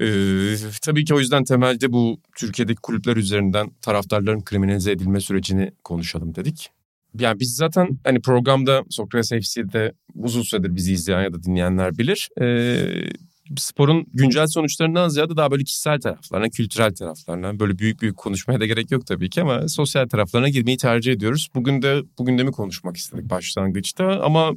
Ee, 0.00 0.54
tabii 0.82 1.04
ki 1.04 1.14
o 1.14 1.18
yüzden 1.18 1.44
temelde 1.44 1.92
bu 1.92 2.20
Türkiye'deki 2.36 2.80
kulüpler 2.82 3.16
üzerinden 3.16 3.70
taraftarların 3.82 4.40
kriminalize 4.40 4.92
edilme 4.92 5.20
sürecini 5.20 5.72
konuşalım 5.84 6.34
dedik. 6.34 6.70
Yani 7.18 7.40
biz 7.40 7.57
zaten 7.57 7.98
hani 8.05 8.20
programda 8.20 8.85
Sokrates 8.90 9.31
FC'de 9.31 9.92
uzun 10.14 10.42
süredir 10.42 10.77
bizi 10.77 10.92
izleyen 10.92 11.22
ya 11.22 11.33
da 11.33 11.42
dinleyenler 11.42 11.98
bilir. 11.98 12.29
Ee, 12.40 13.11
sporun 13.57 14.07
güncel 14.14 14.46
sonuçlarından 14.46 15.09
ziyade 15.09 15.37
daha 15.37 15.51
böyle 15.51 15.64
kişisel 15.64 16.01
taraflarına, 16.01 16.48
kültürel 16.48 16.94
taraflarına 16.94 17.61
böyle 17.61 17.79
büyük 17.79 18.03
büyük 18.03 18.16
konuşmaya 18.16 18.61
da 18.61 18.66
gerek 18.66 18.90
yok 18.90 19.07
tabii 19.07 19.31
ki 19.31 19.42
ama 19.42 19.68
sosyal 19.68 20.09
taraflarına 20.09 20.48
girmeyi 20.48 20.77
tercih 20.77 21.12
ediyoruz. 21.12 21.48
Bugün 21.55 21.83
de 21.83 22.03
bugün 22.18 22.38
de 22.38 22.44
mi 22.44 22.53
konuşmak 22.53 22.96
istedik 22.96 23.31
başlangıçta 23.31 24.20
ama 24.22 24.53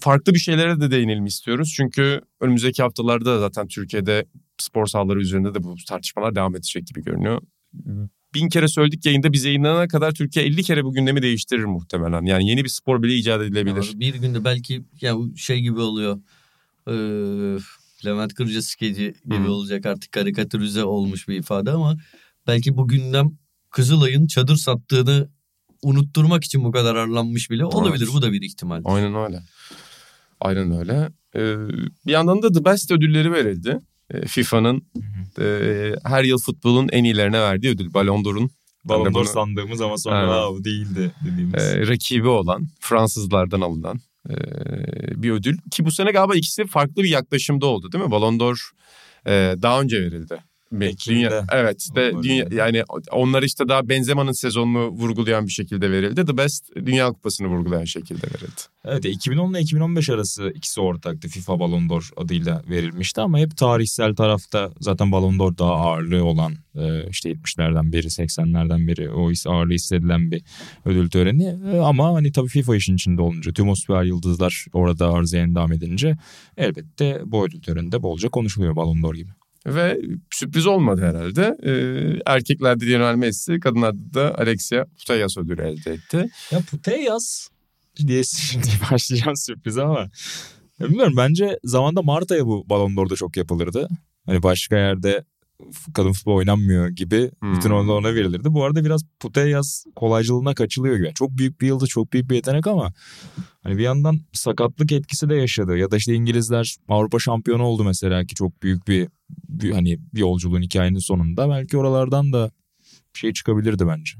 farklı 0.00 0.34
bir 0.34 0.38
şeylere 0.38 0.80
de 0.80 0.90
değinelim 0.90 1.26
istiyoruz. 1.26 1.72
Çünkü 1.76 2.20
önümüzdeki 2.40 2.82
haftalarda 2.82 3.24
da 3.24 3.38
zaten 3.40 3.68
Türkiye'de 3.68 4.24
spor 4.58 4.86
sahaları 4.86 5.20
üzerinde 5.20 5.54
de 5.54 5.62
bu 5.62 5.74
tartışmalar 5.88 6.34
devam 6.34 6.56
edecek 6.56 6.86
gibi 6.86 7.02
görünüyor. 7.02 7.42
Bin 8.34 8.48
kere 8.48 8.68
söyledik 8.68 9.06
yayında 9.06 9.32
biz 9.32 9.44
yayınlanana 9.44 9.88
kadar 9.88 10.12
Türkiye 10.12 10.44
50 10.44 10.62
kere 10.62 10.84
bu 10.84 10.92
gündemi 10.92 11.22
değiştirir 11.22 11.64
muhtemelen. 11.64 12.22
Yani 12.22 12.48
yeni 12.50 12.64
bir 12.64 12.68
spor 12.68 13.02
bile 13.02 13.14
icat 13.14 13.42
edilebilir. 13.42 13.90
Ya 13.92 14.00
bir 14.00 14.14
günde 14.14 14.44
belki 14.44 14.82
ya 15.00 15.14
şey 15.36 15.60
gibi 15.60 15.80
oluyor. 15.80 16.20
Ee, 16.88 16.92
Levent 18.04 18.34
Kırca 18.34 18.62
skeci 18.62 19.14
gibi 19.24 19.46
Hı. 19.46 19.52
olacak 19.52 19.86
artık 19.86 20.12
karikatürize 20.12 20.84
olmuş 20.84 21.28
bir 21.28 21.34
ifade 21.34 21.70
ama 21.70 21.96
belki 22.46 22.76
bu 22.76 22.88
gündem 22.88 23.38
Kızılay'ın 23.70 24.26
çadır 24.26 24.56
sattığını 24.56 25.28
unutturmak 25.82 26.44
için 26.44 26.64
bu 26.64 26.72
kadar 26.72 26.96
arlanmış 26.96 27.50
bile 27.50 27.64
olabilir. 27.64 28.04
Evet. 28.04 28.14
Bu 28.14 28.22
da 28.22 28.32
bir 28.32 28.42
ihtimal. 28.42 28.82
Aynen 28.84 29.14
öyle. 29.14 29.42
Aynen 30.40 30.78
öyle. 30.78 31.12
Ee, 31.36 31.56
bir 32.06 32.12
yandan 32.12 32.42
da 32.42 32.52
The 32.52 32.64
Best 32.64 32.90
ödülleri 32.90 33.32
verildi. 33.32 33.78
Ee, 34.10 34.26
FIFA'nın 34.26 34.82
e, 35.40 35.94
her 36.04 36.24
yıl 36.24 36.38
futbolun 36.38 36.88
en 36.92 37.04
iyilerine 37.04 37.40
verdiği 37.40 37.68
ödül. 37.68 37.94
Ballon 37.94 38.24
d'Or'un 38.24 38.50
Ballon 38.84 39.14
d'Or 39.14 39.24
sandığımız 39.24 39.80
ama 39.80 39.98
sonra 39.98 40.18
Evet. 40.20 40.30
"Aa, 40.30 40.50
bu 40.52 40.64
değildi 40.64 41.12
dediğimiz. 41.24 41.62
e, 41.64 41.86
rakibi 41.86 42.28
olan 42.28 42.66
Fransızlardan 42.80 43.60
alınan 43.60 44.00
e, 44.30 44.34
bir 45.22 45.30
ödül. 45.30 45.58
Ki 45.70 45.84
bu 45.84 45.90
sene 45.90 46.10
galiba 46.10 46.34
ikisi 46.34 46.66
farklı 46.66 47.02
bir 47.02 47.08
yaklaşımda 47.08 47.66
oldu 47.66 47.92
değil 47.92 48.04
mi? 48.04 48.10
Ballon 48.10 48.40
d'Or 48.40 48.70
e, 49.26 49.54
daha 49.62 49.80
önce 49.80 50.00
verildi. 50.02 50.36
Dünya 51.08 51.44
evet 51.52 51.88
de 51.96 52.12
dünya, 52.22 52.46
yani 52.50 52.82
onlar 53.12 53.42
işte 53.42 53.68
daha 53.68 53.88
Benzema'nın 53.88 54.32
sezonunu 54.32 54.88
vurgulayan 54.88 55.46
bir 55.46 55.52
şekilde 55.52 55.90
verildi. 55.90 56.24
The 56.24 56.36
Best 56.36 56.76
Dünya 56.76 57.08
Kupası'nı 57.08 57.48
vurgulayan 57.48 57.84
şekilde 57.84 58.26
verildi. 58.26 58.60
Evet 58.84 59.04
2010 59.04 59.50
ile 59.52 59.60
2015 59.60 60.10
arası 60.10 60.52
ikisi 60.54 60.80
ortaktı. 60.80 61.28
FIFA 61.28 61.60
Ballon 61.60 61.88
d'Or 61.88 62.10
adıyla 62.16 62.62
verilmişti 62.70 63.20
ama 63.20 63.38
hep 63.38 63.56
tarihsel 63.56 64.14
tarafta 64.14 64.70
zaten 64.80 65.12
Ballon 65.12 65.38
d'Or 65.38 65.58
daha 65.58 65.72
ağırlığı 65.72 66.24
olan 66.24 66.54
e, 66.74 67.08
işte 67.10 67.32
70'lerden 67.32 67.92
beri 67.92 68.06
80'lerden 68.06 68.88
beri 68.88 69.10
o 69.10 69.30
ağırlığı 69.46 69.72
hissedilen 69.74 70.30
bir 70.30 70.42
ödül 70.84 71.10
töreni. 71.10 71.56
E, 71.74 71.78
Ama 71.78 72.14
hani 72.14 72.32
tabii 72.32 72.48
FIFA 72.48 72.76
işin 72.76 72.94
içinde 72.94 73.22
olunca 73.22 73.52
tüm 73.52 73.68
o 73.68 73.74
süper 73.74 74.04
yıldızlar 74.04 74.66
orada 74.72 75.12
arzaya 75.12 75.42
endam 75.42 75.72
edince 75.72 76.16
elbette 76.56 77.22
bu 77.26 77.46
ödül 77.46 77.60
töreninde 77.60 78.02
bolca 78.02 78.28
konuşuluyor 78.28 78.76
Ballon 78.76 79.02
d'Or 79.02 79.14
gibi. 79.14 79.30
Ve 79.66 80.00
sürpriz 80.30 80.66
olmadı 80.66 81.02
herhalde. 81.02 81.56
Ee, 81.62 82.22
erkeklerde 82.26 82.86
Lionel 82.86 83.14
Messi, 83.14 83.60
kadınlarda 83.60 84.14
da 84.14 84.38
Alexia 84.38 84.84
Putellas 84.84 85.38
ödülü 85.38 85.62
elde 85.62 85.92
etti. 85.92 86.30
Ya 86.50 86.60
Putellas 86.70 87.48
diye 88.06 88.24
şimdi 88.50 88.66
başlayacağım 88.92 89.36
sürprize 89.36 89.82
ama 89.82 90.10
ya 90.80 90.88
bilmiyorum 90.88 91.14
bence 91.16 91.58
zamanda 91.64 92.02
Marta'ya 92.02 92.46
bu 92.46 92.68
Ballon 92.68 92.96
d'Or'da 92.96 93.16
çok 93.16 93.36
yapılırdı. 93.36 93.88
Hani 94.26 94.42
başka 94.42 94.76
yerde 94.76 95.24
kadın 95.94 96.12
futbol 96.12 96.34
oynanmıyor 96.36 96.88
gibi 96.88 97.30
Hmm. 97.40 97.54
bütün 97.56 97.70
orada 97.70 97.92
ona 97.92 98.14
verilirdi. 98.14 98.54
Bu 98.54 98.64
arada 98.64 98.84
biraz 98.84 99.02
Putellas 99.20 99.84
kolaycılığına 99.96 100.54
kaçılıyor 100.54 100.96
gibi. 100.96 101.04
Yani 101.06 101.14
çok 101.14 101.30
büyük 101.30 101.60
bir 101.60 101.66
yıldız, 101.66 101.88
çok 101.88 102.12
büyük 102.12 102.30
bir 102.30 102.34
yetenek 102.36 102.66
ama 102.66 102.92
hani 103.62 103.78
bir 103.78 103.82
yandan 103.82 104.20
sakatlık 104.32 104.92
etkisi 104.92 105.28
de 105.28 105.34
yaşadı. 105.34 105.76
Ya 105.76 105.90
da 105.90 105.96
işte 105.96 106.14
İngilizler 106.14 106.76
Avrupa 106.88 107.18
şampiyonu 107.18 107.62
oldu 107.62 107.84
mesela 107.84 108.24
ki 108.24 108.34
çok 108.34 108.62
büyük 108.62 108.88
bir, 108.88 109.08
bir 109.48 109.72
hani 109.72 109.98
bir 110.14 110.20
yolculuğun 110.20 110.62
hikayenin 110.62 110.98
sonunda. 110.98 111.48
Belki 111.50 111.76
oralardan 111.78 112.32
da 112.32 112.50
bir 113.14 113.18
şey 113.18 113.32
çıkabilirdi 113.32 113.86
bence. 113.86 114.12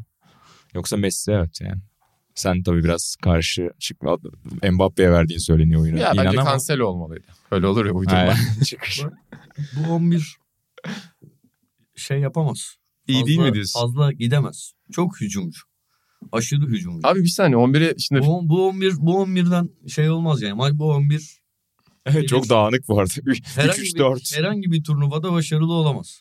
Yoksa 0.74 0.96
Messi 0.96 1.30
evet 1.32 1.60
yani. 1.60 1.80
Sen 2.34 2.62
tabii 2.62 2.84
biraz 2.84 3.16
karşı 3.22 3.70
çıkma. 3.78 4.18
Mbappe'ye 4.70 5.10
verdiğin 5.12 5.38
söyleniyor 5.40 5.80
oyuna. 5.82 5.98
Ya 5.98 6.12
İnan 6.12 6.26
bence 6.26 6.40
ama- 6.40 6.50
Cancelo 6.50 6.86
olmalıydı. 6.86 7.26
Öyle 7.50 7.66
olur 7.66 7.86
ya 7.86 7.92
uydurma. 7.92 8.34
Çıkış. 8.64 9.02
Bu 9.76 9.92
11 9.92 10.36
şey 12.02 12.18
yapamaz. 12.20 12.76
İyi 13.08 13.26
değil 13.26 13.38
Fazla- 13.38 13.48
mi 13.50 13.54
diyorsun? 13.54 13.80
Fazla 13.80 14.12
gidemez. 14.12 14.72
Çok 14.92 15.20
hücumcu. 15.20 15.60
Aşırı 16.32 16.66
hücumcu. 16.66 17.08
Abi 17.08 17.20
bir 17.22 17.28
saniye 17.28 17.56
11'e 17.56 17.94
şimdi 17.98 18.26
bu, 18.26 18.48
bu 18.48 18.68
11 18.68 18.94
bu 18.98 19.22
11'den 19.24 19.88
şey 19.88 20.10
olmaz 20.10 20.42
yani. 20.42 20.78
Bu 20.78 20.90
11 20.90 21.42
Evet, 22.06 22.28
çok 22.28 22.48
dağınık 22.48 22.88
bu 22.88 23.00
arada. 23.00 23.12
herhangi 23.54 23.80
3-3-4. 23.80 24.16
bir, 24.16 24.36
herhangi 24.38 24.70
bir 24.72 24.84
turnuvada 24.84 25.32
başarılı 25.32 25.72
olamaz. 25.72 26.20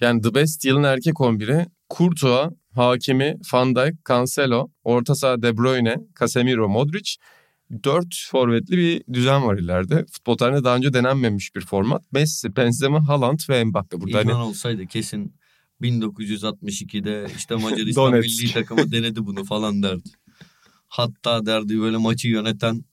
yani 0.00 0.22
The 0.22 0.34
Best 0.34 0.64
yılın 0.64 0.82
erkek 0.82 1.14
11'i 1.14 1.66
Courtois, 1.96 2.50
Hakimi, 2.74 3.36
Van 3.52 3.76
Dijk, 3.76 3.94
Cancelo, 4.08 4.68
orta 4.84 5.14
saha 5.14 5.42
De 5.42 5.56
Bruyne, 5.56 5.96
Casemiro, 6.20 6.68
Modric. 6.68 7.16
Dört 7.84 8.26
forvetli 8.30 8.76
bir 8.76 9.14
düzen 9.14 9.46
var 9.46 9.56
ileride. 9.56 10.06
Futbol 10.12 10.36
tarihinde 10.36 10.64
daha 10.64 10.76
önce 10.76 10.92
denenmemiş 10.92 11.54
bir 11.54 11.60
format. 11.60 12.12
Messi, 12.12 12.56
Benzema, 12.56 13.08
Haaland 13.08 13.38
ve 13.48 13.64
Mbappe. 13.64 14.00
Burada 14.00 14.22
İlhan 14.22 14.32
hani 14.32 14.42
olsaydı 14.42 14.86
kesin 14.86 15.34
1962'de 15.82 17.26
işte 17.36 17.54
Macaristan 17.62 18.12
milli 18.12 18.52
takımı 18.52 18.92
denedi 18.92 19.26
bunu 19.26 19.44
falan 19.44 19.82
derdi. 19.82 20.10
Hatta 20.88 21.46
derdi 21.46 21.80
böyle 21.80 21.96
maçı 21.96 22.28
yöneten 22.28 22.84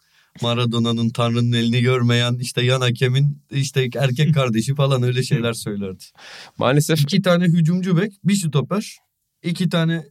Maradona'nın 0.41 1.09
Tanrı'nın 1.09 1.51
elini 1.51 1.81
görmeyen 1.81 2.35
işte 2.35 2.61
yan 2.61 2.81
hakemin 2.81 3.43
işte 3.51 3.89
erkek 3.95 4.33
kardeşi 4.33 4.75
falan 4.75 5.03
öyle 5.03 5.23
şeyler 5.23 5.53
söylerdi. 5.53 6.03
maalesef 6.57 7.01
İki 7.01 7.21
tane 7.21 7.45
hücumcu 7.45 7.97
bek, 7.97 8.13
bir 8.23 8.35
stoper, 8.35 8.97
iki 9.43 9.69
tane 9.69 10.05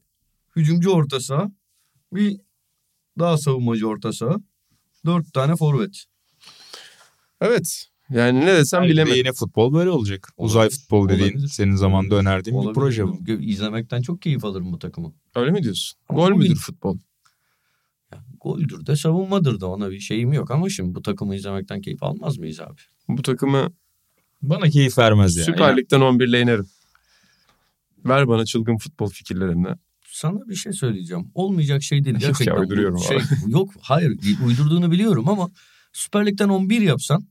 hücumcu 0.56 0.90
orta 0.90 1.20
saha, 1.20 1.50
bir 2.12 2.36
daha 3.18 3.38
savunmacı 3.38 3.88
orta 3.88 4.12
saha, 4.12 4.36
dört 5.06 5.32
tane 5.32 5.56
forvet. 5.56 6.04
evet. 7.40 7.86
Yani 8.10 8.40
ne 8.40 8.46
desem 8.56 8.84
de 8.84 8.88
bilemedim. 8.88 9.16
yine 9.16 9.32
futbol 9.32 9.72
böyle 9.72 9.90
olacak. 9.90 10.28
Uzay 10.36 10.60
Olabilir, 10.62 10.78
futbol 10.80 11.08
dediğin 11.08 11.32
olabilir. 11.32 11.48
senin 11.48 11.76
zamanında 11.76 12.14
önerdiğin 12.14 12.56
bir 12.58 12.62
Olabilir. 12.64 12.74
proje 12.80 13.06
bu. 13.08 13.18
İzlemekten 13.40 14.02
çok 14.02 14.22
keyif 14.22 14.44
alırım 14.44 14.72
bu 14.72 14.78
takımı. 14.78 15.12
Öyle 15.34 15.50
mi 15.50 15.62
diyorsun? 15.62 15.98
Gol 16.10 16.24
Bugün- 16.30 16.38
müdür 16.38 16.56
futbol? 16.56 16.98
Goldür 18.40 18.86
de 18.86 18.96
savunmadır 18.96 19.60
da 19.60 19.66
ona 19.66 19.90
bir 19.90 20.00
şeyim 20.00 20.32
yok 20.32 20.50
ama 20.50 20.68
şimdi 20.68 20.94
bu 20.94 21.02
takımı 21.02 21.36
izlemekten 21.36 21.80
keyif 21.80 22.02
almaz 22.02 22.38
mıyız 22.38 22.60
abi? 22.60 22.80
Bu 23.08 23.22
takımı 23.22 23.72
Bana 24.42 24.70
keyif 24.70 24.98
vermez 24.98 25.36
ya. 25.36 25.44
Süper 25.44 25.76
Lig'den 25.76 26.00
11'le 26.00 26.40
inerim. 26.42 26.66
Ver 28.04 28.28
bana 28.28 28.44
çılgın 28.44 28.76
futbol 28.78 29.08
fikirlerini. 29.10 29.68
Sana 30.16 30.48
bir 30.48 30.54
şey 30.54 30.72
söyleyeceğim. 30.72 31.30
Olmayacak 31.34 31.82
şey 31.82 32.04
değil. 32.04 32.14
Yok 32.14 32.22
ya, 32.22 32.28
Gerçekten 32.28 32.56
bu 32.56 32.60
uyduruyorum 32.60 32.98
şey, 32.98 33.16
abi. 33.16 33.24
yok 33.46 33.70
hayır 33.80 34.18
uydurduğunu 34.46 34.90
biliyorum 34.90 35.28
ama 35.28 35.50
Süper 35.92 36.26
Lig'den 36.26 36.48
11 36.48 36.80
yapsan 36.80 37.28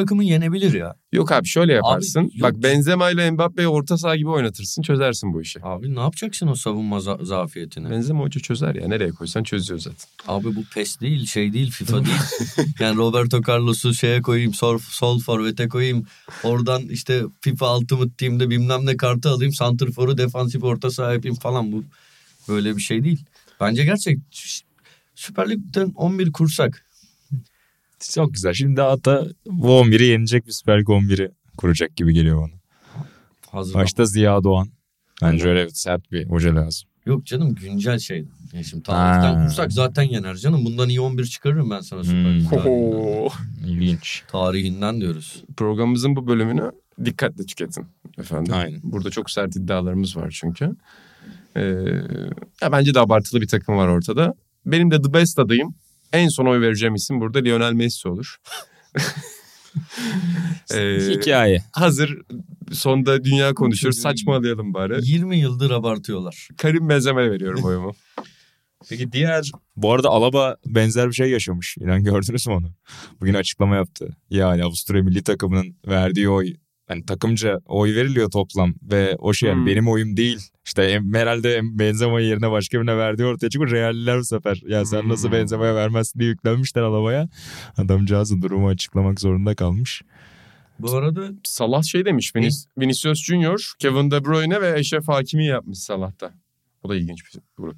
takımı 0.00 0.24
yenebilir 0.24 0.72
ya. 0.72 0.94
Yok 1.12 1.32
abi 1.32 1.46
şöyle 1.46 1.72
yaparsın. 1.72 2.20
yok. 2.20 2.32
Bak 2.42 2.62
Benzema 2.62 3.10
ile 3.10 3.30
Mbappe'yi 3.30 3.68
orta 3.68 3.98
saha 3.98 4.16
gibi 4.16 4.28
oynatırsın. 4.28 4.82
Çözersin 4.82 5.32
bu 5.32 5.42
işi. 5.42 5.60
Abi 5.62 5.94
ne 5.94 6.00
yapacaksın 6.00 6.46
o 6.46 6.54
savunma 6.54 6.96
za- 6.96 7.24
zafiyetini? 7.24 7.90
Benzema 7.90 8.24
hoca 8.24 8.40
çözer 8.40 8.74
ya. 8.74 8.88
Nereye 8.88 9.10
koysan 9.10 9.42
çözüyor 9.42 9.80
zaten. 9.80 10.08
Abi 10.28 10.56
bu 10.56 10.64
PES 10.74 11.00
değil 11.00 11.26
şey 11.26 11.52
değil 11.52 11.70
FIFA 11.70 12.04
değil. 12.04 12.16
yani 12.80 12.96
Roberto 12.96 13.40
Carlos'u 13.48 13.94
şeye 13.94 14.22
koyayım 14.22 14.54
sol, 14.54 14.78
sol 14.78 15.20
forvete 15.20 15.68
koyayım. 15.68 16.06
Oradan 16.42 16.82
işte 16.82 17.22
FIFA 17.40 17.78
Ultimate 17.78 18.10
Team'de 18.18 18.50
bilmem 18.50 18.86
ne 18.86 18.96
kartı 18.96 19.28
alayım. 19.30 19.52
Santrfor'u 19.52 20.18
defansif 20.18 20.64
orta 20.64 20.90
saha 20.90 21.12
yapayım 21.12 21.36
falan 21.36 21.72
bu. 21.72 21.84
Böyle 22.48 22.76
bir 22.76 22.82
şey 22.82 23.04
değil. 23.04 23.24
Bence 23.60 23.84
gerçek 23.84 24.18
Süper 25.14 25.50
Lig'den 25.50 25.92
11 25.94 26.32
kursak. 26.32 26.85
Çok 28.14 28.34
güzel. 28.34 28.52
Şimdi 28.52 28.80
hatta 28.80 29.26
bu 29.46 29.68
11'i 29.68 30.06
yenecek 30.06 30.46
bir 30.46 30.52
Süper 30.52 30.80
Lig 30.80 30.86
11'i 30.88 31.30
kuracak 31.56 31.96
gibi 31.96 32.14
geliyor 32.14 32.42
bana. 32.42 32.60
Hazır. 33.50 33.74
Başta 33.74 34.04
Ziya 34.04 34.44
Doğan. 34.44 34.68
Bence 35.22 35.48
öyle 35.48 35.70
sert 35.70 36.12
bir 36.12 36.26
hoca 36.28 36.56
lazım. 36.56 36.88
Yok 37.06 37.26
canım 37.26 37.54
güncel 37.54 37.98
şey. 37.98 38.24
Ya 38.52 38.62
şimdi 38.62 38.82
tarihten 38.82 39.46
kursak 39.46 39.72
zaten 39.72 40.02
yener 40.02 40.34
canım. 40.36 40.64
Bundan 40.64 40.88
iyi 40.88 41.00
11 41.00 41.24
çıkarırım 41.24 41.70
ben 41.70 41.80
sana 41.80 42.04
Süper 42.04 42.34
Lig 42.34 42.42
Hmm. 42.50 42.58
tarihinden. 42.58 43.28
İlginç. 43.66 44.22
Tarihinden 44.32 45.00
diyoruz. 45.00 45.44
Programımızın 45.56 46.16
bu 46.16 46.26
bölümünü 46.26 46.72
dikkatle 47.04 47.46
tüketin 47.46 47.86
efendim. 48.18 48.54
Aynen. 48.56 48.80
Burada 48.82 49.10
çok 49.10 49.30
sert 49.30 49.56
iddialarımız 49.56 50.16
var 50.16 50.38
çünkü. 50.40 50.70
Ee, 51.56 51.62
ya 52.62 52.72
bence 52.72 52.94
de 52.94 53.00
abartılı 53.00 53.40
bir 53.40 53.48
takım 53.48 53.76
var 53.76 53.88
ortada. 53.88 54.34
Benim 54.66 54.90
de 54.90 55.02
the 55.02 55.12
best 55.12 55.38
adayım. 55.38 55.74
En 56.16 56.28
son 56.28 56.46
oy 56.46 56.60
vereceğim 56.60 56.94
isim 56.94 57.20
burada 57.20 57.38
Lionel 57.38 57.72
Messi 57.72 58.08
olur. 58.08 58.36
Ee, 60.74 60.98
Hikaye. 61.10 61.62
hazır 61.72 62.18
sonda 62.72 63.24
dünya 63.24 63.54
konuşur. 63.54 63.92
Saçmalayalım 63.92 64.74
bari. 64.74 64.98
20 65.02 65.38
yıldır 65.38 65.70
abartıyorlar. 65.70 66.48
Karim 66.56 66.88
Benzema'ya 66.88 67.30
veriyorum 67.30 67.64
oyumu. 67.64 67.92
Peki 68.88 69.12
diğer... 69.12 69.50
Bu 69.76 69.92
arada 69.92 70.08
Alaba 70.08 70.56
benzer 70.66 71.08
bir 71.08 71.12
şey 71.14 71.30
yaşamış. 71.30 71.76
İnan 71.80 72.04
gördünüz 72.04 72.46
mü 72.46 72.54
onu? 72.54 72.70
Bugün 73.20 73.34
açıklama 73.34 73.76
yaptı. 73.76 74.16
Yani 74.30 74.64
Avusturya 74.64 75.02
milli 75.02 75.22
takımının 75.22 75.76
verdiği 75.86 76.28
oy 76.28 76.54
hani 76.86 77.06
takımca 77.06 77.60
oy 77.66 77.94
veriliyor 77.94 78.30
toplam 78.30 78.74
ve 78.82 79.16
o 79.18 79.32
şey 79.34 79.48
yani 79.48 79.58
Hmm. 79.58 79.66
benim 79.66 79.88
oyum 79.88 80.16
değil. 80.16 80.38
İşte 80.66 81.00
herhalde 81.14 81.54
em- 81.56 81.78
Benzema'yı 81.78 82.26
yerine 82.26 82.50
başka 82.50 82.78
birine 82.78 82.96
verdiği 82.96 83.24
ortaya 83.24 83.50
çıkıyor. 83.50 83.70
Realliler 83.70 84.18
bu 84.18 84.24
sefer. 84.24 84.62
Ya 84.66 84.84
sen 84.84 85.08
nasıl 85.08 85.28
Hmm. 85.28 85.32
Benzema'ya 85.38 85.74
vermezsin 85.74 86.20
diye 86.20 86.30
yüklenmişler 86.30 86.82
Alaba'ya. 86.82 87.28
Adamcağızın 87.76 88.42
durumu 88.42 88.68
açıklamak 88.68 89.20
zorunda 89.20 89.54
kalmış. 89.54 90.02
Bu 90.78 90.92
arada 90.94 91.28
Salah 91.44 91.82
şey 91.82 92.04
demiş. 92.04 92.32
Vinic- 92.36 92.66
Vinicius 92.78 93.24
Junior, 93.24 93.72
Kevin 93.78 94.10
De 94.10 94.24
Bruyne 94.24 94.60
ve 94.60 94.78
Eşref 94.78 95.08
Hakimi 95.08 95.46
yapmış 95.46 95.78
Salah'ta. 95.78 96.34
O 96.82 96.88
da 96.88 96.96
ilginç 96.96 97.20
bir 97.34 97.40
grup. 97.56 97.76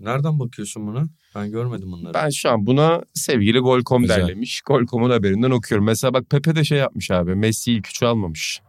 Nereden 0.00 0.38
bakıyorsun 0.38 0.86
buna? 0.86 1.04
Ben 1.34 1.50
görmedim 1.50 1.92
bunları. 1.92 2.14
Ben 2.14 2.30
şu 2.30 2.50
an 2.50 2.66
buna 2.66 3.02
sevgili 3.14 3.58
Gol.com 3.58 4.02
Güzel. 4.02 4.16
derlemiş. 4.16 4.60
Gol.com'un 4.60 5.10
haberinden 5.10 5.50
okuyorum. 5.50 5.84
Mesela 5.86 6.14
bak 6.14 6.30
Pepe 6.30 6.56
de 6.56 6.64
şey 6.64 6.78
yapmış 6.78 7.10
abi. 7.10 7.34
Messi'yi 7.34 7.78
ilk 7.78 7.88
üçe 7.88 8.06
almamış. 8.06 8.60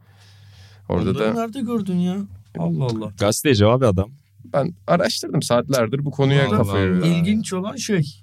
Orada 0.90 1.10
Onları 1.12 1.20
da 1.20 1.34
nerede 1.34 1.62
gördün 1.62 1.96
ya? 1.98 2.18
Allah 2.58 2.84
Allah. 2.86 3.12
Gazeteci 3.20 3.66
abi 3.66 3.86
adam. 3.86 4.10
ben 4.54 4.74
araştırdım 4.88 5.42
saatlerdir 5.42 6.06
bu 6.06 6.12
konuya 6.12 6.48
Allah 6.48 6.58
kafa 6.58 6.72
Allah. 6.72 7.08
İlginç 7.08 7.54
olan 7.54 7.76
şey 7.76 8.16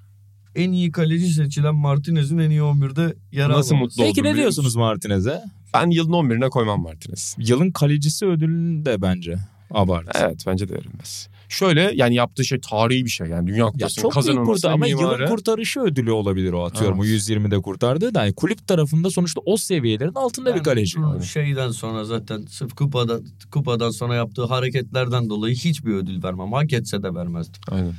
en 0.54 0.72
iyi 0.72 0.92
kaleci 0.92 1.28
seçilen 1.28 1.74
Martinez'in 1.74 2.38
en 2.38 2.50
iyi 2.50 2.60
11'de 2.60 3.16
yer 3.32 3.48
Nasıl 3.48 3.74
almaması. 3.74 3.74
mutlu 3.74 4.02
Peki 4.02 4.22
ne 4.22 4.36
diyorsunuz? 4.36 4.76
Martinez'e? 4.76 5.42
Ben 5.74 5.90
yılın 5.90 6.12
11'ine 6.12 6.50
koymam 6.50 6.82
Martinez. 6.82 7.36
Yılın 7.38 7.70
kalecisi 7.70 8.26
ödülünü 8.26 8.84
de 8.84 9.02
bence 9.02 9.36
abartı. 9.70 10.10
Evet 10.14 10.44
bence 10.46 10.68
de 10.68 10.74
verilmez. 10.74 11.28
Şöyle 11.52 11.92
yani 11.94 12.14
yaptığı 12.14 12.44
şey 12.44 12.60
tarihi 12.60 13.04
bir 13.04 13.10
şey. 13.10 13.26
Yani 13.26 13.46
Dünya 13.46 13.58
Ya 13.58 13.66
Kupası'nın 13.66 14.02
çok 14.02 14.14
büyük 14.14 14.14
kazanılması 14.14 14.70
ama 14.70 14.86
mimarı. 14.86 15.22
yılın 15.22 15.26
kurtarışı 15.34 15.80
ödülü 15.80 16.10
olabilir 16.12 16.52
o 16.52 16.64
atıyorum. 16.64 16.98
O 17.00 17.04
Evet. 17.04 17.20
120'de 17.28 17.58
kurtardığı 17.62 18.14
da 18.14 18.24
yani 18.24 18.34
kulüp 18.34 18.66
tarafında 18.66 19.10
sonuçta 19.10 19.40
o 19.46 19.56
seviyelerin 19.56 20.14
altında 20.14 20.54
bir 20.54 20.62
kaleci. 20.62 20.96
Şeyden 21.32 21.70
sonra 21.70 22.04
zaten 22.04 22.44
sırf 22.48 22.74
kupadan, 22.74 23.22
kupadan 23.50 23.90
sonra 23.90 24.14
yaptığı 24.14 24.44
hareketlerden 24.44 25.30
dolayı 25.30 25.54
hiçbir 25.54 25.94
ödül 25.94 26.22
vermem. 26.22 26.52
Hak 26.52 26.72
etse 26.72 27.02
de 27.02 27.14
vermezdim. 27.14 27.60
Aynen. 27.70 27.92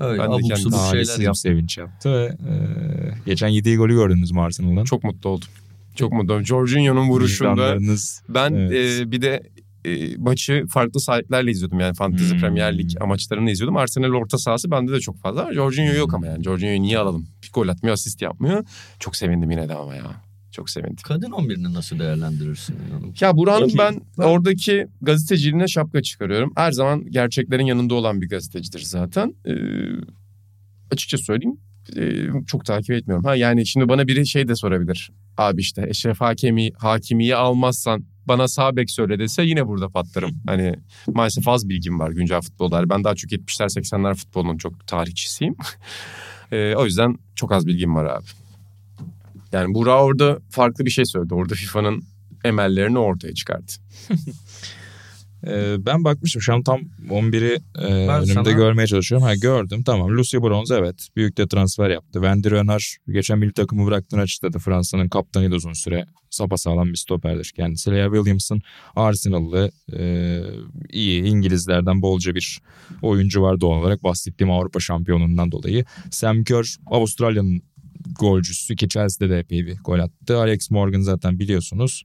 Öyle 0.00 0.22
Ben 0.22 0.30
de 0.30 0.34
abuk 0.34 0.58
subuk 0.58 0.78
şeyler 0.90 1.18
yaptı. 1.20 1.40
sevinç 1.40 1.78
yaptı 1.78 2.12
ve 2.12 2.24
e, 2.24 2.54
geçen 3.26 3.48
yediği 3.48 3.76
golü 3.76 3.94
gördünüz 3.94 4.32
mü 4.32 4.40
Arsenal'dan? 4.40 4.84
Çok 4.84 5.04
mutlu 5.04 5.30
oldum. 5.30 5.48
Çok 5.96 6.12
mutlu 6.12 6.32
oldum. 6.34 6.46
Jorginho'nun 6.46 7.08
vuruşunda 7.08 7.76
ben 8.28 8.52
Evet. 8.54 9.00
e, 9.00 9.12
bir 9.12 9.22
de 9.22 9.42
e, 9.84 10.16
maçı 10.16 10.64
farklı 10.68 11.00
sahiplerle 11.00 11.50
izliyordum. 11.50 11.80
Yani 11.80 11.94
Fantasy 11.94 12.32
Hmm. 12.32 12.40
Premier 12.40 12.78
Lig 12.78 12.90
amaçlarını 13.00 13.50
izliyordum. 13.50 13.76
Arsenal 13.76 14.12
orta 14.12 14.38
sahası 14.38 14.70
bende 14.70 14.92
de 14.92 15.00
çok 15.00 15.18
fazla. 15.18 15.54
Jorginho 15.54 15.92
yok 15.94 16.14
ama 16.14 16.26
yani. 16.26 16.44
Jorginho'yu 16.44 16.82
niye 16.82 16.98
alalım? 16.98 17.26
Bir 17.42 17.50
gol 17.52 17.68
atmıyor, 17.68 17.94
asist 17.94 18.22
yapmıyor. 18.22 18.64
Çok 18.98 19.16
sevindim 19.16 19.50
yine 19.50 19.68
de 19.68 19.74
ama 19.74 19.94
ya. 19.94 20.22
Çok 20.52 20.70
sevindim. 20.70 20.96
Kadın 21.04 21.30
11'ini 21.30 21.74
nasıl 21.74 21.98
değerlendirirsin? 21.98 22.76
Yani? 22.92 23.12
Ya 23.20 23.36
Burak'ın 23.36 23.64
Peki, 23.64 23.78
ben 23.78 24.00
oradaki 24.24 24.86
gazeteciliğine 25.02 25.68
şapka 25.68 26.02
çıkarıyorum. 26.02 26.52
Her 26.56 26.72
zaman 26.72 27.10
gerçeklerin 27.10 27.66
yanında 27.66 27.94
olan 27.94 28.22
bir 28.22 28.28
gazetecidir 28.28 28.80
zaten. 28.80 29.34
Ee, 29.46 29.52
açıkça 30.90 31.18
söyleyeyim 31.18 31.58
çok 32.46 32.64
takip 32.64 32.90
etmiyorum. 32.90 33.24
Ha 33.24 33.36
yani 33.36 33.66
şimdi 33.66 33.88
bana 33.88 34.08
biri 34.08 34.26
şey 34.26 34.48
de 34.48 34.56
sorabilir. 34.56 35.10
Abi 35.36 35.60
işte 35.60 35.86
Eşref 35.88 36.20
Hakemi, 36.20 36.70
Hakimi'yi 36.72 37.36
almazsan 37.36 38.04
bana 38.30 38.48
sağ 38.48 38.76
bek 38.76 38.90
söyle 38.90 39.18
dese 39.18 39.42
yine 39.42 39.66
burada 39.66 39.88
patlarım. 39.88 40.30
Hani 40.46 40.74
maalesef 41.06 41.48
az 41.48 41.68
bilgim 41.68 42.00
var 42.00 42.10
güncel 42.10 42.40
futbolda. 42.40 42.90
Ben 42.90 43.04
daha 43.04 43.14
çok 43.14 43.32
70'ler 43.32 43.80
80'ler 43.80 44.14
futbolunun 44.14 44.58
çok 44.58 44.86
tarihçisiyim. 44.86 45.56
Ee, 46.52 46.74
o 46.76 46.84
yüzden 46.84 47.18
çok 47.34 47.52
az 47.52 47.66
bilgim 47.66 47.94
var 47.94 48.04
abi. 48.04 48.24
Yani 49.52 49.74
Burak 49.74 50.02
orada 50.02 50.38
farklı 50.50 50.84
bir 50.84 50.90
şey 50.90 51.04
söyledi. 51.04 51.34
Orada 51.34 51.54
FIFA'nın 51.54 52.04
emellerini 52.44 52.98
ortaya 52.98 53.34
çıkardı. 53.34 53.72
Ee, 55.46 55.76
ben 55.86 56.04
bakmıştım 56.04 56.42
şu 56.42 56.54
an 56.54 56.62
tam 56.62 56.80
11'i 57.10 57.58
e, 57.78 57.84
önümde 57.84 58.32
sana- 58.32 58.50
görmeye 58.50 58.86
çalışıyorum. 58.86 59.26
Ha 59.26 59.34
gördüm 59.34 59.82
tamam. 59.82 60.10
Lucy 60.16 60.36
Bronze 60.36 60.74
evet 60.74 61.08
büyük 61.16 61.36
de 61.36 61.48
transfer 61.48 61.90
yaptı. 61.90 62.12
Wendy 62.12 62.50
Renard 62.50 62.80
geçen 63.08 63.38
milli 63.38 63.52
takımı 63.52 63.86
bıraktığını 63.86 64.20
açıkladı. 64.20 64.58
Fransa'nın 64.58 65.08
kaptanıydı 65.08 65.54
uzun 65.54 65.72
süre. 65.72 66.06
Sapasağlam 66.30 66.88
bir 66.88 66.96
stoperdir 66.96 67.52
kendisi. 67.56 67.90
Leah 67.90 68.06
Williamson 68.12 68.60
Arsenal'lı 68.96 69.70
e, 69.98 70.40
iyi 70.88 71.22
İngilizlerden 71.22 72.02
bolca 72.02 72.34
bir 72.34 72.60
oyuncu 73.02 73.42
var 73.42 73.60
doğal 73.60 73.80
olarak. 73.80 74.04
Bahsettiğim 74.04 74.50
Avrupa 74.50 74.80
şampiyonundan 74.80 75.52
dolayı. 75.52 75.84
Sam 76.10 76.44
Kerr 76.44 76.76
Avustralya'nın 76.86 77.62
golcüsü 78.18 78.76
ki 78.76 78.88
Chelsea'de 78.88 79.34
de 79.34 79.38
epey 79.38 79.66
bir 79.66 79.78
gol 79.78 79.98
attı. 79.98 80.38
Alex 80.38 80.70
Morgan 80.70 81.00
zaten 81.00 81.38
biliyorsunuz. 81.38 82.04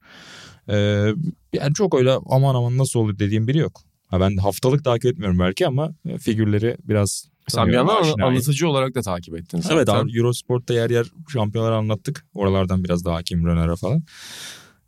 Ee, 0.69 1.13
yani 1.53 1.73
çok 1.73 1.95
öyle 1.95 2.11
aman 2.25 2.55
aman 2.55 2.77
nasıl 2.77 2.99
olur 2.99 3.19
dediğim 3.19 3.47
biri 3.47 3.57
yok. 3.57 3.81
Ha 4.07 4.19
ben 4.19 4.37
haftalık 4.37 4.83
takip 4.83 5.05
etmiyorum 5.05 5.39
belki 5.39 5.67
ama 5.67 5.93
e, 6.05 6.17
figürleri 6.17 6.77
biraz 6.83 7.29
Sen 7.47 7.67
bir 7.67 7.73
yandan 7.73 8.19
anlatıcı 8.21 8.69
olarak 8.69 8.95
da 8.95 9.01
takip 9.01 9.37
ettin 9.37 9.61
zaten. 9.61 9.75
Evet 9.75 9.89
abi 9.89 10.17
Eurosport'ta 10.17 10.73
yer 10.73 10.89
yer 10.89 11.05
şampiyonlar 11.29 11.71
anlattık. 11.71 12.25
Oralardan 12.33 12.83
biraz 12.83 13.05
daha 13.05 13.15
hakim 13.15 13.45
Röner'e 13.45 13.75
falan. 13.75 14.03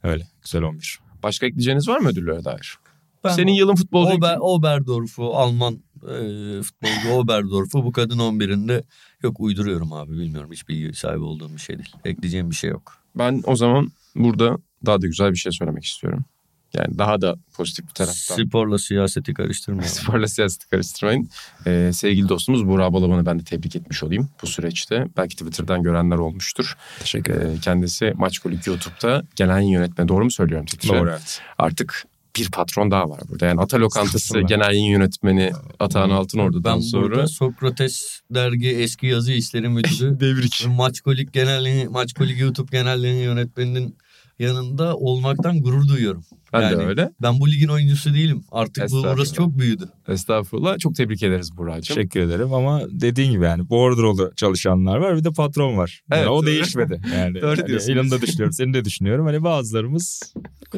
Öyle 0.03 0.27
güzel 0.43 0.63
11. 0.63 0.99
Başka 1.23 1.45
ekleyeceğiniz 1.45 1.87
var 1.87 1.99
mı 1.99 2.09
ödüllere 2.09 2.43
dair? 2.43 2.77
Ben 3.23 3.29
Senin 3.29 3.51
yılın 3.51 3.75
futbolu... 3.75 4.09
Ober, 4.09 4.37
Oberdorf'u 4.39 5.35
Alman 5.35 5.73
e, 6.03 6.61
futbolcu 6.61 7.09
Oberdorf'u 7.11 7.85
bu 7.85 7.91
kadın 7.91 8.19
11'inde 8.19 8.83
yok 9.23 9.39
uyduruyorum 9.39 9.93
abi 9.93 10.11
bilmiyorum 10.11 10.49
hiç 10.51 10.67
bilgi 10.67 10.97
sahibi 10.97 11.23
olduğum 11.23 11.53
bir 11.53 11.61
şey 11.61 11.77
değil. 11.77 11.95
Ekleyeceğim 12.05 12.49
bir 12.49 12.55
şey 12.55 12.69
yok. 12.69 12.93
Ben 13.15 13.43
o 13.45 13.55
zaman 13.55 13.91
burada 14.15 14.57
daha 14.85 15.01
da 15.01 15.07
güzel 15.07 15.31
bir 15.31 15.37
şey 15.37 15.51
söylemek 15.51 15.85
istiyorum. 15.85 16.25
Yani 16.73 16.97
daha 16.97 17.21
da 17.21 17.35
pozitif 17.53 17.87
bir 17.87 17.93
taraftan. 17.93 18.35
Sporla 18.35 18.77
siyaseti 18.77 19.33
karıştırmayalım. 19.33 19.95
Sporla 19.95 20.27
siyaseti 20.27 20.69
karıştırmayın. 20.69 21.29
Ee, 21.67 21.91
sevgili 21.93 22.29
dostumuz 22.29 22.67
Burak 22.67 22.93
Balaban'ı 22.93 23.25
ben 23.25 23.39
de 23.39 23.43
tebrik 23.43 23.75
etmiş 23.75 24.03
olayım 24.03 24.29
bu 24.41 24.47
süreçte. 24.47 25.07
Belki 25.17 25.35
Twitter'dan 25.35 25.83
görenler 25.83 26.17
olmuştur. 26.17 26.77
Teşekkür 26.99 27.33
ederim. 27.33 27.55
Ee, 27.57 27.59
kendisi 27.59 28.13
Maçkolik 28.15 28.67
YouTube'da 28.67 29.23
genel 29.35 29.53
yayın 29.53 29.69
yönetmeni. 29.69 30.07
Doğru 30.07 30.23
mu 30.23 30.31
söylüyorum? 30.31 30.65
titre? 30.65 30.99
Doğru 30.99 31.09
evet. 31.09 31.41
Artık 31.57 32.03
bir 32.37 32.51
patron 32.51 32.91
daha 32.91 33.09
var 33.09 33.19
burada. 33.29 33.45
Yani 33.45 33.61
Ata 33.61 33.79
Lokantası 33.79 34.41
genel 34.41 34.73
yayın 34.73 34.91
yönetmeni 34.91 35.51
Atahan 35.79 36.09
Altınordu'dan 36.09 36.75
Ben 36.75 36.81
sonra. 36.81 37.27
Sokrates 37.27 38.21
dergi 38.31 38.69
eski 38.69 39.07
yazı 39.07 39.31
işleri 39.31 39.69
müdürü 39.69 40.19
Devrik. 40.19 40.65
ve 40.65 40.69
Maçkolik 40.69 41.33
genel 41.33 41.87
Maçkolik 41.87 42.39
YouTube 42.41 42.77
genel 42.77 43.03
yayın 43.03 43.23
yönetmeninin 43.23 43.97
yanında 44.39 44.95
olmaktan 44.97 45.61
gurur 45.61 45.87
duyuyorum. 45.87 46.23
Ben 46.53 46.61
Yani 46.61 46.77
de 46.77 46.85
öyle. 46.85 47.11
Ben 47.21 47.39
bu 47.39 47.49
ligin 47.51 47.67
oyuncusu 47.67 48.13
değilim. 48.13 48.43
Artık 48.51 48.91
bu 48.91 49.03
burası 49.03 49.33
çok 49.33 49.57
büyüdü. 49.57 49.89
Estağfurullah. 50.07 50.77
Çok 50.79 50.95
tebrik 50.95 51.23
ederiz 51.23 51.57
Burak'cığım. 51.57 51.95
Teşekkür 51.95 52.19
ederim 52.19 52.53
ama 52.53 52.81
dediğin 52.89 53.31
gibi 53.31 53.45
yani 53.45 53.69
bordrolu 53.69 54.31
çalışanlar 54.35 54.97
var 54.97 55.17
bir 55.17 55.23
de 55.23 55.31
patron 55.31 55.77
var. 55.77 56.01
Yani 56.11 56.19
Evet, 56.19 56.29
o 56.29 56.37
doğru. 56.37 56.45
değişmedi. 56.45 57.01
Yani, 57.13 57.41
Doğru 57.41 57.57
hani 57.57 57.67
diyorsunuz. 57.67 57.97
Elini 57.97 58.11
de 58.11 58.21
düşünüyorum 58.21 58.53
seni 58.53 58.73
de 58.73 58.85
düşünüyorum. 58.85 59.25
Hani 59.25 59.43
bazılarımız 59.43 60.33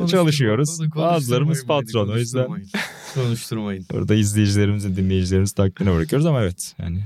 çalışıyoruz. 0.08 0.80
Bazılarımız 0.96 1.66
patron. 1.66 2.10
O 2.10 2.18
yüzden 2.18 2.46
konuşturmayın. 2.46 2.70
Konuşturmayın. 3.16 3.86
Orada 3.94 4.16
izleyicilerimizin, 4.16 4.96
dinleyicilerimizin 4.96 5.56
takdirine 5.56 5.96
bırakıyoruz 5.96 6.26
ama 6.26 6.42
evet 6.42 6.76
yani 6.80 7.04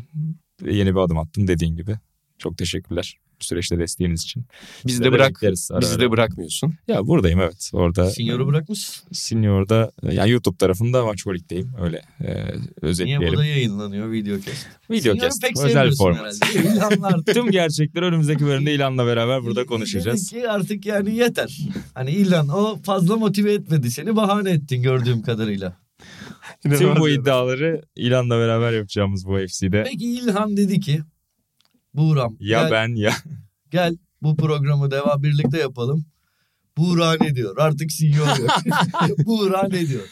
yeni 0.65 0.95
bir 0.95 0.99
adım 0.99 1.17
attım 1.17 1.47
dediğin 1.47 1.75
gibi. 1.75 1.95
Çok 2.37 2.57
teşekkürler 2.57 3.17
bu 3.43 3.47
süreçte 3.47 3.79
desteğiniz 3.79 4.23
için. 4.23 4.45
Bizi 4.85 4.97
Size 4.97 5.03
de 5.03 5.11
bırak. 5.11 5.41
Bizi 5.81 5.99
de 5.99 6.11
bırakmıyorsun. 6.11 6.73
Ya 6.87 7.07
buradayım 7.07 7.39
evet. 7.39 7.69
Orada 7.73 8.09
Sinyoru 8.09 8.47
bırakmış. 8.47 8.89
Senior'da 9.11 9.91
yani 10.11 10.29
YouTube 10.31 10.57
tarafında 10.57 11.05
Maçkolik'teyim. 11.05 11.71
Öyle 11.81 12.01
e, 12.19 12.33
Niye 12.33 12.53
özetleyelim. 12.81 13.33
bu 13.33 13.37
da 13.37 13.45
yayınlanıyor 13.45 14.11
video 14.11 14.39
kes? 14.39 14.65
Video 14.91 15.15
kes. 15.15 15.39
Özel 15.63 15.91
format. 15.95 16.35
İlanlar. 16.55 17.23
Tüm 17.33 17.51
gerçekleri 17.51 18.05
önümüzdeki 18.05 18.45
bölümde 18.45 18.73
ilanla 18.75 19.05
beraber 19.05 19.43
burada 19.43 19.65
konuşacağız. 19.65 20.29
Ki 20.29 20.49
artık 20.49 20.85
yani 20.85 21.15
yeter. 21.15 21.57
Hani 21.93 22.11
ilan 22.11 22.49
o 22.49 22.81
fazla 22.83 23.17
motive 23.17 23.53
etmedi 23.53 23.91
seni 23.91 24.15
bahane 24.15 24.51
ettin 24.51 24.81
gördüğüm 24.81 25.21
kadarıyla. 25.21 25.77
Tüm 26.63 26.95
bu 26.95 27.09
iddiaları 27.09 27.81
ilanla 27.95 28.39
beraber 28.39 28.71
yapacağımız 28.71 29.25
bu 29.25 29.37
FC'de. 29.47 29.83
Peki 29.83 30.05
İlhan 30.05 30.57
dedi 30.57 30.79
ki 30.79 31.01
Buğram 31.93 32.37
Ya 32.39 32.61
gel, 32.61 32.71
ben 32.71 32.95
ya. 32.95 33.13
gel 33.71 33.95
bu 34.21 34.35
programı 34.37 34.91
devam 34.91 35.23
birlikte 35.23 35.57
yapalım. 35.57 36.05
Buğra 36.77 37.15
ne 37.21 37.35
diyor? 37.35 37.55
Artık 37.57 37.89
CEO 37.89 38.25
yok. 38.25 38.37
Buğra 39.25 39.67
ne 39.71 39.87
diyor? 39.87 40.03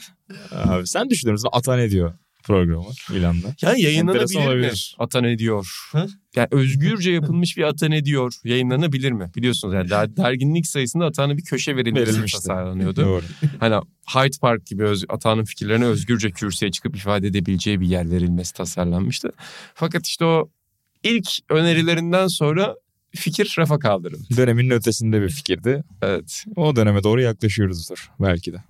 Abi 0.52 0.88
sen 0.88 1.10
düşünür 1.10 1.32
müsün? 1.32 1.50
Ata 1.52 1.76
ne 1.76 1.92
diyor 1.92 2.14
programı 2.44 2.86
ilanla? 3.14 3.56
Yani 3.62 3.82
yayınlanabilir 3.82 4.56
mi? 4.56 4.72
Ata 5.00 5.22
ne 5.22 5.38
diyor? 5.38 5.68
Ha? 5.92 6.08
Yani 6.36 6.48
özgürce 6.52 7.12
yapılmış 7.12 7.58
bir 7.58 7.64
ata 7.64 7.88
ne 7.88 8.06
diyor? 8.06 8.34
Yayınlanabilir 8.44 9.12
mi? 9.12 9.32
Biliyorsunuz 9.36 9.74
yani 9.74 9.90
der- 9.90 10.18
derginin 10.18 10.56
ilk 10.56 10.68
sayısında 10.68 11.06
Ata'nın 11.06 11.38
bir 11.38 11.44
köşe 11.44 11.76
verilmesi 11.76 12.08
Verilmişti. 12.12 12.38
tasarlanıyordu. 12.38 13.02
Doğru. 13.06 13.24
Hani 13.60 13.76
Hyde 14.08 14.38
Park 14.42 14.66
gibi 14.66 14.84
öz, 14.84 15.06
Ata'nın 15.10 15.44
fikirlerini 15.44 15.86
özgürce 15.86 16.32
kürsüye 16.32 16.72
çıkıp 16.72 16.96
ifade 16.96 17.28
edebileceği 17.28 17.82
bir 17.82 17.88
yer 17.88 18.12
verilmesi 18.12 18.54
tasarlanmıştı. 18.54 19.32
Fakat 19.74 20.08
işte 20.08 20.26
o 20.26 20.50
ilk 21.04 21.28
önerilerinden 21.50 22.28
sonra 22.28 22.76
fikir 23.16 23.56
rafa 23.58 23.80
kaldırıldı. 23.80 24.38
Dönemin 24.38 24.70
ötesinde 24.70 25.22
bir 25.22 25.30
fikirdi. 25.30 25.84
Evet. 26.02 26.44
O 26.56 26.76
döneme 26.76 27.04
doğru 27.04 27.22
yaklaşıyoruzdur 27.22 28.12
belki 28.20 28.54
de. 28.54 28.64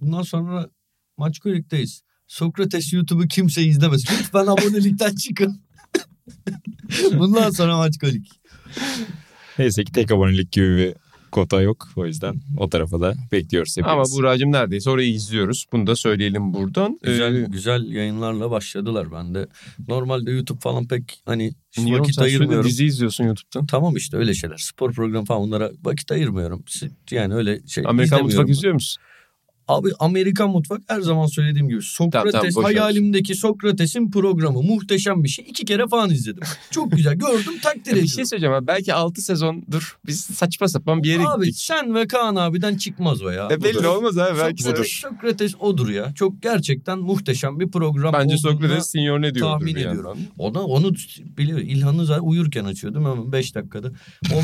Bundan 0.00 0.22
sonra 0.22 0.70
maç 1.16 1.38
kulüpteyiz. 1.38 2.02
Sokrates 2.26 2.92
YouTube'u 2.92 3.28
kimse 3.28 3.62
izlemesin. 3.62 4.14
Lütfen 4.18 4.46
abonelikten 4.46 5.14
çıkın. 5.14 5.60
Bundan 7.12 7.50
sonra 7.50 7.76
maç 7.76 7.98
kolik. 7.98 8.30
Neyse 9.58 9.84
ki 9.84 9.92
tek 9.92 10.12
abonelik 10.12 10.52
gibi 10.52 10.76
bir 10.76 10.94
kota 11.32 11.62
yok. 11.62 11.88
O 11.96 12.06
yüzden 12.06 12.34
o 12.58 12.68
tarafa 12.70 13.00
da 13.00 13.14
bekliyoruz 13.32 13.76
hepimiz. 13.76 13.92
Ama 13.92 14.04
Buğra'cığım 14.04 14.52
neredeyse 14.52 14.90
orayı 14.90 15.12
izliyoruz. 15.12 15.66
Bunu 15.72 15.86
da 15.86 15.96
söyleyelim 15.96 16.54
buradan. 16.54 16.98
Güzel 17.02 17.34
Ee, 17.34 17.46
güzel 17.48 17.92
yayınlarla 17.92 18.50
başladılar. 18.50 19.12
Ben 19.12 19.34
de 19.34 19.46
normalde 19.88 20.30
YouTube 20.30 20.60
falan 20.60 20.86
pek 20.88 21.20
hani 21.26 21.52
niye 21.78 21.98
vakit 21.98 22.18
ayırmıyorum. 22.18 22.66
dizi 22.66 22.84
izliyorsun 22.84 23.24
YouTube'dan. 23.24 23.66
Tamam 23.66 23.96
işte 23.96 24.16
öyle 24.16 24.34
şeyler. 24.34 24.56
Spor 24.56 24.92
programı 24.92 25.26
falan 25.26 25.40
onlara 25.42 25.70
vakit 25.84 26.12
ayırmıyorum. 26.12 26.64
Yani 27.10 27.34
öyle 27.34 27.60
şey 27.66 27.84
Amerikan 27.86 28.04
izlemiyorum 28.04 28.26
Mutfak 28.26 28.50
izliyor 28.50 28.74
musun? 28.74 29.02
Abi 29.68 29.88
Amerikan 29.98 30.50
mutfak 30.50 30.80
her 30.88 31.00
zaman 31.00 31.26
söylediğim 31.26 31.68
gibi 31.68 31.82
Sokrates 31.82 32.32
tamam, 32.32 32.56
ver. 32.56 32.62
hayalimdeki 32.62 33.34
Sokrates'in 33.34 34.10
programı 34.10 34.62
muhteşem 34.62 35.24
bir 35.24 35.28
şey. 35.28 35.44
İki 35.48 35.64
kere 35.64 35.86
falan 35.88 36.10
izledim. 36.10 36.42
Çok 36.70 36.92
güzel 36.92 37.14
gördüm 37.18 37.52
takdir 37.62 37.84
bir 37.84 37.90
ediyorum. 37.90 38.08
şey 38.08 38.24
söyleyeceğim 38.24 38.54
abi. 38.54 38.66
Belki 38.66 38.94
6 38.94 39.22
sezondur 39.22 39.96
biz 40.06 40.20
saçma 40.20 40.68
sapan 40.68 41.02
bir 41.02 41.08
yere 41.08 41.26
Abi 41.28 41.44
gittik. 41.44 41.60
sen 41.62 41.94
ve 41.94 42.06
Kaan 42.06 42.36
abiden 42.36 42.76
çıkmaz 42.76 43.22
o 43.22 43.30
ya. 43.30 43.48
E 43.50 43.62
belli 43.62 43.74
Budur. 43.74 43.84
olmaz 43.84 44.18
abi 44.18 44.38
belki 44.38 44.62
Sokrates, 44.62 44.80
budur. 45.02 45.10
Sokrates 45.10 45.54
odur 45.60 45.88
ya. 45.88 46.14
Çok 46.14 46.42
gerçekten 46.42 46.98
muhteşem 46.98 47.60
bir 47.60 47.70
program 47.70 48.12
Bence 48.12 48.38
Sokrates 48.38 48.86
senior 48.90 49.22
ne 49.22 49.34
diyordur 49.34 49.50
tahmin 49.52 49.66
bir 49.76 49.86
ediyorum. 49.86 50.18
Ona 50.38 50.62
onu 50.62 50.92
biliyor. 51.38 51.58
İlhan'ı 51.58 52.06
zaten 52.06 52.22
uyurken 52.22 52.64
açıyordum 52.64 53.06
ama 53.06 53.32
5 53.32 53.54
dakikada. 53.54 53.88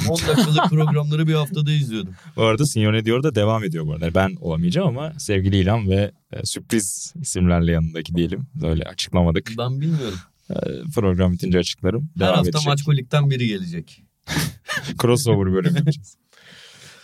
10, 0.09 0.11
10 0.13 0.19
dakikalık 0.29 0.65
programları 0.71 1.27
bir 1.27 1.35
haftada 1.35 1.73
izliyordum. 1.73 2.15
Bu 2.37 2.43
arada 2.43 2.67
Signore 2.67 3.05
diyor 3.05 3.23
da 3.23 3.35
devam 3.35 3.65
ediyor 3.65 3.87
bu 3.87 3.93
arada. 3.93 4.15
Ben 4.15 4.37
olamayacağım 4.41 4.89
ama 4.89 5.13
sevgili 5.19 5.57
İlhan 5.57 5.89
ve 5.89 6.13
e, 6.33 6.45
sürpriz 6.45 7.15
isimlerle 7.21 7.73
yanındaki 7.73 8.15
diyelim. 8.15 8.47
Böyle 8.55 8.85
açıklamadık. 8.85 9.53
Ben 9.59 9.81
bilmiyorum. 9.81 10.19
E, 10.51 10.55
program 10.95 11.33
bitince 11.33 11.59
açıklarım. 11.59 12.11
Her 12.15 12.21
Devam 12.21 12.35
hafta 12.35 12.51
edecek. 12.51 12.67
Maçkolik'ten 12.67 13.31
biri 13.31 13.49
gelecek. 13.49 14.03
Crossover 15.03 15.53
bölüm 15.53 15.77
yapacağız. 15.77 16.17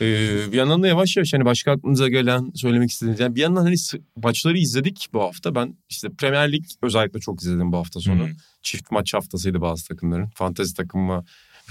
Ee, 0.01 0.53
bir 0.53 0.57
yandan 0.57 0.83
da 0.83 0.89
yavaş 0.89 1.17
yavaş 1.17 1.35
hani 1.35 1.45
başka 1.45 1.73
aklınıza 1.73 2.09
gelen 2.09 2.53
söylemek 2.55 2.91
istediğiniz. 2.91 3.21
Yani 3.21 3.35
bir 3.35 3.41
yandan 3.41 3.63
hani 3.63 3.77
maçları 4.17 4.59
izledik 4.59 5.09
bu 5.13 5.23
hafta. 5.23 5.55
Ben 5.55 5.77
işte 5.89 6.09
Premier 6.19 6.53
Lig 6.53 6.65
özellikle 6.83 7.21
çok 7.21 7.43
izledim 7.43 7.73
bu 7.73 7.77
hafta 7.77 8.01
sonu. 8.01 8.29
Hı. 8.29 8.33
Çift 8.63 8.91
maç 8.91 9.15
haftasıydı 9.15 9.61
bazı 9.61 9.89
takımların. 9.89 10.31
Fantezi 10.35 10.75
takımıma 10.75 11.25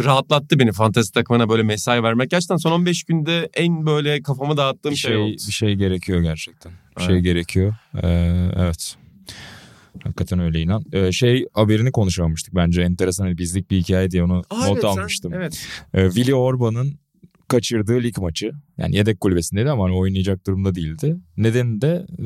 rahatlattı 0.03 0.59
beni. 0.59 0.71
Fantezi 0.71 1.11
takımına 1.11 1.49
böyle 1.49 1.63
mesai 1.63 2.03
vermek. 2.03 2.29
Gerçekten 2.31 2.57
son 2.57 2.71
15 2.71 3.03
günde 3.03 3.49
en 3.53 3.85
böyle 3.85 4.21
kafamı 4.21 4.57
dağıttığım 4.57 4.91
bir 4.91 4.95
şey, 4.97 5.11
şey 5.11 5.17
oldu. 5.17 5.31
bir 5.47 5.51
şey 5.53 5.75
gerekiyor 5.75 6.21
gerçekten. 6.21 6.71
Bir 6.97 7.03
şey 7.03 7.13
Evet. 7.15 7.23
gerekiyor. 7.23 7.73
Ee, 8.03 8.49
evet. 8.55 8.95
Hakikaten 10.03 10.39
öyle 10.39 10.61
inan. 10.61 10.83
Ee, 10.93 11.11
şey 11.11 11.45
haberini 11.53 11.91
konuşamamıştık 11.91 12.55
bence. 12.55 12.81
Enteresan 12.81 13.25
hani 13.25 13.37
bizlik 13.37 13.71
bir 13.71 13.77
hikaye 13.81 14.11
diye 14.11 14.23
onu 14.23 14.43
Aa, 14.49 14.55
not 14.57 14.67
evet, 14.71 14.81
sen- 14.81 14.87
almıştım. 14.87 15.33
evet. 15.35 15.65
Ee, 15.93 16.05
Willy 16.11 16.35
Orban'ın 16.35 16.99
kaçırdığı 17.47 18.03
lig 18.03 18.17
maçı. 18.17 18.51
Yani 18.77 18.95
yedek 18.95 19.19
kulübesindeydi 19.19 19.69
ama 19.69 19.83
hani 19.83 19.93
oynayacak 19.95 20.47
durumda 20.47 20.75
değildi. 20.75 21.17
Nedeni 21.37 21.81
de 21.81 22.05
e, 22.19 22.25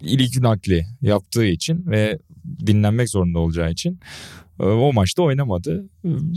ilk 0.00 0.40
nakli 0.40 0.86
yaptığı 1.02 1.44
için 1.44 1.86
ve 1.86 2.18
dinlenmek 2.66 3.08
zorunda 3.10 3.38
olacağı 3.38 3.70
için 3.72 4.00
o 4.58 4.92
maçta 4.92 5.22
oynamadı. 5.22 5.88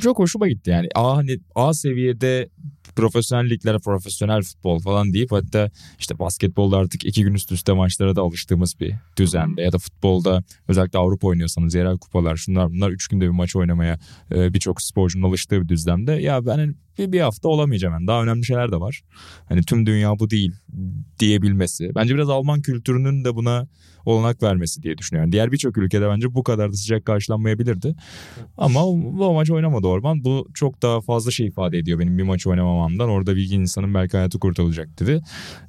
Çok 0.01 0.19
hoşuma 0.19 0.47
gitti 0.47 0.69
yani. 0.69 0.87
A 0.95 1.17
hani 1.17 1.37
A 1.55 1.73
seviyede 1.73 2.49
profesyonel 2.95 3.49
liglere 3.49 3.77
profesyonel 3.77 4.41
futbol 4.41 4.79
falan 4.79 5.13
deyip 5.13 5.31
hatta 5.31 5.71
işte 5.99 6.19
basketbolda 6.19 6.77
artık 6.77 7.05
iki 7.05 7.23
gün 7.23 7.33
üst 7.33 7.51
üste 7.51 7.73
maçlara 7.73 8.15
da 8.15 8.21
alıştığımız 8.21 8.79
bir 8.79 8.93
düzende 9.17 9.61
ya 9.61 9.71
da 9.71 9.77
futbolda 9.77 10.43
özellikle 10.67 10.99
Avrupa 10.99 11.27
oynuyorsanız 11.27 11.75
yerel 11.75 11.97
kupalar 11.97 12.35
şunlar 12.35 12.71
bunlar 12.71 12.89
üç 12.89 13.07
günde 13.07 13.25
bir 13.25 13.29
maç 13.29 13.55
oynamaya 13.55 13.99
e, 14.35 14.53
birçok 14.53 14.81
sporcunun 14.81 15.29
alıştığı 15.29 15.61
bir 15.61 15.67
düzlemde 15.67 16.11
ya 16.11 16.45
ben 16.45 16.57
hani 16.57 16.73
bir, 16.97 17.11
bir 17.11 17.21
hafta 17.21 17.49
olamayacağım 17.49 17.93
yani 17.93 18.07
daha 18.07 18.23
önemli 18.23 18.45
şeyler 18.45 18.71
de 18.71 18.79
var. 18.79 19.01
Hani 19.49 19.63
tüm 19.63 19.85
dünya 19.85 20.19
bu 20.19 20.29
değil 20.29 20.51
diyebilmesi. 21.19 21.91
Bence 21.95 22.15
biraz 22.15 22.29
Alman 22.29 22.61
kültürünün 22.61 23.23
de 23.25 23.35
buna 23.35 23.67
olanak 24.05 24.43
vermesi 24.43 24.83
diye 24.83 24.97
düşünüyorum. 24.97 25.31
Diğer 25.31 25.51
birçok 25.51 25.77
ülkede 25.77 26.09
bence 26.09 26.35
bu 26.35 26.43
kadar 26.43 26.71
da 26.71 26.75
sıcak 26.75 27.05
karşılanmayabilirdi. 27.05 27.95
Ama 28.57 28.85
o, 28.85 28.91
o 29.19 29.33
maç 29.33 29.51
oynamadı 29.51 29.87
Orban. 29.87 30.23
Bu 30.23 30.47
çok 30.53 30.81
daha 30.81 31.01
fazla 31.01 31.31
şey 31.31 31.47
ifade 31.47 31.77
ediyor 31.77 31.99
benim 31.99 32.17
bir 32.17 32.23
maç 32.23 32.47
oynamamamdan. 32.47 33.09
Orada 33.09 33.35
bir 33.35 33.51
insanın 33.51 33.93
belki 33.93 34.17
hayatı 34.17 34.39
kurtarılacak 34.39 34.99
dedi. 34.99 35.21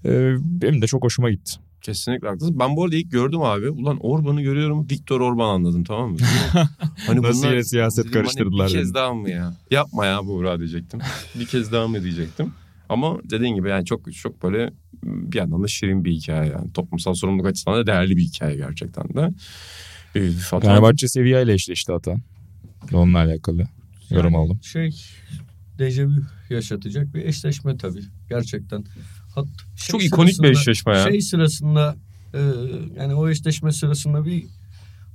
Ee, 0.04 0.34
benim 0.40 0.82
de 0.82 0.86
çok 0.86 1.04
hoşuma 1.04 1.30
gitti. 1.30 1.52
Kesinlikle 1.82 2.28
haklısın. 2.28 2.58
Ben 2.58 2.76
bu 2.76 2.84
arada 2.84 2.96
ilk 2.96 3.10
gördüm 3.10 3.42
abi. 3.42 3.70
Ulan 3.70 3.98
Orban'ı 4.00 4.42
görüyorum. 4.42 4.86
Viktor 4.90 5.20
Orban 5.20 5.48
anladım 5.48 5.84
tamam 5.84 6.10
mı? 6.10 6.16
hani 7.06 7.22
Nasıl 7.22 7.48
yine 7.48 7.64
siyaset 7.64 8.04
dedim, 8.04 8.14
hani 8.14 8.22
karıştırdılar 8.22 8.68
bir 8.68 8.72
kez 8.72 8.94
daha 8.94 9.14
mı 9.14 9.30
ya? 9.30 9.54
Yapma 9.70 10.06
ya 10.06 10.26
Buğra 10.26 10.58
diyecektim. 10.58 11.00
bir 11.38 11.46
kez 11.46 11.72
daha 11.72 11.88
mı 11.88 12.02
diyecektim. 12.02 12.52
Ama 12.88 13.18
dediğin 13.30 13.54
gibi 13.54 13.68
yani 13.68 13.84
çok 13.84 14.14
çok 14.14 14.42
böyle 14.42 14.72
bir 15.04 15.38
yandan 15.38 15.62
da 15.62 15.68
şirin 15.68 16.04
bir 16.04 16.12
hikaye 16.12 16.50
yani. 16.50 16.72
Toplumsal 16.72 17.14
sorumluluk 17.14 17.46
açısından 17.46 17.78
da 17.78 17.86
değerli 17.86 18.16
bir 18.16 18.22
hikaye 18.22 18.56
gerçekten 18.56 19.08
de. 19.08 19.30
Ee, 20.14 20.30
Fatan- 20.30 20.60
Fenerbahçe 20.68 21.08
Sevilla 21.08 21.40
ile 21.40 21.52
eşleşti 21.52 21.92
Atan. 21.92 22.20
Onunla 22.92 23.18
alakalı 23.18 23.66
yorum 24.10 24.32
Yani 24.32 24.36
aldım. 24.36 24.60
Şey 24.62 24.90
dejavu 25.78 26.12
yaşatacak 26.50 27.14
bir 27.14 27.24
eşleşme 27.24 27.76
tabii. 27.76 28.02
Gerçekten. 28.28 28.84
Hat, 29.34 29.46
şey 29.76 29.92
Çok 29.92 30.04
ikonik 30.04 30.42
bir 30.42 30.50
eşleşme 30.50 30.96
ya. 30.96 31.04
Şey 31.10 31.20
sırasında 31.20 31.96
e, 32.34 32.38
yani 32.96 33.14
o 33.14 33.28
eşleşme 33.28 33.72
sırasında 33.72 34.24
bir 34.24 34.44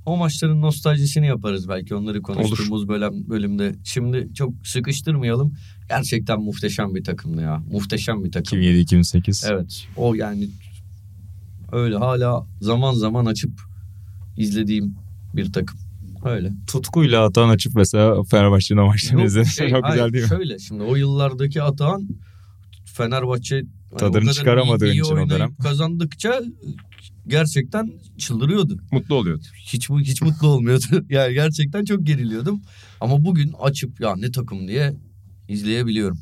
o 0.06 0.16
maçların 0.16 0.62
nostaljisini 0.62 1.26
yaparız 1.26 1.68
belki 1.68 1.94
onları 1.94 2.22
konuştuğumuz 2.22 2.88
bölüm, 2.88 3.28
bölümde. 3.28 3.74
Şimdi 3.84 4.34
çok 4.34 4.52
sıkıştırmayalım. 4.64 5.54
Gerçekten 5.88 6.40
muhteşem 6.40 6.94
bir 6.94 7.04
takımdı 7.04 7.42
ya. 7.42 7.62
Muhteşem 7.70 8.24
bir 8.24 8.32
takım. 8.32 8.58
2007-2008. 8.58 9.52
Evet. 9.52 9.86
O 9.96 10.14
yani 10.14 10.48
öyle 11.72 11.96
hala 11.96 12.46
zaman 12.60 12.94
zaman 12.94 13.26
açıp 13.26 13.60
izlediğim 14.36 14.94
bir 15.34 15.52
takım. 15.52 15.78
Öyle. 16.24 16.52
Tutkuyla 16.66 17.24
Atan 17.24 17.48
açıp 17.48 17.74
mesela 17.74 18.22
Fenerbahçe'nin 18.22 18.82
maçlarını 18.82 19.24
izledim. 19.24 19.46
şey, 19.46 19.70
çok 19.70 19.84
hayır, 19.84 19.94
güzel 19.94 20.12
değil 20.12 20.24
mi? 20.24 20.28
Şöyle 20.28 20.58
şimdi 20.58 20.82
o 20.82 20.96
yıllardaki 20.96 21.62
Atahan 21.62 22.08
Fenerbahçe 22.84 23.64
Tadını 23.98 24.18
o 24.18 24.20
kadar 24.20 24.32
çıkaramadığın 24.32 24.86
iyi, 24.86 24.92
iyi 24.92 25.02
için 25.02 25.16
o 25.16 25.30
dönem. 25.30 25.54
kazandıkça 25.62 26.40
gerçekten 27.26 27.92
çıldırıyordu. 28.18 28.78
Mutlu 28.92 29.14
oluyordu. 29.14 29.44
Hiç 29.66 29.90
bu 29.90 30.00
hiç 30.00 30.22
mutlu 30.22 30.48
olmuyordu. 30.48 30.84
yani 31.10 31.34
gerçekten 31.34 31.84
çok 31.84 32.06
geriliyordum. 32.06 32.60
Ama 33.00 33.24
bugün 33.24 33.52
açıp 33.62 34.00
ya 34.00 34.16
ne 34.16 34.30
takım 34.32 34.68
diye 34.68 34.94
izleyebiliyorum. 35.48 36.18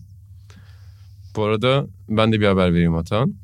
Bu 1.36 1.44
arada 1.44 1.86
ben 2.08 2.32
de 2.32 2.40
bir 2.40 2.46
haber 2.46 2.72
vereyim 2.74 2.94
Atan. 2.94 3.34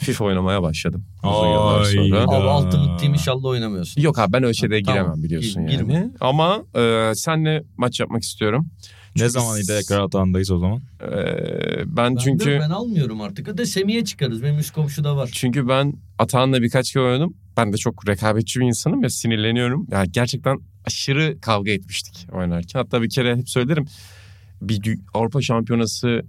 FIFA 0.00 0.24
oynamaya 0.24 0.62
başladım. 0.62 1.04
Uzun 1.24 1.46
yıllar 1.46 1.84
sonra. 1.84 2.22
Abi 2.22 2.66
Ultimate 2.66 2.96
Team 3.00 3.14
inşallah 3.14 3.44
oynamıyorsun. 3.44 4.00
Yok 4.02 4.18
abi 4.18 4.32
ben 4.32 4.42
öyle 4.42 4.54
şeylere 4.54 4.82
Tamam, 4.82 5.02
giremem 5.02 5.22
biliyorsun 5.22 5.66
girme. 5.66 5.94
yani. 5.94 6.12
Ama 6.20 6.62
e, 6.76 7.12
senle 7.14 7.64
maç 7.76 8.00
yapmak 8.00 8.22
istiyorum. 8.22 8.66
Ne 9.16 9.20
Çünkü 9.20 9.30
zaman 9.30 9.60
s- 9.60 9.80
tekrar 9.80 10.00
Atan'dayız 10.00 10.50
o 10.50 10.58
zaman? 10.58 10.78
E, 11.02 11.10
ben 11.86 11.96
Ben 11.96 12.16
çünkü 12.16 12.44
de, 12.50 12.60
ben 12.60 12.70
almıyorum 12.70 13.20
artık. 13.20 13.48
Hadi 13.48 13.66
Semih'e 13.66 14.04
çıkarız. 14.04 14.42
Benim 14.42 14.58
üst 14.58 14.72
komşuda 14.74 15.16
var. 15.16 15.30
çünkü 15.32 15.68
ben 15.68 15.94
Atahan'la 16.18 16.62
birkaç 16.62 16.92
kere 16.92 17.02
oynadım. 17.04 17.34
Ben 17.56 17.72
de 17.72 17.76
çok 17.76 18.08
rekabetçi 18.08 18.60
bir 18.60 18.64
insanım 18.66 19.02
ya 19.02 19.10
sinirleniyorum. 19.10 19.86
Yani 19.90 20.12
gerçekten 20.12 20.58
aşırı 20.86 21.40
kavga 21.40 21.70
etmiştik 21.70 22.28
oynarken. 22.32 22.80
Hatta 22.80 23.02
bir 23.02 23.10
kere 23.10 23.36
hep 23.36 23.48
söylerim. 23.48 23.86
Bir 24.62 24.98
Avrupa 25.14 25.42
Şampiyonası 25.42 26.22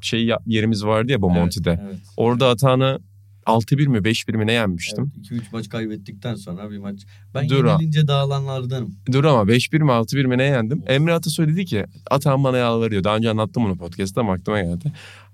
şey 0.00 0.30
yerimiz 0.46 0.84
vardı 0.84 1.12
ya 1.12 1.22
Bomonti'de. 1.22 1.80
Evet. 1.84 1.96
Orada 2.16 2.48
Atahan'ı 2.48 2.98
6-1 3.46 3.88
mi 3.88 3.98
5-1 3.98 4.36
mi 4.36 4.46
ne 4.46 4.52
yenmiştim. 4.52 5.12
2-3 5.22 5.40
maç 5.52 5.68
kaybettikten 5.68 6.34
sonra 6.34 6.70
bir 6.70 6.78
maç. 6.78 7.00
Ben 7.34 7.48
Dur 7.48 7.64
yenilince 7.66 8.08
dağılanlardanım. 8.08 8.94
Dur 9.12 9.24
ama 9.24 9.52
5-1 9.52 9.78
mi 9.78 9.90
6-1 9.90 10.26
mi 10.26 10.38
ne 10.38 10.44
yendim? 10.44 10.82
Emre 10.86 11.12
Atasoy 11.12 11.48
dedi 11.48 11.64
ki 11.64 11.84
Atahan 12.10 12.44
bana 12.44 12.56
yalvarıyor. 12.56 13.04
Daha 13.04 13.16
önce 13.16 13.30
anlattım 13.30 13.64
bunu 13.64 13.76
podcast'ta 13.76 14.20
ama 14.20 14.32
aklıma 14.32 14.60
geldi. 14.60 14.92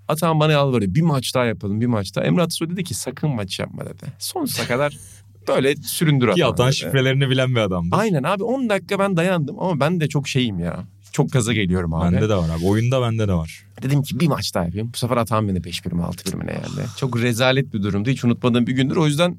Atahan 0.09 0.41
bana 0.41 0.53
yalvarıyor. 0.53 0.95
Bir 0.95 1.03
maç 1.03 1.35
daha 1.35 1.45
yapalım 1.45 1.81
bir 1.81 1.87
maç 1.87 2.17
daha. 2.17 2.25
Emre 2.25 2.43
Atasoy 2.43 2.71
dedi 2.71 2.85
ki 2.85 2.95
sakın 2.95 3.31
maç 3.31 3.59
yapma 3.59 3.85
dedi. 3.85 4.05
Sonsuza 4.19 4.67
kadar 4.67 4.97
böyle 5.49 5.77
süründür 5.77 6.27
Ki 6.27 6.45
Atahan 6.45 6.53
Atan 6.53 6.71
şifrelerini 6.71 7.31
bilen 7.31 7.51
bir 7.51 7.61
adamdı. 7.61 7.97
Aynen 7.97 8.23
abi 8.23 8.43
10 8.43 8.69
dakika 8.69 8.99
ben 8.99 9.17
dayandım 9.17 9.59
ama 9.59 9.81
ben 9.81 10.01
de 10.01 10.09
çok 10.09 10.29
şeyim 10.29 10.59
ya. 10.59 10.85
Çok 11.13 11.33
gaza 11.33 11.53
geliyorum 11.53 11.95
abi. 11.95 12.15
Bende 12.15 12.29
de 12.29 12.35
var 12.35 12.49
abi. 12.59 12.67
Oyunda 12.67 13.03
bende 13.03 13.29
de 13.29 13.33
var. 13.33 13.65
Dedim 13.83 14.03
ki 14.03 14.21
bir 14.21 14.29
maç 14.29 14.55
daha 14.55 14.65
yapayım. 14.65 14.91
Bu 14.95 14.97
sefer 14.97 15.17
Atahan 15.17 15.49
beni 15.49 15.59
5-1 15.59 15.95
mi 15.95 16.03
6-1 16.03 16.37
mi 16.37 16.47
ne 16.47 16.53
yendi. 16.53 16.91
Çok 16.97 17.23
rezalet 17.23 17.75
bir 17.75 17.83
durumdu. 17.83 18.11
Hiç 18.11 18.25
unutmadığım 18.25 18.67
bir 18.67 18.73
gündür. 18.73 18.97
O 18.97 19.07
yüzden 19.07 19.39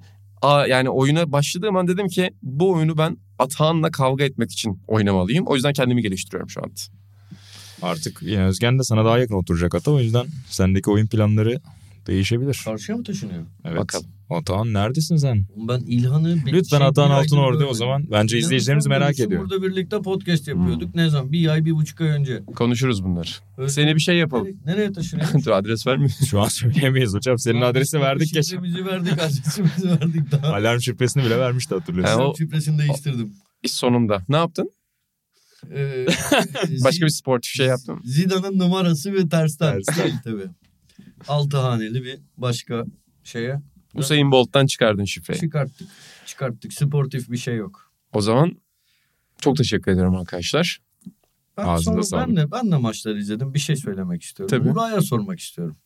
yani 0.67 0.89
oyuna 0.89 1.31
başladığım 1.31 1.75
an 1.75 1.87
dedim 1.87 2.07
ki 2.07 2.31
bu 2.41 2.71
oyunu 2.71 2.97
ben 2.97 3.17
Atahan'la 3.39 3.91
kavga 3.91 4.23
etmek 4.23 4.51
için 4.51 4.81
oynamalıyım. 4.87 5.47
O 5.47 5.55
yüzden 5.55 5.73
kendimi 5.73 6.01
geliştiriyorum 6.01 6.49
şu 6.49 6.63
an. 6.63 6.71
Artık 7.81 8.21
yine 8.21 8.43
Özgen 8.43 8.79
de 8.79 8.83
sana 8.83 9.05
daha 9.05 9.19
yakın 9.19 9.35
oturacak 9.35 9.75
Ata. 9.75 9.91
O 9.91 9.99
yüzden 9.99 10.25
sendeki 10.49 10.89
oyun 10.89 11.07
planları 11.07 11.59
değişebilir. 12.07 12.61
Karşıya 12.65 12.97
mı 12.97 13.03
taşınıyor? 13.03 13.45
Evet. 13.65 13.77
Bakalım. 13.77 14.05
Atahan 14.29 14.73
neredesin 14.73 15.15
sen? 15.15 15.45
Ben 15.55 15.79
İlhan'ı... 15.79 16.35
Lütfen 16.47 16.77
şey, 16.77 16.87
Atahan 16.87 17.11
aydır 17.11 17.23
Altınordu 17.23 17.65
o 17.65 17.73
zaman. 17.73 18.03
Bence 18.11 18.37
İlhan'ı 18.37 18.45
izleyicilerimiz 18.45 18.87
merak 18.87 19.19
ediyor. 19.19 19.41
Burada 19.41 19.63
birlikte 19.63 20.01
podcast 20.01 20.47
yapıyorduk. 20.47 20.95
Ne 20.95 21.09
zaman? 21.09 21.31
Bir 21.31 21.47
ay, 21.47 21.65
bir 21.65 21.71
buçuk 21.71 22.01
ay 22.01 22.07
önce. 22.07 22.43
Konuşuruz 22.55 23.03
bunları. 23.03 23.29
Öyle- 23.57 23.69
Seni 23.69 23.95
bir 23.95 23.99
şey 23.99 24.17
yapalım. 24.17 24.45
Nereye, 24.45 24.65
nereye 24.65 24.93
taşınıyor? 24.93 25.29
Dur 25.45 25.51
adres 25.51 25.87
vermiyor. 25.87 26.11
Şu 26.29 26.41
an 26.41 26.47
söyleyemeyiz 26.47 27.13
hocam. 27.13 27.39
Senin 27.39 27.61
adresi 27.61 27.99
verdik 27.99 28.27
geçen. 28.33 28.41
Şifremizi 28.41 28.85
verdik, 28.85 29.13
adresimizi 29.13 29.89
verdik 29.89 30.31
daha. 30.31 30.53
Alarm 30.53 30.81
şifresini 30.81 31.23
bile 31.25 31.39
vermişti 31.39 31.75
hatırlıyorsun. 31.75 32.19
O- 32.19 32.35
şifresini 32.37 32.79
değiştirdim. 32.79 33.33
İş 33.63 33.71
sonunda. 33.71 34.21
Ne 34.29 34.35
yaptın? 34.37 34.69
Ee, 35.75 36.05
Başka 36.83 37.05
bir 37.05 37.11
sportif 37.11 37.51
şey 37.51 37.67
yaptın 37.67 37.95
mı? 37.95 38.01
Zidane'ın 38.03 38.59
numarası 38.59 39.13
ve 39.13 39.29
tersten. 39.29 39.71
Tersten. 39.73 40.11
Tabii. 40.23 40.47
Altı 41.27 41.57
haneli 41.57 42.03
bir 42.03 42.19
başka 42.37 42.85
şeye 43.23 43.61
Usain 43.95 44.31
Bolt'tan 44.31 44.65
çıkardın 44.65 45.05
şifreyi. 45.05 45.39
Çıkarttık. 45.39 45.87
Çıkarttık. 46.25 46.73
Sportif 46.73 47.31
bir 47.31 47.37
şey 47.37 47.55
yok. 47.55 47.93
O 48.13 48.21
zaman 48.21 48.57
çok 49.41 49.57
teşekkür 49.57 49.91
ederim 49.91 50.15
arkadaşlar. 50.15 50.81
Ben, 51.57 51.65
Ağzına 51.65 52.03
sonra 52.03 52.27
ben 52.27 52.35
de 52.35 52.51
ben 52.51 52.71
de 52.71 52.77
maçları 52.77 53.19
izledim. 53.19 53.53
Bir 53.53 53.59
şey 53.59 53.75
söylemek 53.75 54.23
istiyorum. 54.23 54.57
Tabii. 54.57 54.69
Buraya 54.69 55.01
sormak 55.01 55.39
istiyorum. 55.39 55.77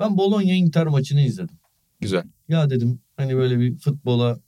Ben 0.00 0.16
Bologna 0.16 0.52
Inter 0.52 0.86
maçını 0.86 1.20
izledim. 1.20 1.58
Güzel. 2.00 2.24
Ya 2.48 2.70
dedim 2.70 3.00
hani 3.16 3.36
böyle 3.36 3.58
bir 3.58 3.78
futbola 3.78 4.40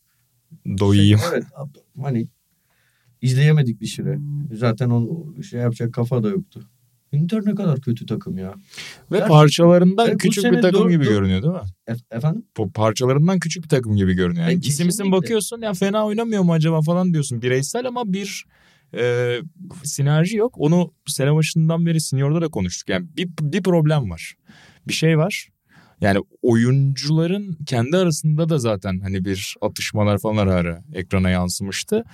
Doyayım. 0.79 1.19
Şey, 1.19 1.29
evet 1.33 1.45
hani 2.03 2.29
izleyemedik 3.21 3.81
bir 3.81 3.87
süre. 3.87 4.19
Zaten 4.53 4.91
onu 4.91 5.43
şey 5.43 5.61
yapacak 5.61 5.95
kafa 5.95 6.23
da 6.23 6.29
yoktu. 6.29 6.69
Inter 7.13 7.41
ne 7.45 7.55
kadar 7.55 7.81
kötü 7.81 8.07
takım 8.07 8.39
ya. 8.39 8.55
Ve 9.13 9.17
Gerçi- 9.19 9.29
parçalarından 9.29 10.13
bu 10.15 10.19
küçük 10.19 10.45
bir 10.45 10.63
takım 10.63 10.81
dört- 10.81 10.91
gibi 10.91 11.05
görünüyor 11.05 11.43
değil 11.43 11.53
mi? 11.55 11.61
E- 11.89 12.17
efendim? 12.17 12.45
Bu 12.57 12.73
parçalarından 12.73 13.39
küçük 13.39 13.65
bir 13.65 13.69
takım 13.69 13.97
gibi 13.97 14.13
görünüyor. 14.15 14.45
Yani 14.49 14.55
E, 14.65 14.69
isim 14.69 14.89
isim 14.89 15.13
bakıyorsun 15.13 15.61
ya 15.61 15.75
fena 15.75 16.07
oynamıyor 16.07 16.43
mu 16.43 16.53
acaba 16.53 16.83
falan 16.83 17.13
diyorsun 17.13 17.43
bireysel 17.43 17.87
ama 17.87 18.13
bir 18.13 18.45
e, 18.97 19.37
sinerji 19.85 20.37
yok. 20.37 20.55
Onu 20.59 20.93
sene 21.07 21.35
başından 21.35 21.87
beri 21.87 22.01
seniorda 22.01 22.41
da 22.43 22.49
konuştuk. 22.49 22.89
Yani 22.89 23.07
bir, 23.17 23.29
bir 23.41 23.63
problem 23.63 24.11
var. 24.11 24.35
Bir 24.89 24.93
şey 24.93 25.19
var. 25.19 25.49
Yani 26.03 26.19
oyuncuların 26.43 27.57
kendi 27.67 27.97
arasında 27.97 28.49
da 28.49 28.59
zaten 28.59 29.01
hani 29.01 29.25
bir 29.25 29.55
atışmalar 29.61 30.19
falan 30.19 30.37
ara 30.37 30.55
ara 30.55 30.85
ekrana 30.95 31.31
yansımıştı. 31.31 32.05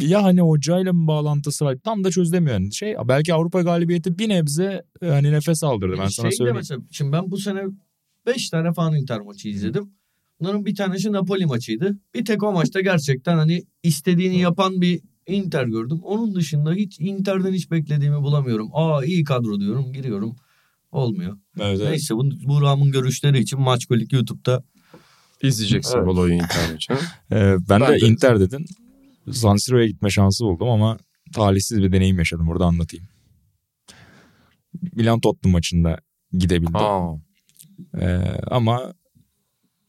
Ya 0.00 0.22
hani 0.24 0.40
hocayla 0.40 0.92
mı 0.92 1.06
bağlantısı 1.06 1.64
var 1.64 1.76
tam 1.84 2.04
da 2.04 2.10
çözülemiyor. 2.10 2.52
Yani 2.52 2.74
şey 2.74 2.94
belki 3.08 3.34
Avrupa 3.34 3.62
galibiyeti 3.62 4.18
bir 4.18 4.28
nebze 4.28 4.82
e, 5.02 5.06
hani 5.06 5.32
nefes 5.32 5.64
aldırdı 5.64 5.92
ben 5.98 6.06
sana 6.06 6.10
Şey 6.10 6.30
de 6.30 6.36
söyleyeyim. 6.36 6.56
mesela, 6.56 6.80
şimdi 6.90 7.12
ben 7.12 7.30
bu 7.30 7.38
sene 7.38 7.62
5 8.26 8.50
tane 8.50 8.72
falan 8.72 8.94
Inter 8.96 9.20
maçı 9.20 9.48
izledim. 9.48 9.90
Bunların 10.40 10.66
bir 10.66 10.74
tanesi 10.74 11.12
Napoli 11.12 11.46
maçıydı. 11.46 11.98
Bir 12.14 12.24
tek 12.24 12.42
o 12.42 12.52
maçta 12.52 12.80
gerçekten 12.80 13.36
hani 13.36 13.62
istediğini 13.82 14.40
yapan 14.40 14.80
bir 14.80 15.00
Inter 15.26 15.64
gördüm. 15.64 16.00
Onun 16.02 16.34
dışında 16.34 16.72
hiç 16.72 17.00
Inter'den 17.00 17.52
hiç 17.52 17.70
beklediğimi 17.70 18.22
bulamıyorum. 18.22 18.70
Aa 18.72 19.04
iyi 19.04 19.24
kadro 19.24 19.60
diyorum 19.60 19.92
giriyorum. 19.92 20.36
Olmuyor. 20.92 21.38
Evet, 21.60 21.78
evet. 21.80 21.90
Neyse 21.90 22.14
bu, 22.14 22.30
bu 22.44 22.62
Ram'ın 22.62 22.90
görüşleri 22.92 23.38
için 23.38 23.60
Maç 23.60 23.86
Kolik 23.86 24.12
YouTube'da 24.12 24.64
İzleyeceksin 25.42 25.96
Evet. 25.96 26.06
Bologna 26.06 26.34
Inter 26.34 26.72
maçını. 26.72 26.96
Ee, 27.32 27.56
ben, 27.68 27.80
Ben 27.80 27.80
de, 27.80 28.00
de- 28.00 28.06
Inter 28.06 28.40
dedin. 28.40 28.66
San 29.30 29.56
Siro'ya 29.56 29.86
gitme 29.86 30.10
şansı 30.10 30.44
buldum 30.44 30.68
ama 30.68 30.98
talihsiz 31.34 31.78
bir 31.82 31.92
deneyim 31.92 32.18
yaşadım. 32.18 32.46
Burada 32.46 32.64
anlatayım. 32.66 33.06
Milan 34.92 35.20
Tottenham 35.20 35.52
maçında 35.52 35.98
gidebildim. 36.32 36.76
Aa, 36.76 37.16
Ee, 38.00 38.06
ama 38.50 38.94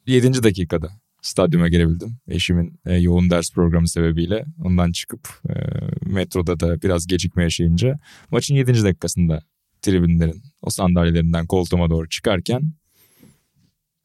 7. 0.08 0.44
dakikada 0.44 0.90
stadyuma 1.22 1.68
girebildim. 1.70 2.18
Eşimin 2.28 2.80
e, 2.86 2.94
yoğun 2.96 3.30
ders 3.30 3.52
programı 3.52 3.88
sebebiyle 3.90 4.46
ondan 4.64 4.92
çıkıp 4.92 5.28
e, 5.50 5.54
metroda 6.06 6.60
da 6.60 6.82
biraz 6.82 7.08
gecikme 7.08 7.44
yaşayınca 7.44 8.00
maçın 8.32 8.56
7. 8.56 8.84
dakikasında 8.84 9.42
tribünlerin 9.84 10.44
o 10.62 10.70
sandalyelerinden 10.70 11.48
koltuğuma 11.48 11.90
doğru 11.90 12.10
çıkarken 12.10 12.74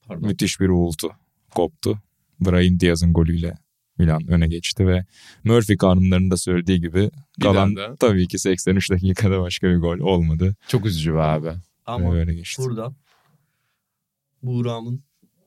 pardon. 0.07 0.29
müthiş 0.29 0.61
bir 0.61 0.69
uğultu 0.69 1.11
koptu. 1.55 1.99
Brahim 2.41 2.81
Diaz'ın 2.81 3.13
golüyle 3.13 3.55
Milan 3.99 4.27
öne 4.29 4.49
geçti 4.49 4.87
ve 4.87 5.05
Murphy 5.45 5.77
kanunlarında 5.77 6.37
söylediği 6.37 6.81
gibi 6.81 7.11
kalan 7.43 7.77
de. 7.77 7.89
tabii 8.01 8.29
ki 8.29 8.39
83 8.39 8.91
dakikada 8.91 9.41
başka 9.41 9.69
bir 9.69 9.77
gol 9.77 9.99
olmadı. 9.99 10.57
çok 10.69 10.87
üzücü 10.87 11.15
be 11.15 11.21
abi. 11.21 11.53
Ama 11.87 12.15
öyle 12.15 12.35
geçti. 12.35 12.63
burada 12.63 12.95
Buğra'mın 14.43 15.03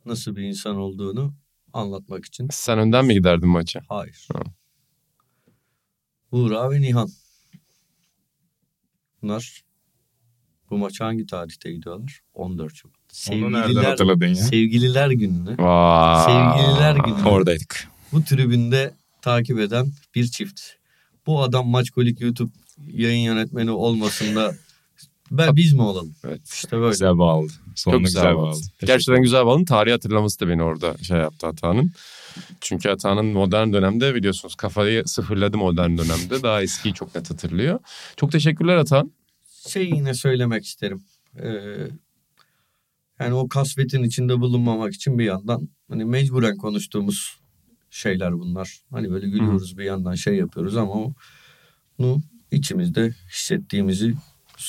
nasıl 0.05 0.35
bir 0.35 0.43
insan 0.43 0.75
olduğunu 0.75 1.33
anlatmak 1.73 2.25
için 2.25 2.47
Sen 2.51 2.79
önden 2.79 3.05
mi 3.05 3.13
giderdin 3.13 3.49
maça? 3.49 3.81
hayır. 3.89 4.27
Ha. 4.33 4.39
Buğra 6.31 6.71
ve 6.71 6.81
Nihan. 6.81 7.09
Bunlar 9.21 9.61
bu 10.71 10.77
maça 10.77 11.05
hangi 11.05 11.25
tarihte 11.25 11.71
gidiyorlar? 11.71 12.19
14 12.33 12.75
Şubat. 12.75 12.95
Onu 13.31 13.51
nereden 13.51 13.83
hatırladın 13.83 14.27
ya? 14.27 14.35
Sevgililer 14.35 15.09
gününü. 15.09 15.55
Sevgililer 16.25 16.95
günü. 16.95 17.29
Oradaydık. 17.29 17.87
bu 18.11 18.23
tribünde 18.23 18.93
takip 19.21 19.59
eden 19.59 19.91
bir 20.15 20.25
çift. 20.27 20.61
Bu 21.27 21.41
adam 21.43 21.67
Maçkolik 21.67 22.21
YouTube 22.21 22.51
yayın 22.87 23.23
yönetmeni 23.23 23.71
olmasın 23.71 24.35
da 24.35 24.53
ben 25.31 25.55
biz 25.55 25.73
mi 25.73 25.81
olalım? 25.81 26.15
Evet. 26.27 26.41
İşte 26.53 26.77
böyle. 26.77 26.89
Güzel 26.91 27.17
bağladı. 27.17 27.51
Sonunda 27.75 27.97
Çok 27.97 28.05
güzel, 28.05 28.21
güzel 28.23 28.35
bağladı. 28.35 28.51
bağlı. 28.51 28.61
Gerçekten 28.85 29.21
güzel 29.21 29.45
bağlı. 29.45 29.65
Tarihi 29.65 29.91
hatırlaması 29.93 30.39
da 30.39 30.47
beni 30.47 30.63
orada 30.63 30.97
şey 30.97 31.17
yaptı 31.17 31.47
Atağan'ın. 31.47 31.91
Çünkü 32.61 32.89
Atağan'ın 32.89 33.25
modern 33.25 33.73
dönemde 33.73 34.15
biliyorsunuz 34.15 34.55
kafayı 34.55 35.03
sıfırladı 35.05 35.57
modern 35.57 35.97
dönemde. 35.97 36.43
Daha 36.43 36.61
eskiyi 36.61 36.93
çok 36.93 37.15
net 37.15 37.29
hatırlıyor. 37.31 37.79
Çok 38.17 38.31
teşekkürler 38.31 38.75
Atağan. 38.75 39.11
Şey 39.67 39.85
yine 39.89 40.13
söylemek 40.13 40.65
isterim. 40.65 41.03
Ee, 41.43 41.87
yani 43.19 43.33
o 43.33 43.47
kasvetin 43.47 44.03
içinde 44.03 44.39
bulunmamak 44.39 44.93
için 44.93 45.19
bir 45.19 45.25
yandan 45.25 45.69
hani 45.89 46.05
mecburen 46.05 46.57
konuştuğumuz 46.57 47.39
şeyler 47.89 48.39
bunlar. 48.39 48.81
Hani 48.91 49.11
böyle 49.11 49.29
gülüyoruz 49.29 49.77
bir 49.77 49.83
yandan 49.83 50.15
şey 50.15 50.35
yapıyoruz 50.35 50.77
ama 50.77 50.93
o- 50.93 51.13
bunu 51.99 52.21
içimizde 52.51 53.15
hissettiğimizi 53.31 54.15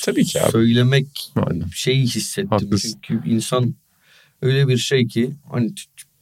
Tabii 0.03 0.23
ki 0.25 0.41
abi. 0.41 0.51
söylemek 0.51 1.31
Aynen. 1.35 1.67
şeyi 1.73 2.03
hissettim. 2.05 2.49
Haklısın. 2.49 2.99
Çünkü 3.01 3.29
insan 3.29 3.75
öyle 4.41 4.67
bir 4.67 4.77
şey 4.77 5.07
ki 5.07 5.35
hani 5.51 5.73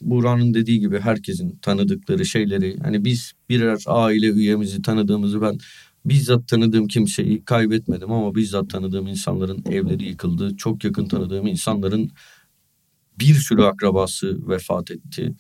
Buğra'nın 0.02 0.54
dediği 0.54 0.80
gibi 0.80 1.00
herkesin 1.00 1.60
tanıdıkları 1.62 2.26
şeyleri 2.26 2.78
hani 2.80 3.06
biz 3.06 3.34
birer 3.50 3.84
aile 3.86 4.28
üyemizi 4.28 4.82
tanıdığımızı 4.82 5.42
ben 5.42 5.58
bizzat 6.06 6.48
tanıdığım 6.48 6.88
kimseyi 6.88 7.46
kaybetmedim 7.46 8.12
ama 8.12 8.36
bizzat 8.36 8.70
tanıdığım 8.70 9.08
insanların 9.08 9.64
evleri 9.70 10.04
yıkıldı. 10.04 10.58
Çok 10.58 10.84
yakın 10.84 11.06
tanıdığım 11.06 11.48
insanların 11.48 12.12
bir 13.20 13.34
sürü 13.34 13.64
akrabası 13.64 14.50
vefat 14.50 14.92
etti. 14.92 15.34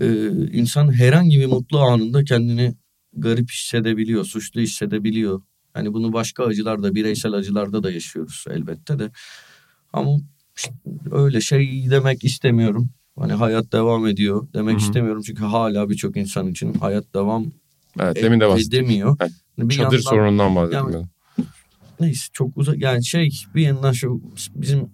Ee, 0.00 0.28
insan 0.52 0.92
herhangi 0.92 1.40
bir 1.40 1.46
mutlu 1.46 1.78
anında 1.80 2.24
kendini 2.24 2.74
garip 3.16 3.50
hissedebiliyor, 3.50 4.24
suçlu 4.24 4.60
hissedebiliyor. 4.60 5.42
Hani 5.74 5.92
bunu 5.92 6.12
başka 6.12 6.44
acılarda, 6.44 6.94
bireysel 6.94 7.32
acılarda 7.32 7.82
da 7.82 7.90
yaşıyoruz 7.90 8.44
elbette 8.50 8.98
de. 8.98 9.10
Ama 9.92 10.16
işte 10.56 10.72
öyle 11.10 11.40
şey 11.40 11.90
demek 11.90 12.24
istemiyorum. 12.24 12.90
Hani 13.18 13.32
hayat 13.32 13.72
devam 13.72 14.06
ediyor 14.06 14.48
demek 14.54 14.74
Hı 14.74 14.78
hı. 14.78 14.86
istemiyorum. 14.86 15.22
Çünkü 15.26 15.44
hala 15.44 15.90
birçok 15.90 16.16
insan 16.16 16.46
için 16.48 16.74
hayat 16.74 17.14
devam 17.14 17.46
Evet 18.00 18.16
demin 18.22 18.40
de 18.40 18.48
bahsettim. 18.48 18.80
edemiyor. 18.84 19.16
Evet. 19.20 19.32
Bir 19.68 19.74
Çadır 19.74 19.82
yandan- 19.96 19.98
sorunundan 20.10 20.56
bahsettim. 20.56 20.90
Yani- 20.92 21.06
Neyse 22.00 22.26
çok 22.32 22.56
uzak 22.56 22.78
yani 22.78 23.04
şey 23.06 23.30
bir 23.54 23.62
yandan 23.62 23.92
şu 23.92 24.22
bizim 24.54 24.88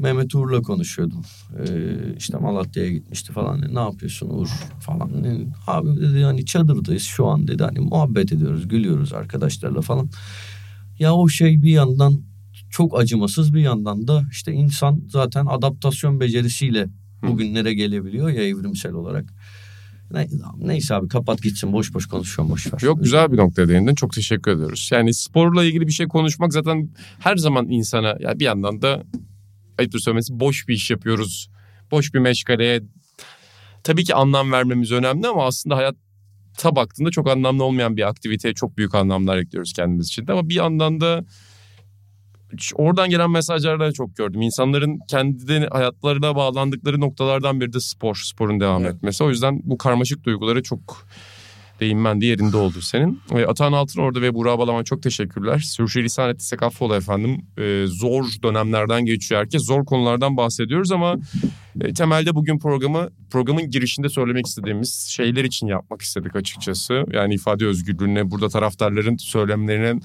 Mehmet 0.00 0.34
Uğur'la 0.34 0.62
konuşuyordum. 0.62 1.22
Ee, 1.58 2.14
işte 2.18 2.38
Malatya'ya 2.38 2.90
gitmişti 2.90 3.32
falan. 3.32 3.74
Ne 3.74 3.80
yapıyorsun 3.80 4.28
Uğur 4.30 4.48
falan. 4.80 5.22
Ne- 5.22 5.46
Abi 5.66 5.96
dedi 6.00 6.22
hani 6.22 6.44
çadırdayız 6.46 7.02
şu 7.02 7.26
an 7.26 7.48
dedi 7.48 7.62
hani 7.64 7.80
muhabbet 7.80 8.32
ediyoruz 8.32 8.68
gülüyoruz 8.68 9.12
arkadaşlarla 9.12 9.80
falan. 9.80 10.08
Ya 10.98 11.14
o 11.14 11.28
şey 11.28 11.62
bir 11.62 11.70
yandan 11.70 12.20
çok 12.70 12.98
acımasız 13.00 13.54
bir 13.54 13.60
yandan 13.60 14.08
da 14.08 14.22
işte 14.30 14.52
insan 14.52 15.02
zaten 15.08 15.46
adaptasyon 15.46 16.20
becerisiyle 16.20 16.88
bugünlere 17.22 17.74
gelebiliyor 17.74 18.28
ya 18.30 18.42
evrimsel 18.42 18.92
olarak. 18.92 19.24
Ne- 20.10 20.28
Neyse 20.58 20.94
abi 20.94 21.08
kapat 21.08 21.42
gitsin 21.42 21.72
boş 21.72 21.94
boş 21.94 22.06
konuşuyorum 22.06 22.52
boş 22.52 22.72
ver. 22.72 22.78
Yok 22.82 23.02
güzel 23.02 23.32
bir 23.32 23.36
noktaya 23.36 23.68
değindin. 23.68 23.94
Çok 23.94 24.12
teşekkür 24.12 24.50
ediyoruz. 24.50 24.88
Yani 24.92 25.14
sporla 25.14 25.64
ilgili 25.64 25.86
bir 25.86 25.92
şey 25.92 26.08
konuşmak 26.08 26.52
zaten 26.52 26.90
her 27.18 27.36
zaman 27.36 27.68
insana 27.68 28.16
ya 28.20 28.38
bir 28.38 28.44
yandan 28.44 28.82
da 28.82 29.02
ayıptır 29.78 29.98
söylemesi 29.98 30.40
boş 30.40 30.68
bir 30.68 30.74
iş 30.74 30.90
yapıyoruz. 30.90 31.50
Boş 31.90 32.14
bir 32.14 32.18
meşgaleye 32.18 32.82
tabii 33.84 34.04
ki 34.04 34.14
anlam 34.14 34.52
vermemiz 34.52 34.92
önemli 34.92 35.28
ama 35.28 35.46
aslında 35.46 35.76
hayatta 35.76 36.76
baktığında 36.76 37.10
çok 37.10 37.28
anlamlı 37.28 37.64
olmayan 37.64 37.96
bir 37.96 38.08
aktiviteye 38.08 38.54
çok 38.54 38.76
büyük 38.76 38.94
anlamlar 38.94 39.36
ekliyoruz 39.36 39.72
kendimiz 39.72 40.06
için 40.06 40.26
de. 40.26 40.32
Ama 40.32 40.48
bir 40.48 40.54
yandan 40.54 41.00
da 41.00 41.24
oradan 42.74 43.10
gelen 43.10 43.30
mesajları 43.30 43.80
da 43.80 43.92
çok 43.92 44.16
gördüm. 44.16 44.42
İnsanların 44.42 44.98
kendi 45.08 45.66
hayatlarına 45.66 46.36
bağlandıkları 46.36 47.00
noktalardan 47.00 47.60
biri 47.60 47.72
de 47.72 47.80
spor, 47.80 48.20
sporun 48.24 48.60
devam 48.60 48.84
Evet. 48.84 48.94
etmesi. 48.94 49.24
O 49.24 49.28
yüzden 49.28 49.60
bu 49.64 49.78
karmaşık 49.78 50.24
duyguları 50.24 50.62
çok 50.62 51.06
değinmen 51.80 52.20
de 52.20 52.26
yerinde 52.26 52.56
oldu 52.56 52.80
senin. 52.80 53.20
E, 53.34 53.44
Atahan 53.44 53.72
Altın 53.72 54.00
orada 54.00 54.22
ve 54.22 54.34
Burak 54.34 54.58
Balaman 54.58 54.84
çok 54.84 55.02
teşekkürler. 55.02 55.58
Sürçülisan 55.58 56.30
ettiysek 56.30 56.62
affola 56.62 56.96
efendim. 56.96 57.46
E, 57.58 57.84
zor 57.86 58.24
dönemlerden 58.42 59.04
geçiyor 59.04 59.40
herkes. 59.40 59.62
Zor 59.62 59.84
konulardan 59.84 60.36
bahsediyoruz 60.36 60.92
ama 60.92 61.16
e, 61.80 61.92
temelde 61.92 62.34
bugün 62.34 62.58
programı 62.58 63.08
programın 63.30 63.70
girişinde 63.70 64.08
söylemek 64.08 64.46
istediğimiz 64.46 65.06
şeyler 65.10 65.44
için 65.44 65.66
yapmak 65.66 66.02
istedik 66.02 66.36
açıkçası. 66.36 67.04
Yani 67.12 67.34
ifade 67.34 67.66
özgürlüğüne, 67.66 68.30
burada 68.30 68.48
taraftarların 68.48 69.16
söylemlerinin 69.16 70.02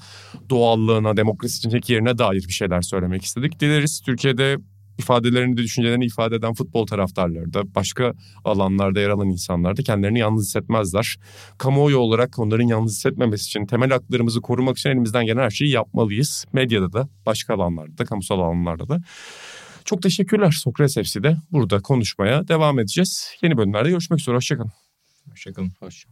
doğallığına, 0.50 1.16
demokrasi 1.16 1.58
içindeki 1.58 1.92
yerine 1.92 2.18
dair 2.18 2.44
bir 2.48 2.52
şeyler 2.52 2.82
söylemek 2.82 3.24
istedik. 3.24 3.60
Dileriz 3.60 4.00
Türkiye'de 4.00 4.56
ifadelerini 4.98 5.56
de 5.56 5.62
düşüncelerini 5.62 6.04
ifade 6.04 6.36
eden 6.36 6.54
futbol 6.54 6.86
taraftarları 6.86 7.52
da 7.52 7.74
başka 7.74 8.12
alanlarda 8.44 9.00
yer 9.00 9.08
alan 9.08 9.28
insanlar 9.28 9.76
da 9.76 9.82
kendilerini 9.82 10.18
yalnız 10.18 10.46
hissetmezler. 10.46 11.16
Kamuoyu 11.58 11.98
olarak 11.98 12.38
onların 12.38 12.66
yalnız 12.66 12.92
hissetmemesi 12.92 13.44
için 13.46 13.66
temel 13.66 13.90
haklarımızı 13.90 14.40
korumak 14.40 14.78
için 14.78 14.90
elimizden 14.90 15.26
gelen 15.26 15.42
her 15.42 15.50
şeyi 15.50 15.70
yapmalıyız. 15.70 16.44
Medyada 16.52 16.92
da 16.92 17.08
başka 17.26 17.54
alanlarda 17.54 17.98
da 17.98 18.04
kamusal 18.04 18.38
alanlarda 18.38 18.88
da. 18.88 19.00
Çok 19.84 20.02
teşekkürler 20.02 20.50
Sokrates 20.50 20.94
FC'de. 20.94 21.36
Burada 21.52 21.80
konuşmaya 21.80 22.48
devam 22.48 22.78
edeceğiz. 22.78 23.34
Yeni 23.42 23.56
bölümlerde 23.56 23.90
görüşmek 23.90 24.20
üzere. 24.20 24.36
Hoşçakalın. 24.36 24.72
Hoşçakalın. 25.30 25.72
Hoş. 25.80 26.06